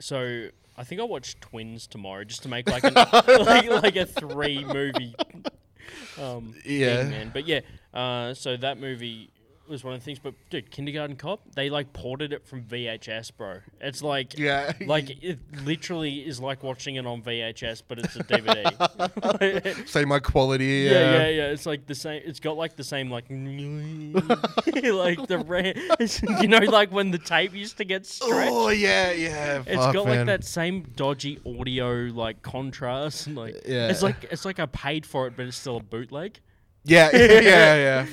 so 0.00 0.48
I 0.76 0.84
think 0.84 1.00
I'll 1.00 1.08
watch 1.08 1.38
Twins 1.40 1.86
tomorrow 1.86 2.24
just 2.24 2.42
to 2.42 2.48
make 2.48 2.68
like 2.68 2.84
an, 2.84 2.94
like, 2.94 3.66
like 3.70 3.96
a 3.96 4.06
three 4.06 4.64
movie. 4.64 5.14
Um, 6.16 6.56
Yeah. 6.64 6.86
thing, 6.86 7.08
man. 7.08 7.30
But 7.30 7.44
yeah, 7.44 7.60
uh, 7.94 8.34
so 8.34 8.56
that 8.56 8.78
movie 8.78 9.30
was 9.68 9.84
one 9.84 9.94
of 9.94 10.00
the 10.00 10.04
things. 10.04 10.18
But 10.18 10.34
dude, 10.50 10.70
Kindergarten 10.70 11.16
Cop, 11.16 11.40
they 11.54 11.70
like 11.70 11.92
ported 11.92 12.32
it 12.32 12.46
from 12.46 12.62
VHS, 12.64 13.30
bro. 13.36 13.58
It's 13.80 14.02
like 14.02 14.38
Yeah. 14.38 14.72
like 14.86 15.22
it 15.22 15.38
literally 15.64 16.20
is 16.26 16.40
like 16.40 16.62
watching 16.62 16.96
it 16.96 17.06
on 17.06 17.22
VHS, 17.22 17.82
but 17.86 17.98
it's 17.98 18.16
a 18.16 18.20
DVD. 18.24 19.88
Say 19.88 20.04
my 20.04 20.18
quality. 20.18 20.64
Yeah, 20.64 20.90
Yeah, 20.90 21.12
yeah, 21.12 21.28
yeah. 21.28 21.44
It's 21.50 21.66
like 21.66 21.86
the 21.86 21.94
same. 21.94 22.22
It's 22.24 22.40
got 22.40 22.56
like 22.56 22.76
the 22.76 22.84
same 22.84 23.10
like, 23.10 23.24
like 23.30 25.26
the 25.26 25.38
ra- 25.46 26.40
you 26.40 26.48
know, 26.48 26.58
like 26.58 26.90
when 26.92 27.10
the 27.10 27.18
tape 27.18 27.54
used 27.54 27.76
to 27.78 27.84
get 27.84 28.06
stretched. 28.06 28.50
Oh, 28.52 28.68
yeah, 28.68 29.12
yeah. 29.12 29.62
It's 29.66 29.76
got 29.76 30.06
man. 30.06 30.18
like 30.18 30.26
that 30.26 30.44
same 30.44 30.82
dodgy 30.96 31.40
audio 31.46 31.92
like 32.12 32.42
contrast. 32.42 33.26
and, 33.26 33.36
Like 33.36 33.62
Yeah. 33.66 33.88
it's 33.88 34.02
like 34.02 34.24
it's 34.30 34.44
like 34.44 34.58
I 34.60 34.66
paid 34.66 35.06
for 35.06 35.26
it, 35.26 35.34
but 35.36 35.46
it's 35.46 35.56
still 35.56 35.76
a 35.78 35.82
bootleg. 35.82 36.40
Yeah, 36.84 37.10
yeah, 37.16 37.40
yeah. 37.76 38.06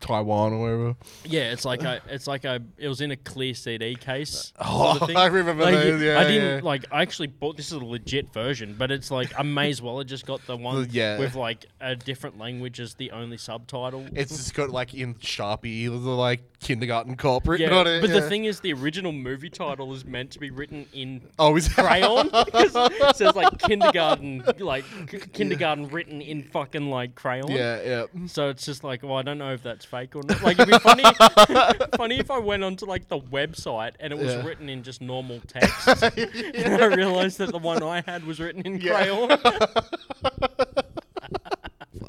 Taiwan 0.00 0.52
or 0.52 0.60
wherever. 0.60 0.96
Yeah, 1.24 1.52
it's 1.52 1.64
like 1.64 1.82
a 1.84 2.02
it's 2.08 2.26
like 2.26 2.44
a 2.44 2.60
it 2.76 2.88
was 2.88 3.00
in 3.00 3.12
a 3.12 3.16
clear 3.16 3.54
CD 3.54 3.94
case. 3.94 4.52
Oh, 4.58 4.98
sort 4.98 5.10
of. 5.10 5.16
Oh, 5.16 5.20
I 5.20 5.26
remember 5.26 5.62
Like, 5.64 5.74
those. 5.74 6.02
Yeah, 6.02 6.18
I 6.18 6.24
didn't 6.24 6.58
yeah. 6.58 6.60
like. 6.68 6.84
I 6.90 7.02
actually 7.02 7.28
bought 7.28 7.56
this 7.56 7.66
is 7.68 7.72
a 7.74 7.84
legit 7.84 8.32
version, 8.32 8.74
but 8.76 8.90
it's 8.90 9.10
like 9.10 9.32
I 9.38 9.42
may 9.42 9.70
as 9.70 9.80
well 9.80 9.98
have 9.98 10.08
just 10.08 10.26
got 10.26 10.44
the 10.46 10.56
one 10.56 10.88
Yeah. 10.90 11.18
with 11.18 11.36
like 11.36 11.66
a 11.80 11.94
different 11.94 12.38
language 12.38 12.80
as 12.80 12.94
the 12.94 13.12
only 13.12 13.36
subtitle. 13.36 14.06
It's 14.12 14.36
just 14.36 14.54
got 14.54 14.70
like 14.70 14.92
in 14.92 15.14
Sharpie, 15.14 15.86
a, 15.86 15.90
like 15.90 16.40
kindergarten 16.60 17.16
cop 17.16 17.46
written 17.46 17.70
yeah, 17.70 17.78
on 17.78 17.86
it. 17.86 18.00
but 18.00 18.10
yeah. 18.10 18.20
the 18.20 18.28
thing 18.28 18.46
is, 18.46 18.60
the 18.60 18.72
original 18.72 19.12
movie 19.12 19.50
title 19.50 19.92
is 19.94 20.04
meant 20.04 20.32
to 20.32 20.40
be 20.40 20.50
written 20.50 20.86
in 20.92 21.20
oh, 21.38 21.56
is 21.56 21.68
crayon. 21.68 22.28
'Cause 22.30 22.72
it 22.74 23.16
says 23.16 23.34
like 23.36 23.56
kindergarten, 23.60 24.42
like 24.58 24.84
kindergarten 25.32 25.88
written 25.88 26.20
in 26.20 26.42
fucking 26.42 26.90
like 26.90 27.14
crayon. 27.14 27.50
yeah, 27.50 27.80
yeah. 27.82 28.04
So 28.26 28.48
it's 28.48 28.66
just 28.66 28.82
like, 28.84 29.02
well, 29.04 29.16
I 29.16 29.22
don't 29.22 29.38
know 29.38 29.52
if 29.60 29.64
that's 29.64 29.84
fake 29.84 30.16
or 30.16 30.22
not. 30.22 30.42
Like, 30.42 30.58
it'd 30.58 30.72
be 30.72 30.78
funny, 30.78 31.02
funny 31.96 32.18
if 32.18 32.30
I 32.30 32.38
went 32.38 32.64
onto 32.64 32.86
like 32.86 33.08
the 33.08 33.18
website 33.20 33.92
and 34.00 34.12
it 34.12 34.18
was 34.18 34.32
Yeah. 34.34 34.44
written 34.46 34.68
in 34.70 34.82
just 34.82 35.00
normal 35.02 35.40
text, 35.46 35.86
and 35.86 36.82
I 36.82 36.86
realized 36.86 37.38
that 37.38 37.52
the 37.52 37.58
one 37.58 37.82
I 37.82 38.02
had 38.06 38.24
was 38.24 38.40
written 38.40 38.62
in 38.62 38.80
Yeah. 38.80 38.94
crayon. 38.94 39.28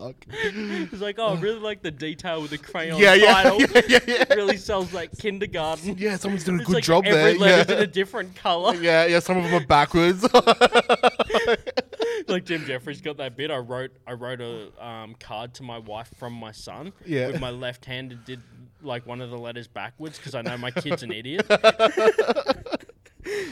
Fuck. 0.01 0.15
it's 0.31 0.99
like, 1.01 1.19
oh, 1.19 1.35
I 1.35 1.39
really 1.39 1.59
like 1.59 1.83
the 1.83 1.91
detail 1.91 2.41
with 2.41 2.49
the 2.51 2.57
crayon 2.57 2.97
Yeah, 2.97 3.13
yeah, 3.13 3.33
title. 3.43 3.61
yeah, 3.87 3.99
yeah, 4.07 4.23
really 4.33 4.57
sells 4.57 4.91
like 4.93 5.15
kindergarten. 5.19 5.95
Yeah, 5.97 6.15
someone's 6.17 6.43
doing 6.43 6.57
a 6.57 6.61
It's 6.61 6.67
good 6.67 6.75
like 6.75 6.83
job 6.83 7.03
there. 7.03 7.19
every 7.27 7.37
letter's 7.37 7.71
in 7.71 7.77
Yeah. 7.77 7.83
a 7.83 7.87
different 7.87 8.35
color. 8.35 8.73
yeah, 8.75 9.05
yeah. 9.05 9.19
Some 9.19 9.37
of 9.37 9.43
them 9.43 9.53
are 9.53 9.65
backwards. 9.65 10.25
Like 12.31 12.45
Jim 12.45 12.65
Jefferies 12.65 13.01
got 13.01 13.17
that 13.17 13.35
bit. 13.35 13.51
I 13.51 13.57
wrote 13.57 13.91
I 14.07 14.13
wrote 14.13 14.41
a 14.41 14.71
um, 14.83 15.15
card 15.19 15.53
to 15.55 15.63
my 15.63 15.77
wife 15.77 16.09
from 16.17 16.33
my 16.33 16.51
son. 16.51 16.93
Yeah. 17.05 17.27
With 17.27 17.39
my 17.41 17.49
left 17.49 17.85
hand 17.85 18.11
and 18.11 18.25
did 18.25 18.41
like 18.81 19.05
one 19.05 19.21
of 19.21 19.29
the 19.29 19.37
letters 19.37 19.67
backwards 19.67 20.17
because 20.17 20.33
I 20.35 20.41
know 20.41 20.57
my 20.57 20.71
kid's 20.71 21.03
an 21.03 21.11
idiot. 21.11 21.45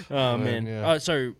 oh 0.09 0.37
man. 0.37 0.65
yeah. 0.65 0.89
Uh, 0.89 0.99
so 0.99 1.33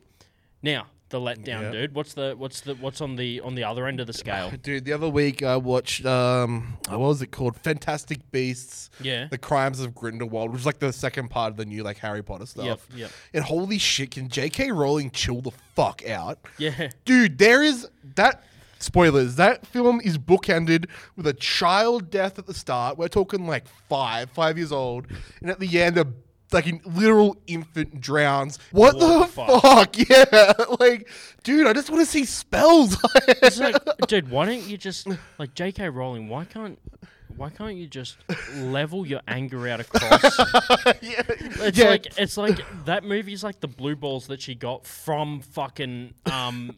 now 0.62 0.88
the 1.10 1.20
letdown, 1.20 1.48
Yeah. 1.48 1.72
dude. 1.72 1.96
What's 1.96 2.14
the 2.14 2.36
what's 2.38 2.62
the 2.62 2.76
what's 2.76 3.02
on 3.02 3.16
the 3.16 3.42
on 3.42 3.56
the 3.56 3.64
other 3.64 3.88
end 3.88 4.00
of 4.00 4.08
the 4.08 4.14
scale? 4.14 4.52
Dude, 4.64 4.86
the 4.86 4.94
other 4.94 5.10
week 5.10 5.44
I 5.44 5.58
watched 5.58 6.06
um, 6.06 6.78
what 6.88 7.00
was 7.00 7.22
it 7.22 7.32
called? 7.32 7.56
Fantastic 7.58 8.32
Beasts. 8.32 8.90
Yeah. 9.02 9.28
The 9.30 9.38
Crimes 9.38 9.80
of 9.80 9.94
Grindelwald, 9.96 10.52
which 10.52 10.62
is 10.62 10.66
like 10.66 10.80
the 10.80 10.94
second 10.94 11.30
part 11.30 11.52
of 11.52 11.58
the 11.58 11.66
new 11.66 11.84
like 11.84 11.98
Harry 11.98 12.24
Potter 12.24 12.46
stuff. 12.46 12.66
Yep. 12.66 12.80
Yep. 12.96 13.12
And 13.34 13.44
holy 13.44 13.78
shit, 13.78 14.12
can 14.12 14.30
J.K. 14.30 14.72
Rowling 14.72 15.12
chill 15.12 15.42
the 15.42 15.52
fuck 15.76 16.08
out? 16.08 16.40
Yeah. 16.58 16.90
Dude, 17.06 17.38
there 17.38 17.62
is 17.64 17.88
that. 18.16 18.44
Spoilers. 18.82 19.36
That 19.36 19.68
film 19.68 20.00
is 20.06 20.18
bookended 20.18 20.86
with 21.18 21.28
a 21.28 21.34
child 21.34 22.10
death 22.10 22.40
at 22.40 22.46
the 22.46 22.54
start. 22.54 22.98
We're 22.98 23.10
talking 23.10 23.46
like 23.46 23.66
five, 23.90 24.30
five 24.30 24.58
years 24.58 24.72
old, 24.72 25.06
and 25.42 25.50
at 25.50 25.60
the 25.60 25.82
end, 25.82 25.98
a 25.98 26.08
like 26.54 26.68
a 26.68 26.80
literal 26.86 27.38
infant 27.48 28.02
drowns. 28.02 28.58
What, 28.72 28.96
What 28.96 29.28
the 29.28 29.28
fuck? 29.28 29.62
fuck? 29.62 29.96
Yeah, 30.10 30.54
like, 30.80 31.08
dude, 31.44 31.68
I 31.68 31.74
just 31.74 31.90
want 31.90 32.02
to 32.02 32.06
see 32.06 32.26
spells. 32.26 32.98
It's 33.28 33.60
like, 33.60 33.76
dude, 34.08 34.30
why 34.30 34.46
don't 34.46 34.64
you 34.64 34.78
just 34.78 35.08
like 35.38 35.54
J.K. 35.54 35.90
Rowling? 35.90 36.28
Why 36.30 36.46
can't 36.46 36.78
why 37.40 37.50
can't 37.50 37.76
you 37.76 37.88
just 37.88 38.18
level 38.58 39.06
your 39.08 39.22
anger 39.28 39.68
out 39.70 39.80
across? 39.80 40.38
yeah, 41.02 41.22
It's 41.30 41.78
yeah. 41.78 41.90
like 41.90 42.08
it's 42.20 42.36
like 42.38 42.60
that 42.86 43.04
movie's 43.04 43.44
like 43.44 43.60
the 43.62 43.68
blue 43.68 43.96
balls 43.96 44.28
that 44.28 44.42
she 44.42 44.56
got 44.56 44.86
from 44.86 45.40
fucking 45.42 46.14
um 46.32 46.76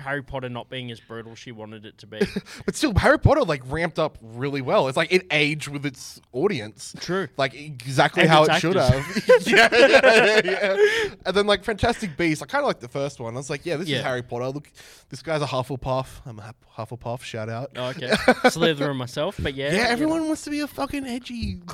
Harry 0.00 0.22
Potter 0.22 0.48
not 0.48 0.68
being 0.68 0.90
as 0.90 0.98
brutal 1.00 1.34
she 1.34 1.52
wanted 1.52 1.86
it 1.86 1.96
to 1.98 2.06
be. 2.06 2.18
But 2.66 2.74
still, 2.76 2.92
Harry 2.96 3.18
Potter 3.18 3.42
like 3.42 3.62
ramped 3.66 3.98
up 3.98 4.18
really 4.20 4.60
well. 4.60 4.88
It's 4.88 4.96
like 4.96 5.12
it 5.12 5.26
aged 5.30 5.68
with 5.68 5.86
its 5.86 6.20
audience. 6.32 6.94
True. 7.00 7.28
Like 7.36 7.54
exactly 7.54 8.22
And 8.22 8.30
how 8.30 8.44
it 8.44 8.58
should 8.60 8.76
have. 8.76 9.22
yeah, 9.46 9.68
yeah, 9.72 10.40
yeah. 10.44 10.76
And 11.24 11.36
then 11.36 11.46
like 11.46 11.64
Fantastic 11.64 12.16
Beasts, 12.16 12.42
I 12.42 12.46
kind 12.46 12.62
of 12.62 12.66
like 12.66 12.80
the 12.80 12.88
first 12.88 13.20
one. 13.20 13.34
I 13.34 13.36
was 13.36 13.48
like, 13.50 13.64
yeah, 13.64 13.76
this 13.76 13.88
Yeah. 13.88 13.98
is 13.98 14.02
Harry 14.04 14.22
Potter. 14.22 14.48
Look, 14.48 14.68
this 15.08 15.22
guy's 15.22 15.42
a 15.42 15.46
Hufflepuff. 15.46 16.06
I'm 16.26 16.38
a 16.40 16.54
Hufflepuff. 16.76 17.22
Shout 17.22 17.48
out. 17.48 17.70
Oh, 17.76 17.88
okay. 17.90 18.08
Slytherin 18.50 18.96
myself, 18.96 19.36
but 19.40 19.54
yeah. 19.54 19.72
Yeah, 19.72 19.96
everyone 20.02 20.26
wants 20.26 20.42
to 20.42 20.50
be 20.50 20.60
a 20.60 20.66
fucking 20.66 21.06
edgy. 21.06 21.58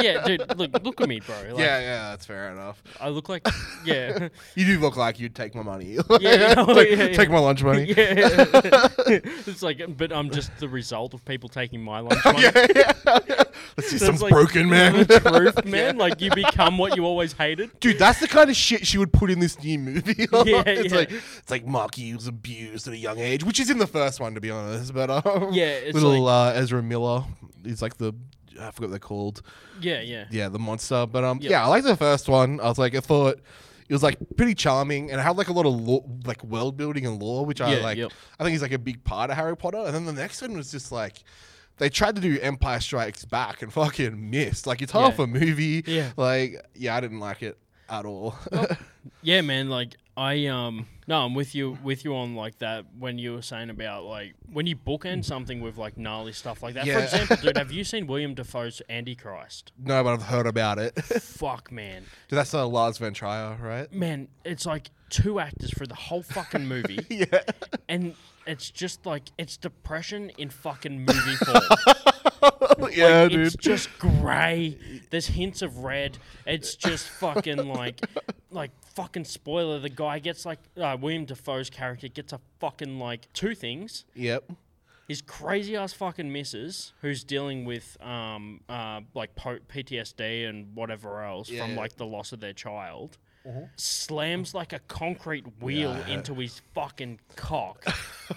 Yeah, 0.00 0.24
dude, 0.24 0.42
look, 0.58 0.82
look 0.82 1.00
at 1.00 1.08
me, 1.08 1.20
bro. 1.20 1.34
Like, 1.34 1.58
yeah, 1.58 1.80
yeah, 1.80 2.10
that's 2.10 2.26
fair 2.26 2.50
enough. 2.52 2.82
I 3.00 3.08
look 3.08 3.28
like, 3.28 3.46
yeah, 3.84 4.28
You 4.54 4.66
do 4.66 4.80
look 4.80 4.96
like 4.96 5.18
you'd 5.18 5.34
take 5.34 5.54
my 5.54 5.62
money. 5.62 5.96
Yeah, 6.20 6.54
oh, 6.56 6.74
take, 6.74 6.90
yeah, 6.90 7.04
yeah. 7.04 7.12
take 7.16 7.30
my 7.30 7.38
lunch 7.38 7.62
money. 7.62 7.84
yeah. 7.84 7.94
it's 9.06 9.62
like, 9.62 9.82
but 9.96 10.12
I'm 10.12 10.30
just 10.30 10.56
the 10.58 10.68
result 10.68 11.14
of 11.14 11.24
people 11.24 11.48
taking 11.48 11.82
my 11.82 12.00
lunch 12.00 12.24
money. 12.24 12.42
yeah, 12.42 12.66
yeah. 12.74 13.42
Let's 13.76 13.90
see 13.90 13.98
So 13.98 14.06
some 14.06 14.16
like 14.16 14.32
broken 14.32 14.68
man. 14.68 15.06
Truth, 15.06 15.64
man. 15.64 15.96
Like 15.98 16.20
you 16.20 16.30
become 16.34 16.78
what 16.78 16.96
you 16.96 17.04
always 17.04 17.32
hated. 17.32 17.78
Dude, 17.80 17.98
that's 17.98 18.20
the 18.20 18.28
kind 18.28 18.50
of 18.50 18.56
shit 18.56 18.86
she 18.86 18.98
would 18.98 19.12
put 19.12 19.30
in 19.30 19.40
this 19.40 19.62
new 19.62 19.78
movie. 19.78 20.26
Yeah, 20.48 20.62
it's 20.66 20.94
like 20.94 21.10
it's 21.10 21.50
like 21.50 21.66
Marky 21.66 22.14
was 22.14 22.26
abused 22.26 22.88
at 22.88 22.94
a 22.94 22.98
young 22.98 23.18
age, 23.18 23.44
which 23.44 23.60
is 23.60 23.70
in 23.70 23.78
the 23.78 23.86
first 23.86 24.20
one 24.20 24.34
to 24.34 24.40
be 24.40 24.50
honest. 24.50 24.94
But 24.94 25.10
um, 25.10 25.52
Yeah, 25.52 25.66
it's 25.66 25.94
little 25.94 26.28
uh, 26.28 26.52
Ezra 26.52 26.82
Miller, 26.82 27.24
he's 27.68 27.82
like 27.82 27.96
the 27.98 28.12
I 28.60 28.70
forgot 28.72 28.80
what 28.80 28.90
they're 28.90 28.98
called. 28.98 29.42
Yeah, 29.80 30.00
yeah. 30.00 30.24
Yeah, 30.30 30.48
the 30.48 30.58
monster. 30.58 31.06
But 31.06 31.22
um, 31.24 31.38
Yep. 31.40 31.50
yeah, 31.50 31.64
I 31.64 31.68
like 31.68 31.84
the 31.84 31.96
first 31.96 32.28
one. 32.28 32.58
I 32.60 32.64
was 32.68 32.78
like, 32.78 32.94
I 32.96 33.00
thought 33.00 33.34
it 33.88 33.92
was 33.92 34.02
like 34.02 34.18
pretty 34.36 34.54
charming 34.54 35.10
and 35.10 35.20
it 35.20 35.22
had 35.22 35.36
like 35.36 35.48
a 35.48 35.52
lot 35.52 35.64
of 35.66 36.26
like 36.26 36.42
world 36.42 36.76
building 36.76 37.06
and 37.06 37.22
lore, 37.22 37.46
which 37.46 37.60
I 37.60 37.76
Yeah, 37.76 37.82
like. 37.82 37.98
yep. 37.98 38.10
I 38.38 38.44
think 38.44 38.56
is 38.56 38.62
like 38.62 38.72
a 38.72 38.78
big 38.78 39.04
part 39.04 39.30
of 39.30 39.36
Harry 39.36 39.56
Potter. 39.56 39.78
And 39.78 39.94
then 39.94 40.04
the 40.06 40.12
next 40.12 40.42
one 40.42 40.56
was 40.56 40.70
just 40.72 40.90
like. 40.90 41.22
They 41.76 41.88
tried 41.88 42.16
to 42.16 42.20
do 42.20 42.40
Empire 42.40 42.80
Strikes 42.80 43.24
Back 43.24 43.62
and 43.62 43.72
fucking 43.72 44.30
missed. 44.30 44.66
Like 44.66 44.82
it's 44.82 44.90
half 44.90 45.18
Yeah. 45.18 45.24
a 45.24 45.26
movie. 45.28 45.84
Yeah. 45.86 46.10
Like 46.16 46.56
yeah, 46.74 46.96
I 46.96 47.00
didn't 47.00 47.20
like 47.20 47.44
it 47.44 47.56
at 47.88 48.04
all. 48.04 48.34
Yeah, 49.22 49.40
man. 49.42 49.68
Like 49.70 49.96
I 50.18 50.46
um 50.46 50.86
no, 51.06 51.24
I'm 51.24 51.32
with 51.34 51.54
you 51.54 51.78
with 51.84 52.04
you 52.04 52.16
on 52.16 52.34
like 52.34 52.58
that 52.58 52.86
when 52.98 53.18
you 53.18 53.34
were 53.34 53.42
saying 53.42 53.70
about 53.70 54.02
like 54.04 54.34
when 54.52 54.66
you 54.66 54.74
bookend 54.74 55.24
something 55.24 55.60
with 55.60 55.78
like 55.78 55.96
gnarly 55.96 56.32
stuff 56.32 56.60
like 56.60 56.74
that. 56.74 56.86
For 56.86 56.98
example, 56.98 57.36
dude, 57.36 57.56
have 57.56 57.70
you 57.70 57.84
seen 57.92 58.08
William 58.08 58.34
Dafoe's 58.34 58.82
Antichrist? 58.90 59.70
no, 59.78 60.02
but 60.02 60.12
I've 60.14 60.22
heard 60.24 60.46
about 60.48 60.78
it. 60.78 61.00
Fuck, 61.04 61.70
man. 61.70 62.02
Dude, 62.28 62.36
that's 62.36 62.52
uh, 62.52 62.66
Lars 62.66 62.98
von 62.98 63.14
Trier, 63.14 63.56
right? 63.62 63.92
Man, 63.92 64.26
it's 64.44 64.66
like 64.66 64.90
two 65.08 65.38
actors 65.38 65.70
for 65.70 65.86
the 65.86 65.94
whole 65.94 66.22
fucking 66.22 66.66
movie, 66.66 66.98
Yeah. 67.08 67.42
and 67.88 68.14
it's 68.46 68.70
just 68.70 69.06
like 69.06 69.30
it's 69.38 69.56
depression 69.56 70.30
in 70.36 70.50
fucking 70.50 70.98
movie 71.06 71.36
form. 71.36 72.90
yeah, 72.92 73.22
like, 73.22 73.30
dude. 73.30 73.46
It's 73.46 73.56
just 73.56 73.88
grey. 73.98 74.76
There's 75.10 75.26
hints 75.28 75.62
of 75.62 75.78
red. 75.78 76.18
It's 76.46 76.74
just 76.74 77.08
fucking 77.08 77.68
like, 77.68 78.00
like 78.50 78.70
fucking 79.02 79.24
spoiler. 79.24 79.78
The 79.78 79.88
guy 79.88 80.18
gets 80.18 80.44
like 80.44 80.58
uh, 80.76 80.96
William 81.00 81.24
Dafoe's 81.24 81.70
character 81.70 82.08
gets 82.08 82.32
a 82.32 82.40
fucking 82.58 82.98
like 82.98 83.32
two 83.32 83.54
things. 83.54 84.04
Yep. 84.14 84.50
His 85.06 85.22
crazy 85.22 85.74
ass 85.76 85.92
fucking 85.92 86.30
missus, 86.32 86.92
who's 87.00 87.24
dealing 87.24 87.64
with 87.64 87.96
um 88.02 88.60
uh 88.68 89.00
like 89.14 89.34
po- 89.36 89.60
PTSD 89.72 90.48
and 90.48 90.74
whatever 90.74 91.22
else 91.22 91.48
Yeah, 91.48 91.62
from 91.62 91.70
yeah. 91.74 91.80
like 91.80 91.96
the 91.96 92.06
loss 92.06 92.32
of 92.32 92.40
their 92.40 92.52
child, 92.52 93.16
slams 93.76 94.52
like 94.54 94.72
a 94.74 94.80
concrete 94.80 95.46
wheel 95.62 95.96
Yeah. 96.06 96.14
into 96.14 96.34
his 96.34 96.60
fucking 96.74 97.20
cock, 97.36 97.84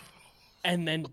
and 0.63 0.87
then 0.87 1.07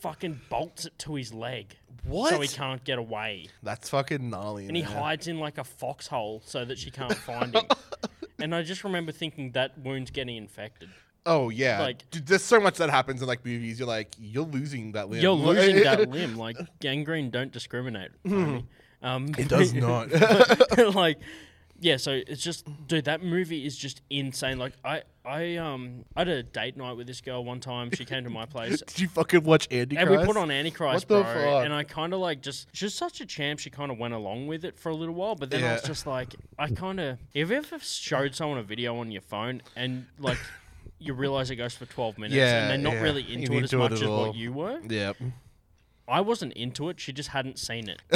fucking 0.00 0.40
bolts 0.48 0.86
it 0.86 0.98
to 1.00 1.14
his 1.16 1.34
leg. 1.34 1.76
What? 2.04 2.30
So 2.30 2.40
he 2.40 2.48
can't 2.48 2.82
get 2.82 2.98
away. 2.98 3.46
That's 3.62 3.90
fucking 3.90 4.30
gnarly. 4.30 4.66
And 4.66 4.76
he 4.76 4.82
hides 4.82 5.28
in 5.28 5.38
like 5.38 5.58
a 5.58 5.64
foxhole 5.64 6.42
so 6.44 6.64
that 6.64 6.78
she 6.78 6.90
can't 6.90 7.14
find 7.14 7.54
him. 7.54 7.64
and 8.42 8.54
I 8.54 8.62
just 8.62 8.84
remember 8.84 9.12
thinking 9.12 9.52
that 9.52 9.78
wound's 9.78 10.10
getting 10.10 10.36
infected. 10.36 10.90
Oh 11.24 11.50
yeah. 11.50 11.80
like- 11.80 12.10
Dude, 12.10 12.26
there's 12.26 12.42
so 12.42 12.58
much 12.60 12.78
that 12.78 12.90
happens 12.90 13.22
in 13.22 13.28
like 13.28 13.44
movies. 13.44 13.78
You're 13.78 13.88
like, 13.88 14.14
you're 14.18 14.44
losing 14.44 14.92
that 14.92 15.08
limb. 15.08 15.22
You're 15.22 15.32
losing 15.32 15.76
that 15.84 16.10
limb. 16.16 16.36
Like 16.36 16.56
gangrene 16.80 17.30
don't 17.30 17.52
discriminate. 17.52 18.10
homie. 18.26 18.64
Um, 19.02 19.28
It 19.38 19.48
does 19.48 19.72
not. 19.86 20.10
like, 20.94 21.18
yeah. 21.82 21.96
So 21.98 22.20
it's 22.26 22.42
just, 22.42 22.66
dude, 22.86 23.04
that 23.04 23.22
movie 23.22 23.66
is 23.66 23.76
just 23.76 24.00
insane. 24.08 24.58
Like, 24.58 24.72
I, 24.84 25.02
I, 25.24 25.56
um, 25.56 26.04
I 26.16 26.20
had 26.20 26.28
a 26.28 26.42
date 26.42 26.76
night 26.76 26.96
with 26.96 27.06
this 27.06 27.20
girl 27.20 27.44
one 27.44 27.60
time. 27.60 27.90
She 27.92 28.04
came 28.04 28.24
to 28.24 28.30
my 28.30 28.46
place. 28.54 28.80
Did 28.86 29.00
you 29.00 29.08
fucking 29.08 29.42
watch 29.44 29.68
Andy? 29.70 29.96
And 29.96 30.08
we 30.08 30.16
put 30.24 30.36
on 30.36 30.50
Antichrist, 30.50 31.08
What 31.08 31.08
the 31.08 31.22
bro. 31.22 31.34
fuck? 31.34 31.64
And 31.64 31.74
I 31.74 31.84
kind 31.84 32.14
of 32.14 32.20
like 32.20 32.40
just, 32.40 32.68
she's 32.72 32.94
such 32.94 33.20
a 33.20 33.26
champ. 33.26 33.58
She 33.60 33.68
kind 33.68 33.90
of 33.92 33.98
went 33.98 34.14
along 34.14 34.46
with 34.46 34.64
it 34.64 34.78
for 34.78 34.88
a 34.88 34.94
little 34.94 35.14
while, 35.14 35.34
but 35.34 35.50
then 35.50 35.62
I 35.64 35.72
was 35.74 35.82
just 35.82 36.06
like, 36.06 36.34
I 36.58 36.68
kind 36.70 36.98
of, 37.00 37.18
have 37.34 37.50
you 37.50 37.56
ever 37.56 37.78
showed 37.80 38.34
someone 38.34 38.58
a 38.58 38.62
video 38.62 38.96
on 38.96 39.10
your 39.10 39.22
phone 39.22 39.60
and 39.76 40.06
like, 40.18 40.38
you 40.98 41.14
realize 41.14 41.50
it 41.50 41.56
goes 41.56 41.74
for 41.74 41.84
12 41.84 42.16
minutes 42.16 42.34
Yeah, 42.36 42.62
and 42.62 42.70
they're 42.70 42.78
not 42.92 42.94
yeah. 42.98 43.02
really 43.02 43.22
You 43.22 43.38
into 43.38 43.50
need 43.50 43.58
it 43.58 43.64
as 43.64 43.72
it 43.72 43.76
much 43.76 43.92
at 43.92 43.98
as 43.98 44.04
all. 44.04 44.26
what 44.28 44.36
you 44.36 44.52
were. 44.52 44.80
Yep. 44.88 45.16
I 46.12 46.20
wasn't 46.20 46.52
into 46.52 46.88
it. 46.90 47.00
She 47.00 47.12
just 47.12 47.30
hadn't 47.30 47.58
seen 47.58 47.88
it. 47.88 48.00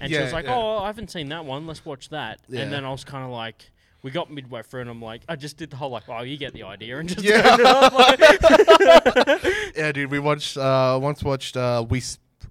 And 0.00 0.08
she 0.08 0.14
Yeah, 0.14 0.24
was 0.24 0.32
like, 0.32 0.46
yeah. 0.46 0.54
"Oh, 0.56 0.78
I 0.78 0.86
haven't 0.86 1.10
seen 1.10 1.28
that 1.28 1.44
one. 1.44 1.66
Let's 1.66 1.84
watch 1.84 2.08
that." 2.10 2.40
Yeah. 2.48 2.62
And 2.62 2.72
then 2.72 2.84
I 2.84 2.90
was 2.90 3.04
kind 3.04 3.24
of 3.24 3.30
like, 3.30 3.70
we 4.02 4.10
got 4.10 4.30
midway 4.30 4.62
through, 4.62 4.80
and 4.82 4.90
I'm 4.90 5.02
like, 5.02 5.22
I 5.28 5.36
just 5.36 5.56
did 5.58 5.70
the 5.70 5.76
whole 5.76 5.90
like, 5.90 6.08
"Oh, 6.08 6.22
you 6.22 6.36
get 6.38 6.52
the 6.54 6.62
idea," 6.64 6.98
and 6.98 7.08
just 7.08 7.22
Yeah. 7.22 7.42
turned 7.42 7.60
it 7.60 7.66
off, 7.66 7.92
like- 7.92 9.74
Yeah, 9.76 9.92
dude. 9.92 10.10
We 10.10 10.18
watched. 10.18 10.56
uh 10.56 10.98
Once 11.00 11.22
watched. 11.22 11.56
uh 11.56 11.84
We. 11.88 12.02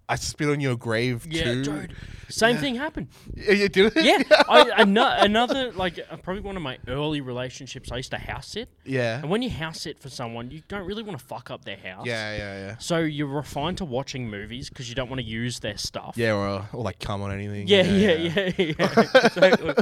I 0.10 0.16
spit 0.16 0.50
on 0.50 0.60
your 0.60 0.76
grave 0.76 1.28
yeah, 1.30 1.44
too. 1.44 1.64
dude. 1.64 1.96
Same 2.30 2.58
thing 2.58 2.76
happened. 2.76 3.08
Yeah, 3.36 3.52
you 3.54 3.70
did 3.70 3.94
it. 3.96 4.04
Yeah, 4.04 4.44
I, 4.50 4.82
ano- 4.82 5.16
another 5.20 5.72
like 5.72 6.00
uh, 6.00 6.18
probably 6.18 6.42
one 6.42 6.58
of 6.58 6.64
my 6.64 6.78
early 6.88 7.22
relationships. 7.22 7.92
I 7.92 7.98
used 7.98 8.12
to 8.12 8.18
house 8.18 8.48
sit, 8.48 8.70
Yeah. 8.86 9.20
and 9.20 9.30
when 9.30 9.42
you 9.42 9.50
house 9.52 9.82
sit 9.82 10.00
for 10.02 10.10
someone, 10.10 10.50
you 10.52 10.62
don't 10.68 10.86
really 10.86 11.04
want 11.04 11.18
to 11.20 11.24
fuck 11.24 11.50
up 11.52 11.64
their 11.64 11.78
house. 11.78 12.06
Yeah, 12.08 12.36
yeah, 12.36 12.58
yeah. 12.68 12.76
So 12.80 13.00
you're 13.00 13.28
refined 13.28 13.78
to 13.80 13.86
watching 13.86 14.30
movies 14.30 14.70
because 14.70 14.90
you 14.90 14.96
don't 14.96 15.10
want 15.10 15.22
to 15.22 15.26
use 15.28 15.60
their 15.60 15.78
stuff. 15.78 16.16
Yeah, 16.18 16.34
or, 16.34 16.68
or 16.74 16.84
like 16.84 17.00
come 17.00 17.22
on 17.22 17.32
anything. 17.32 17.68
Yeah, 17.68 17.84
yeah, 17.84 18.14
yeah, 18.14 18.52
yeah. 18.58 18.74
exactly. 19.26 19.74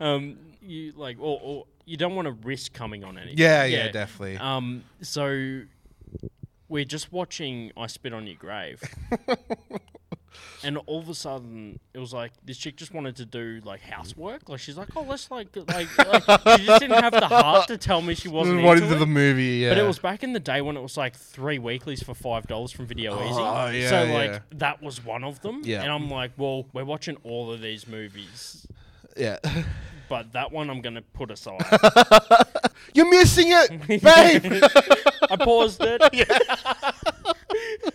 um, 0.00 0.36
you 0.62 0.92
like, 0.96 1.16
or, 1.20 1.40
or 1.42 1.66
you 1.86 1.96
don't 1.96 2.14
want 2.14 2.26
to 2.26 2.32
risk 2.46 2.72
coming 2.72 3.04
on 3.04 3.16
anything. 3.18 3.38
Yeah, 3.38 3.64
yeah, 3.64 3.90
definitely. 3.90 4.36
Um, 4.36 4.84
so 5.00 5.62
we're 6.68 6.84
just 6.84 7.12
watching 7.12 7.72
"I 7.76 7.86
Spit 7.86 8.12
on 8.12 8.26
Your 8.26 8.36
Grave," 8.36 8.82
and 10.62 10.78
all 10.86 11.00
of 11.00 11.08
a 11.08 11.14
sudden 11.14 11.80
it 11.94 11.98
was 11.98 12.12
like 12.12 12.32
this 12.44 12.58
chick 12.58 12.76
just 12.76 12.92
wanted 12.92 13.16
to 13.16 13.24
do 13.24 13.60
like 13.64 13.80
housework. 13.80 14.48
Like 14.48 14.60
she's 14.60 14.76
like, 14.76 14.88
"Oh, 14.96 15.02
let's 15.02 15.30
like 15.30 15.48
like." 15.56 15.98
like 15.98 16.58
she 16.58 16.66
just 16.66 16.80
didn't 16.80 17.02
have 17.02 17.12
the 17.12 17.26
heart 17.26 17.68
to 17.68 17.78
tell 17.78 18.02
me 18.02 18.14
she 18.14 18.28
wasn't 18.28 18.60
into 18.60 18.72
into 18.72 18.94
it. 18.94 18.98
the 18.98 19.06
movie? 19.06 19.58
Yeah. 19.58 19.70
But 19.70 19.78
it 19.78 19.86
was 19.86 19.98
back 19.98 20.22
in 20.22 20.32
the 20.32 20.40
day 20.40 20.60
when 20.60 20.76
it 20.76 20.82
was 20.82 20.96
like 20.96 21.16
three 21.16 21.58
weeklies 21.58 22.02
for 22.02 22.14
five 22.14 22.46
dollars 22.46 22.72
from 22.72 22.86
Video 22.86 23.14
oh, 23.14 23.18
Ezy. 23.18 23.68
Oh, 23.68 23.70
yeah, 23.70 23.88
so 23.88 24.02
yeah. 24.02 24.14
like 24.14 24.58
that 24.58 24.82
was 24.82 25.04
one 25.04 25.24
of 25.24 25.40
them. 25.40 25.62
Yeah. 25.64 25.82
And 25.82 25.90
I'm 25.90 26.10
like, 26.10 26.32
well, 26.36 26.66
we're 26.72 26.84
watching 26.84 27.16
all 27.24 27.52
of 27.52 27.60
these 27.60 27.86
movies, 27.86 28.66
Yeah. 29.16 29.38
but 30.08 30.32
that 30.32 30.52
one 30.52 30.70
I'm 30.70 30.80
gonna 30.80 31.02
put 31.02 31.30
aside. 31.30 31.60
You're 32.94 33.10
missing 33.10 33.46
it, 33.48 33.86
babe. 34.02 34.62
I 35.30 35.36
paused 35.36 35.80
it. 35.82 36.00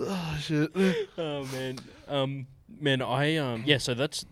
oh 0.00 0.38
shit. 0.40 0.70
Oh 1.18 1.44
man. 1.52 1.78
Um 2.08 2.46
man, 2.80 3.02
I 3.02 3.36
um 3.36 3.62
yeah, 3.66 3.78
so 3.78 3.94
that's 3.94 4.24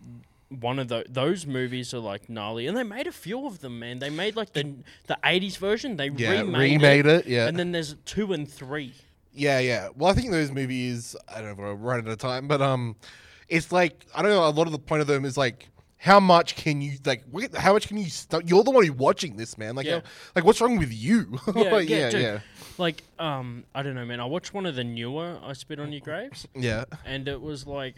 one 0.59 0.79
of 0.79 0.87
the 0.87 1.05
those 1.07 1.45
movies 1.45 1.93
are 1.93 1.99
like 1.99 2.29
gnarly, 2.29 2.67
and 2.67 2.75
they 2.75 2.83
made 2.83 3.07
a 3.07 3.11
few 3.11 3.45
of 3.45 3.59
them, 3.59 3.79
man. 3.79 3.99
They 3.99 4.09
made 4.09 4.35
like 4.35 4.53
the 4.53 4.75
the 5.07 5.17
'80s 5.23 5.57
version. 5.57 5.97
They 5.97 6.09
Yeah, 6.09 6.41
remade, 6.41 6.81
remade 6.81 7.05
it. 7.05 7.27
Yeah. 7.27 7.47
and 7.47 7.57
then 7.57 7.71
there's 7.71 7.95
two 8.05 8.33
and 8.33 8.49
three. 8.49 8.93
Yeah, 9.31 9.59
yeah. 9.59 9.89
Well, 9.95 10.09
I 10.09 10.13
think 10.15 10.31
those 10.31 10.51
movies, 10.51 11.15
I 11.33 11.41
don't 11.41 11.55
know, 11.57 11.63
we're 11.63 11.75
running 11.75 12.07
out 12.07 12.13
of 12.13 12.17
time, 12.17 12.47
but 12.47 12.61
um, 12.61 12.95
it's 13.47 13.71
like 13.71 14.05
I 14.15 14.21
don't 14.21 14.31
know. 14.31 14.47
A 14.47 14.49
lot 14.49 14.65
of 14.65 14.71
the 14.71 14.79
point 14.79 15.01
of 15.01 15.07
them 15.07 15.23
is 15.23 15.37
like, 15.37 15.69
how 16.01 16.19
much 16.19 16.55
can 16.55 16.81
you 16.81 16.93
like? 17.05 17.23
How 17.55 17.73
much 17.73 17.87
can 17.89 17.97
you? 17.97 18.09
St- 18.09 18.49
you're 18.49 18.63
the 18.63 18.71
one 18.71 18.85
who's 18.85 18.95
watching 18.95 19.35
this, 19.35 19.57
man. 19.57 19.75
Like, 19.75 19.85
Yeah. 19.85 19.95
how- 19.99 20.03
like 20.35 20.45
what's 20.45 20.61
wrong 20.61 20.77
with 20.77 20.93
you? 20.93 21.37
Yeah, 21.55 21.61
Like, 21.71 21.89
yeah, 21.89 22.09
yeah, 22.09 22.17
yeah, 22.17 22.39
Like 22.77 23.03
um, 23.19 23.65
I 23.75 23.83
don't 23.83 23.95
know, 23.95 24.05
man. 24.05 24.19
I 24.21 24.25
watched 24.25 24.53
one 24.53 24.65
of 24.65 24.75
the 24.75 24.83
newer 24.83 25.39
"I 25.43 25.53
Spit 25.53 25.79
on 25.79 25.91
Your 25.91 26.01
Graves," 26.01 26.47
yeah, 26.55 26.85
and 27.05 27.27
it 27.27 27.41
was 27.41 27.67
like 27.67 27.95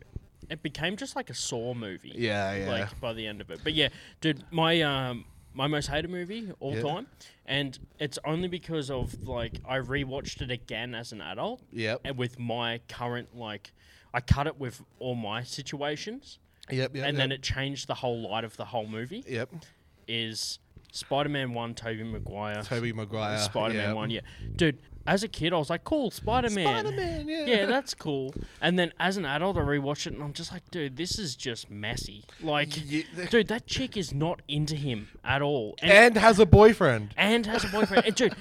it 0.49 0.63
became 0.63 0.97
just 0.97 1.15
like 1.15 1.29
a 1.29 1.35
Saw 1.35 1.73
movie. 1.75 2.13
yeah, 2.15 2.53
yeah. 2.55 2.69
like 2.69 2.99
by 2.99 3.13
the 3.13 3.27
end 3.27 3.39
of 3.39 3.51
it. 3.51 3.59
But 3.63 3.73
yeah, 3.73 3.89
dude, 4.19 4.43
my 4.51 4.81
um 4.81 5.25
my 5.53 5.67
most 5.67 5.87
hated 5.87 6.09
movie 6.09 6.49
all 6.59 6.75
Yeah. 6.75 6.81
time, 6.81 7.07
and 7.45 7.77
it's 7.99 8.17
only 8.25 8.47
because 8.47 8.89
of 8.89 9.27
like 9.27 9.59
I 9.67 9.77
rewatched 9.77 10.41
it 10.41 10.49
again 10.49 10.95
as 10.95 11.11
an 11.11 11.21
adult, 11.21 11.61
yep, 11.71 12.01
and 12.03 12.17
with 12.17 12.39
my 12.39 12.79
current 12.87 13.35
like 13.37 13.71
I 14.13 14.21
cut 14.21 14.47
it 14.47 14.59
with 14.59 14.81
all 14.97 15.13
my 15.15 15.43
situations, 15.43 16.39
yep, 16.71 16.95
yep. 16.95 17.05
and 17.07 17.17
then 17.17 17.31
it 17.31 17.41
changed 17.41 17.87
the 17.87 17.95
whole 17.95 18.29
light 18.29 18.43
of 18.43 18.55
the 18.57 18.65
whole 18.65 18.87
movie. 18.87 19.23
yep. 19.27 19.49
Is 20.07 20.59
Spider-Man 20.91 21.53
One, 21.53 21.73
Tobey 21.73 22.03
Maguire, 22.03 22.63
Tobey 22.63 22.91
Maguire. 22.91 23.37
Spider-Man 23.37 23.89
yeah. 23.89 23.93
One, 23.93 24.09
yeah, 24.09 24.21
dude. 24.55 24.79
As 25.07 25.23
a 25.23 25.27
kid, 25.27 25.51
I 25.51 25.57
was 25.57 25.69
like, 25.71 25.83
"Cool, 25.83 26.11
Spider-Man." 26.11 26.63
Spider-Man, 26.85 27.27
yeah. 27.27 27.45
yeah, 27.45 27.65
that's 27.65 27.95
cool. 27.95 28.35
And 28.61 28.77
then 28.77 28.91
as 28.99 29.17
an 29.17 29.25
adult, 29.25 29.57
I 29.57 29.61
rewatched 29.61 30.05
it 30.05 30.13
and 30.13 30.21
I'm 30.21 30.33
just 30.33 30.51
like, 30.51 30.69
dude, 30.69 30.95
this 30.95 31.17
is 31.17 31.35
just 31.35 31.71
messy. 31.71 32.23
Like, 32.39 32.69
Yeah. 32.87 33.01
dude, 33.31 33.47
that 33.47 33.65
chick 33.65 33.97
is 33.97 34.13
not 34.13 34.43
into 34.47 34.75
him 34.75 35.07
at 35.23 35.41
all. 35.41 35.73
And, 35.81 35.91
and 35.91 36.17
has 36.17 36.37
a 36.37 36.45
boyfriend. 36.45 37.15
and 37.17 37.47
has 37.47 37.63
a 37.63 37.67
boyfriend. 37.69 38.05
and 38.05 38.15
dude, 38.15 38.35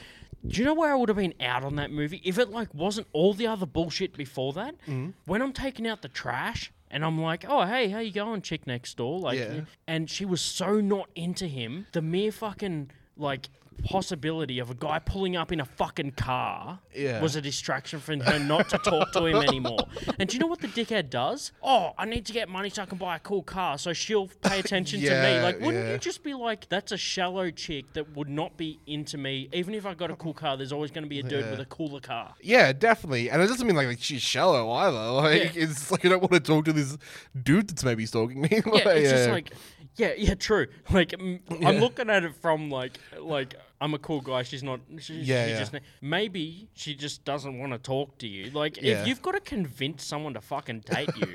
Do 0.46 0.58
you 0.58 0.64
know 0.66 0.74
where 0.74 0.92
I 0.92 0.96
would 0.96 1.08
have 1.08 1.16
been 1.16 1.34
out 1.40 1.64
on 1.64 1.76
that 1.76 1.90
movie 1.90 2.20
if 2.24 2.38
it 2.38 2.50
like 2.50 2.74
wasn't 2.74 3.06
all 3.14 3.32
the 3.32 3.46
other 3.46 3.64
bullshit 3.66 4.14
before 4.14 4.52
that? 4.54 4.74
Mm-hmm. 4.82 5.10
When 5.24 5.40
I'm 5.40 5.54
taking 5.54 5.86
out 5.86 6.02
the 6.02 6.08
trash 6.08 6.72
and 6.90 7.04
I'm 7.04 7.20
like, 7.20 7.44
"Oh, 7.48 7.64
hey, 7.66 7.88
how 7.88 7.98
you 8.00 8.12
going, 8.12 8.42
chick 8.42 8.66
next 8.66 8.96
door?" 8.96 9.18
Like, 9.20 9.38
Yeah. 9.38 9.60
and 9.86 10.08
she 10.10 10.24
was 10.24 10.40
so 10.40 10.80
not 10.80 11.08
into 11.14 11.46
him. 11.46 11.86
The 11.92 12.02
mere 12.02 12.32
fucking 12.32 12.90
like 13.16 13.48
possibility 13.84 14.58
of 14.58 14.70
a 14.70 14.74
guy 14.74 14.98
pulling 14.98 15.36
up 15.36 15.52
in 15.52 15.60
a 15.60 15.64
fucking 15.64 16.10
car 16.12 16.78
Yeah. 16.94 17.20
was 17.20 17.34
a 17.36 17.40
distraction 17.40 17.98
for 18.00 18.14
her 18.16 18.38
not 18.38 18.68
to 18.70 18.78
talk 18.78 19.12
to 19.12 19.24
him 19.26 19.36
anymore. 19.36 19.78
And 20.18 20.28
do 20.28 20.34
you 20.36 20.40
know 20.40 20.46
what 20.46 20.60
the 20.60 20.68
dickhead 20.68 21.08
does? 21.08 21.52
Oh, 21.62 21.92
I 21.96 22.04
need 22.04 22.26
to 22.26 22.32
get 22.32 22.48
money 22.48 22.68
so 22.68 22.82
I 22.82 22.86
can 22.86 22.98
buy 22.98 23.16
a 23.16 23.18
cool 23.18 23.42
car, 23.42 23.78
so 23.78 23.92
she'll 23.94 24.28
pay 24.42 24.58
attention 24.60 25.00
to 25.00 25.10
me. 25.10 25.40
Like, 25.42 25.60
wouldn't 25.60 25.84
yeah. 25.86 25.92
you 25.92 25.98
just 25.98 26.22
be 26.22 26.34
like, 26.34 26.68
that's 26.68 26.92
a 26.92 26.96
shallow 26.98 27.50
chick 27.50 27.92
that 27.94 28.14
would 28.16 28.28
not 28.28 28.56
be 28.58 28.80
into 28.86 29.16
me. 29.16 29.48
Even 29.52 29.74
if 29.74 29.86
I 29.86 29.94
got 29.94 30.10
a 30.10 30.16
cool 30.16 30.34
car, 30.34 30.56
there's 30.58 30.72
always 30.72 30.90
going 30.90 31.04
to 31.04 31.08
be 31.08 31.20
a 31.20 31.22
dude 31.22 31.44
Yeah. 31.44 31.50
with 31.52 31.60
a 31.60 31.64
cooler 31.64 32.00
car. 32.00 32.34
Yeah, 32.42 32.72
definitely. 32.72 33.30
And 33.30 33.40
it 33.40 33.46
doesn't 33.46 33.66
mean 33.66 33.76
like, 33.76 33.86
like 33.86 34.02
she's 34.02 34.22
shallow 34.22 34.70
either. 34.72 34.98
Like 35.20 35.54
Yeah. 35.54 35.62
it's 35.64 35.90
like 35.90 36.04
I 36.04 36.08
don't 36.10 36.20
want 36.20 36.32
to 36.32 36.40
talk 36.40 36.64
to 36.66 36.72
this 36.72 36.98
dude 37.42 37.68
that's 37.68 37.84
maybe 37.84 38.04
stalking 38.06 38.42
me. 38.42 38.48
Yeah, 38.52 38.60
Like, 38.72 38.86
it's 38.96 39.10
just 39.10 39.30
like, 39.30 39.52
yeah, 39.96 40.12
yeah, 40.16 40.34
true. 40.34 40.66
Like, 40.90 41.14
I'm 41.14 41.40
looking 41.78 42.08
at 42.10 42.24
it 42.24 42.34
from 42.36 42.70
like, 42.70 42.98
like 43.18 43.54
I'm 43.80 43.94
a 43.94 43.98
cool 43.98 44.20
guy. 44.20 44.42
She's 44.42 44.62
not. 44.62 44.80
She, 44.98 45.14
Yeah, 45.14 45.46
she 45.46 45.52
yeah. 45.52 45.58
just 45.58 45.74
maybe 46.02 46.68
she 46.74 46.94
just 46.94 47.24
doesn't 47.24 47.58
want 47.58 47.72
to 47.72 47.78
talk 47.78 48.18
to 48.18 48.26
you. 48.28 48.50
Like, 48.50 48.80
Yeah. 48.80 49.00
if 49.02 49.08
you've 49.08 49.22
got 49.22 49.32
to 49.32 49.40
convince 49.40 50.04
someone 50.04 50.34
to 50.34 50.40
fucking 50.40 50.80
date 50.80 51.08
you, 51.16 51.32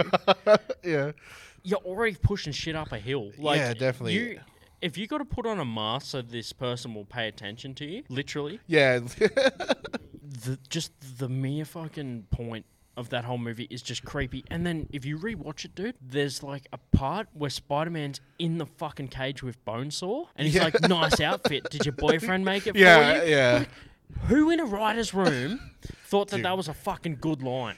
yeah. 0.83 1.11
you're 1.63 1.79
already 1.79 2.15
pushing 2.21 2.53
shit 2.53 2.75
up 2.75 2.91
a 2.91 2.99
hill. 2.99 3.31
Like, 3.37 3.57
Yeah, 3.59 3.73
definitely. 3.73 4.13
You, 4.13 4.39
if 4.81 4.97
you 4.97 5.07
got 5.07 5.17
to 5.19 5.25
put 5.25 5.47
on 5.47 5.59
a 5.59 5.65
mask 5.65 6.07
so 6.07 6.21
this 6.21 6.53
person 6.53 6.93
will 6.93 7.05
pay 7.05 7.27
attention 7.27 7.73
to 7.75 7.85
you, 7.85 8.03
literally, 8.09 8.59
Yeah. 8.67 8.99
the 10.21 10.59
just 10.69 10.91
the 11.19 11.29
mere 11.29 11.65
fucking 11.65 12.27
point 12.29 12.65
of 12.97 13.09
that 13.09 13.25
whole 13.25 13.37
movie 13.37 13.67
is 13.69 13.81
just 13.81 14.05
creepy. 14.05 14.43
And 14.49 14.65
then 14.65 14.87
if 14.91 15.03
you 15.05 15.17
rewatch 15.17 15.65
it, 15.65 15.75
dude, 15.75 15.95
there's 16.01 16.41
like 16.43 16.67
a 16.71 16.77
part 16.95 17.27
where 17.33 17.49
Spider 17.49 17.89
Man's 17.91 18.21
in 18.39 18.57
the 18.57 18.65
fucking 18.65 19.09
cage 19.09 19.43
with 19.43 19.63
Bonesaw, 19.65 20.27
and 20.35 20.45
he's 20.47 20.55
Yeah. 20.55 20.63
like, 20.65 20.81
"Nice 20.87 21.19
outfit. 21.19 21.69
Did 21.69 21.85
your 21.85 21.93
boyfriend 21.93 22.45
make 22.45 22.67
it 22.67 22.75
yeah, 22.77 23.19
for 23.19 23.25
you?" 23.25 23.31
yeah. 23.31 23.65
Who 24.27 24.49
in 24.51 24.59
a 24.59 24.65
writer's 24.65 25.13
room 25.15 25.59
thought 26.05 26.29
that 26.29 26.37
Dude. 26.37 26.45
that 26.45 26.55
was 26.55 26.67
a 26.67 26.73
fucking 26.75 27.17
good 27.19 27.41
line? 27.41 27.75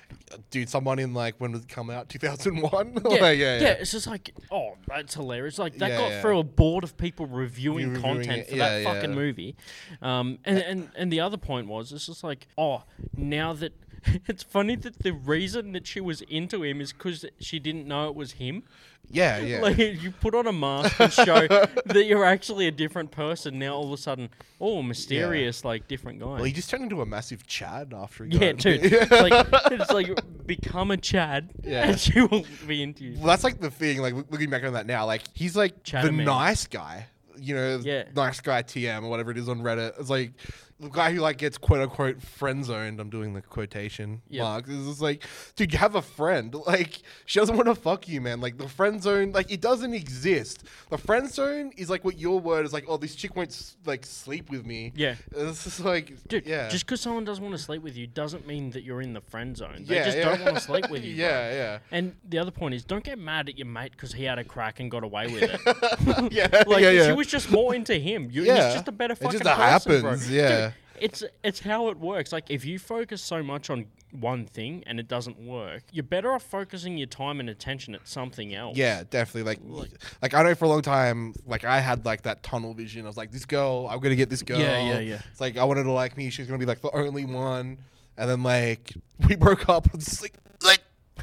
Dude, 0.52 0.68
someone 0.68 1.00
in 1.00 1.14
like 1.14 1.36
when 1.40 1.54
did 1.54 1.64
it 1.64 1.70
come 1.70 1.90
out? 1.90 2.10
2001? 2.10 2.98
Yeah, 3.10 3.16
yeah, 3.16 3.32
yeah, 3.32 3.60
yeah. 3.60 3.68
It's 3.70 3.92
just 3.92 4.08
like, 4.08 4.32
oh, 4.52 4.74
that's 4.88 5.14
hilarious. 5.16 5.58
Like 5.58 5.78
that 5.78 5.90
Yeah, 5.92 5.98
got 5.98 6.10
yeah. 6.12 6.22
through 6.22 6.40
a 6.40 6.44
board 6.44 6.84
of 6.84 6.98
people 6.98 7.26
reviewing 7.28 7.94
Reviewing 7.94 8.02
content 8.18 8.40
it. 8.40 8.50
for 8.50 8.56
that 8.58 8.84
fucking 8.84 9.16
movie. 9.16 9.56
Um, 10.02 10.40
and, 10.44 10.60
and 10.60 10.90
and 10.98 11.12
the 11.12 11.22
other 11.22 11.38
point 11.38 11.68
was, 11.68 11.94
it's 11.94 12.06
just 12.06 12.24
like, 12.26 12.48
oh, 12.58 12.84
now 13.16 13.54
that 13.54 13.72
it's 14.28 14.44
funny 14.44 14.76
that 14.76 15.00
the 15.00 15.12
reason 15.14 15.72
that 15.74 15.88
she 15.88 16.00
was 16.00 16.22
into 16.24 16.64
him 16.64 16.82
is 16.82 16.94
because 16.94 17.26
she 17.40 17.60
didn't 17.60 17.88
know 17.88 18.08
it 18.10 18.16
was 18.16 18.34
him. 18.34 18.64
Yeah, 19.10 19.38
yeah. 19.40 19.62
Like 19.62 19.78
you 19.78 20.12
put 20.12 20.36
on 20.36 20.48
a 20.48 20.52
mask 20.54 21.00
and 21.00 21.12
show 21.14 21.48
that 21.86 22.06
you're 22.06 22.26
actually 22.26 22.68
a 22.68 22.72
different 22.72 23.12
person. 23.12 23.58
Now 23.58 23.74
all 23.76 23.86
of 23.86 23.92
a 23.94 23.98
sudden, 23.98 24.30
oh, 24.60 24.82
mysterious, 24.82 25.64
like 25.64 25.88
different 25.88 26.20
guy. 26.20 26.26
well, 26.26 26.44
he 26.44 26.52
just 26.52 26.70
turned 26.70 26.84
into 26.84 27.02
a 27.02 27.06
massive 27.06 27.48
Chad 27.48 27.94
after 27.96 28.26
he 28.26 28.32
yeah, 28.38 28.52
got 28.52 28.58
dude. 28.62 28.80
It's 28.84 29.12
like 29.12 29.48
it's 29.72 29.92
like 29.92 30.46
become 30.46 30.92
a 30.92 30.98
Chad, 30.98 31.52
Yeah. 31.64 31.90
and 31.90 32.00
she 32.00 32.20
will 32.20 32.46
be 32.68 32.84
into 32.84 33.06
you. 33.06 33.18
Well, 33.18 33.28
that's 33.28 33.44
like 33.46 33.60
the 33.62 33.72
thing. 33.72 34.00
Like 34.02 34.14
loo- 34.14 34.26
looking 34.30 34.50
back 34.50 34.64
on 34.66 34.74
that 34.74 34.86
now, 34.88 35.06
like 35.06 35.22
he's 35.34 35.56
like 35.56 35.84
the 35.86 35.92
Chatterman. 35.92 36.26
nice 36.26 36.68
guy. 36.68 37.08
You 37.40 37.56
know, 37.56 37.78
Yeah. 37.84 38.06
nice 38.16 38.42
guy 38.42 38.64
TM 38.64 39.04
or 39.04 39.10
whatever 39.10 39.32
it 39.32 39.38
is 39.38 39.48
on 39.48 39.62
Reddit. 39.62 39.98
It's 40.00 40.10
like 40.10 40.32
the 40.80 40.90
guy 40.90 41.12
who 41.12 41.20
like 41.22 41.38
gets 41.40 41.58
quote 41.58 41.80
unquote 41.82 42.22
friend 42.22 42.64
zoned. 42.64 43.00
I'm 43.00 43.10
doing 43.10 43.34
the 43.34 43.42
quotation 43.42 44.22
Yep. 44.30 44.44
marks. 44.44 44.70
It's 44.70 44.86
just 44.88 45.02
like, 45.02 45.24
dude, 45.56 45.74
you 45.74 45.80
have 45.80 45.96
a 45.96 46.02
friend. 46.02 46.54
Like 46.68 47.02
she 47.26 47.40
doesn't 47.40 47.56
want 47.56 47.68
to 47.68 47.76
fuck 47.76 48.08
you, 48.10 48.20
man. 48.22 48.42
Like 48.42 48.58
the 48.58 48.68
friend 48.68 49.02
zone, 49.02 49.32
like 49.32 49.50
it 49.52 49.62
doesn't 49.62 49.94
exist. 49.94 50.64
The 50.90 50.98
friend 50.98 51.32
zone 51.32 51.72
is 51.78 51.90
like 51.90 52.04
what 52.06 52.20
your 52.20 52.40
word 52.40 52.66
is 52.66 52.74
like. 52.74 52.86
Oh, 52.88 52.98
this 52.98 53.16
chick 53.16 53.36
won't 53.36 53.76
like 53.86 54.06
sleep 54.06 54.50
with 54.50 54.66
me. 54.66 54.92
Yeah. 54.96 55.16
It's 55.36 55.64
just 55.64 55.80
like, 55.80 56.14
Dude, 56.28 56.46
yeah, 56.46 56.68
just 56.70 56.86
because 56.86 57.00
someone 57.02 57.24
doesn't 57.26 57.44
want 57.44 57.56
to 57.56 57.62
sleep 57.62 57.82
with 57.82 57.96
you 57.96 58.06
doesn't 58.06 58.46
mean 58.46 58.72
that 58.72 58.84
you're 58.84 59.02
in 59.02 59.14
the 59.14 59.22
friend 59.22 59.56
zone. 59.56 59.86
They 59.88 59.96
yeah, 59.96 60.04
just 60.06 60.18
yeah. 60.18 60.26
don't 60.26 60.42
want 60.44 60.56
to 60.58 60.62
sleep 60.62 60.88
with 60.92 61.04
you. 61.04 61.16
bro. 61.16 61.26
yeah, 61.26 61.52
yeah. 61.54 61.80
And 61.92 62.16
the 62.28 62.38
other 62.40 62.52
point 62.52 62.74
is, 62.76 62.84
don't 62.84 63.04
get 63.04 63.18
mad 63.18 63.48
at 63.50 63.58
your 63.58 63.68
mate 63.68 63.92
because 63.92 64.14
he 64.14 64.24
had 64.26 64.38
a 64.40 64.44
crack 64.44 64.80
and 64.80 64.92
got 64.92 65.04
away 65.04 65.28
with 65.28 65.44
it. 65.44 65.62
yeah, 66.34 66.64
like 66.68 66.82
yeah, 66.84 66.90
yeah. 66.92 67.06
she 67.08 67.14
was 67.14 67.28
just 67.28 67.50
more 67.52 67.74
into 67.74 67.96
him. 67.96 68.30
You, 68.32 68.44
Yeah. 68.44 68.66
He's 68.66 68.74
just 68.76 68.88
a 68.88 68.92
better 68.92 69.14
It 69.14 69.20
fucking 69.20 69.40
just 69.40 69.58
person, 69.58 70.02
bro. 70.02 70.10
happens, 70.12 70.30
yeah. 70.32 70.66
Dude, 70.67 70.67
it's 71.00 71.24
it's 71.44 71.60
how 71.60 71.90
it 71.90 71.98
works. 71.98 72.32
Like 72.32 72.50
if 72.50 72.66
you 72.66 72.80
focus 72.80 73.22
so 73.22 73.44
much 73.44 73.70
on 73.70 73.88
one 74.12 74.46
thing 74.46 74.84
and 74.88 75.00
it 75.00 75.08
doesn't 75.08 75.40
work, 75.40 75.84
you're 75.92 76.04
better 76.04 76.32
off 76.32 76.44
focusing 76.44 76.98
your 76.98 77.08
time 77.08 77.40
and 77.40 77.50
attention 77.50 77.96
at 77.96 78.08
something 78.08 78.54
else. 78.54 78.78
Yeah, 78.78 79.04
definitely. 79.10 79.44
Like, 79.44 79.92
like 80.22 80.34
I 80.34 80.44
know 80.44 80.56
for 80.56 80.66
a 80.66 80.70
long 80.70 80.82
time, 80.82 81.34
like 81.46 81.66
I 81.66 81.80
had 81.80 82.06
like 82.06 82.24
that 82.24 82.44
tunnel 82.44 82.74
vision. 82.74 83.06
I 83.06 83.08
was 83.08 83.18
like, 83.18 83.32
this 83.32 83.46
girl, 83.46 83.88
I'm 83.90 84.00
gonna 84.00 84.16
get 84.16 84.30
this 84.30 84.44
girl. 84.44 84.60
Yeah, 84.60 84.94
yeah, 84.94 85.00
yeah. 85.00 85.22
It's 85.32 85.42
like 85.42 85.58
I 85.58 85.64
wanted 85.64 85.84
to 85.84 85.92
like 85.92 86.18
me. 86.18 86.30
She's 86.30 86.48
gonna 86.48 86.60
be 86.60 86.66
like 86.66 86.82
the 86.82 86.96
only 86.96 87.26
one. 87.26 87.78
And 88.18 88.30
then 88.30 88.44
like 88.44 88.94
we 89.28 89.36
broke 89.36 89.70
up. 89.70 89.88
It's 89.94 90.22
like, 90.22 90.38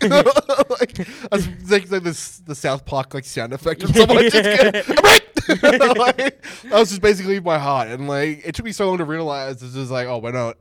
like. 0.70 0.98
like, 0.98 1.00
like, 1.30 1.90
like 1.90 2.02
this 2.02 2.38
the 2.38 2.54
South 2.54 2.84
Park 2.84 3.14
like 3.14 3.24
sound 3.24 3.52
effect 3.52 3.82
of 3.82 3.94
someone 3.94 4.30
just 4.30 4.32
get, 4.32 4.88
like, 5.96 6.16
that 6.16 6.70
was 6.72 6.90
just 6.90 7.02
basically 7.02 7.40
my 7.40 7.58
heart 7.58 7.88
and 7.88 8.08
like 8.08 8.42
it 8.44 8.54
took 8.54 8.64
me 8.64 8.72
so 8.72 8.88
long 8.88 8.98
to 8.98 9.04
realize 9.04 9.62
it's 9.62 9.74
just 9.74 9.90
like 9.90 10.06
oh 10.06 10.18
we're 10.18 10.32
not 10.32 10.56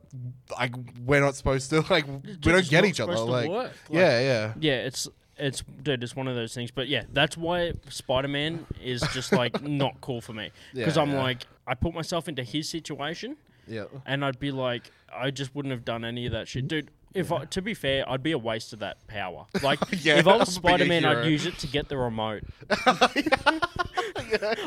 like 0.58 0.74
we're 1.04 1.20
not 1.20 1.34
supposed 1.34 1.70
to 1.70 1.80
like 1.90 2.06
we 2.06 2.36
don't 2.36 2.68
get 2.68 2.84
each 2.84 3.00
other 3.00 3.16
like. 3.16 3.48
Like, 3.48 3.72
yeah 3.90 4.20
yeah 4.20 4.52
Yeah, 4.58 4.74
it's 4.74 5.08
it's 5.36 5.62
dude, 5.82 6.02
it's 6.02 6.14
one 6.14 6.28
of 6.28 6.36
those 6.36 6.54
things. 6.54 6.70
But 6.70 6.88
yeah, 6.88 7.04
that's 7.12 7.36
why 7.36 7.72
Spider 7.88 8.28
Man 8.28 8.66
is 8.82 9.02
just 9.12 9.32
like 9.32 9.62
not 9.62 10.00
cool 10.00 10.20
for 10.20 10.32
me 10.32 10.50
because 10.72 10.96
Yeah, 10.96 11.02
I'm 11.02 11.12
yeah. 11.12 11.22
like 11.22 11.46
I 11.66 11.74
put 11.74 11.94
myself 11.94 12.28
into 12.28 12.42
his 12.42 12.68
situation 12.68 13.36
yeah 13.66 13.84
and 14.04 14.22
I'd 14.22 14.38
be 14.38 14.50
like 14.50 14.90
I 15.10 15.30
just 15.30 15.54
wouldn't 15.54 15.72
have 15.72 15.84
done 15.84 16.04
any 16.04 16.26
of 16.26 16.32
that 16.32 16.48
shit, 16.48 16.68
dude. 16.68 16.90
If 17.14 17.30
I, 17.30 17.44
to 17.44 17.62
be 17.62 17.74
fair, 17.74 18.08
I'd 18.10 18.22
be 18.22 18.32
a 18.32 18.38
waste 18.38 18.72
of 18.72 18.80
that 18.80 19.06
power. 19.06 19.46
Like, 19.62 19.78
Yeah, 20.02 20.18
if 20.18 20.26
I 20.26 20.36
was 20.36 20.48
a 20.48 20.52
Spider 20.52 20.84
Man, 20.84 21.04
I'd 21.04 21.18
hero. 21.18 21.26
use 21.28 21.46
it 21.46 21.56
to 21.58 21.66
get 21.68 21.88
the 21.88 21.96
remote. 21.96 22.42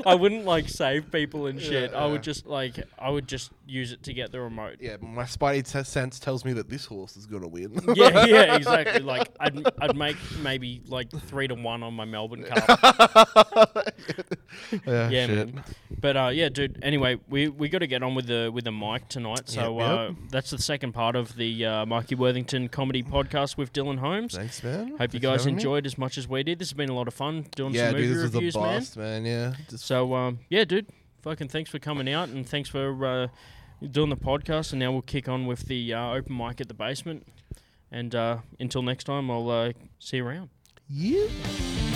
I 0.05 0.15
wouldn't 0.15 0.45
like 0.45 0.69
save 0.69 1.11
people 1.11 1.47
and 1.47 1.61
shit. 1.61 1.91
Yeah, 1.91 1.97
I 1.97 2.05
yeah. 2.05 2.11
would 2.11 2.23
just 2.23 2.45
like 2.45 2.75
I 2.99 3.09
would 3.09 3.27
just 3.27 3.51
use 3.65 3.91
it 3.91 4.03
to 4.03 4.13
get 4.13 4.31
the 4.31 4.39
remote. 4.39 4.77
Yeah, 4.79 4.97
my 5.01 5.23
spidey 5.23 5.69
t- 5.69 5.83
sense 5.83 6.19
tells 6.19 6.45
me 6.45 6.53
that 6.53 6.69
this 6.69 6.85
horse 6.85 7.17
is 7.17 7.25
gonna 7.25 7.47
win. 7.47 7.79
yeah, 7.95 8.25
yeah, 8.25 8.55
exactly. 8.57 9.01
Like 9.01 9.29
I'd, 9.39 9.65
I'd 9.81 9.95
make 9.97 10.17
maybe 10.41 10.81
like 10.87 11.09
three 11.11 11.47
to 11.47 11.55
one 11.55 11.83
on 11.83 11.93
my 11.93 12.05
Melbourne 12.05 12.43
Cup. 12.43 12.67
yeah, 14.85 15.09
Yeah, 15.09 15.25
shit. 15.27 15.53
man. 15.55 15.63
But 15.99 16.17
uh, 16.17 16.29
yeah, 16.33 16.49
dude. 16.49 16.79
Anyway, 16.81 17.17
we 17.27 17.47
we 17.49 17.69
got 17.69 17.79
to 17.79 17.87
get 17.87 18.03
on 18.03 18.15
with 18.15 18.27
the 18.27 18.51
with 18.53 18.65
the 18.65 18.71
mic 18.71 19.07
tonight. 19.09 19.49
So 19.49 19.79
Yep, 19.79 19.89
uh, 19.89 20.13
that's 20.29 20.51
the 20.51 20.57
second 20.59 20.93
part 20.93 21.15
of 21.15 21.35
the 21.35 21.65
uh, 21.65 21.85
Mikey 21.85 22.15
Worthington 22.15 22.69
comedy 22.69 23.03
podcast 23.03 23.57
with 23.57 23.73
Dylan 23.73 23.97
Holmes. 23.99 24.35
Thanks, 24.35 24.63
man. 24.63 24.89
Hope 24.89 24.97
Thanks 24.99 25.13
you 25.15 25.19
guys 25.19 25.41
having 25.41 25.55
me. 25.55 25.61
enjoyed 25.61 25.85
as 25.85 25.97
much 25.97 26.17
as 26.17 26.27
we 26.27 26.43
did. 26.43 26.59
This 26.59 26.69
has 26.69 26.73
been 26.73 26.89
a 26.89 26.93
lot 26.93 27.07
of 27.07 27.13
fun 27.13 27.47
doing 27.55 27.73
Yeah, 27.73 27.87
some 27.87 27.95
movie 27.95 28.07
dude, 28.07 28.15
this 28.17 28.23
is 28.23 28.31
the 28.31 28.37
reviews, 28.39 28.55
man. 28.95 29.23
man. 29.23 29.25
Yeah, 29.27 29.53
just 29.69 29.85
So 29.85 30.13
um, 30.15 30.39
yeah, 30.49 30.63
dude. 30.63 30.87
Fucking 31.21 31.49
thanks 31.49 31.69
for 31.69 31.79
coming 31.79 32.09
out 32.09 32.29
and 32.29 32.47
thanks 32.47 32.69
for 32.69 33.05
uh, 33.05 33.27
doing 33.91 34.09
the 34.09 34.15
podcast. 34.15 34.71
And 34.71 34.79
now 34.79 34.91
we'll 34.91 35.01
kick 35.01 35.27
on 35.27 35.45
with 35.45 35.67
the 35.67 35.93
uh, 35.93 36.11
open 36.11 36.37
mic 36.37 36.61
at 36.61 36.67
the 36.67 36.73
basement. 36.73 37.27
And 37.91 38.13
uh, 38.15 38.37
until 38.59 38.81
next 38.81 39.05
time, 39.05 39.29
I'll 39.29 39.49
uh, 39.49 39.73
see 39.99 40.17
you 40.17 40.27
around. 40.27 40.49
yeah. 40.89 41.86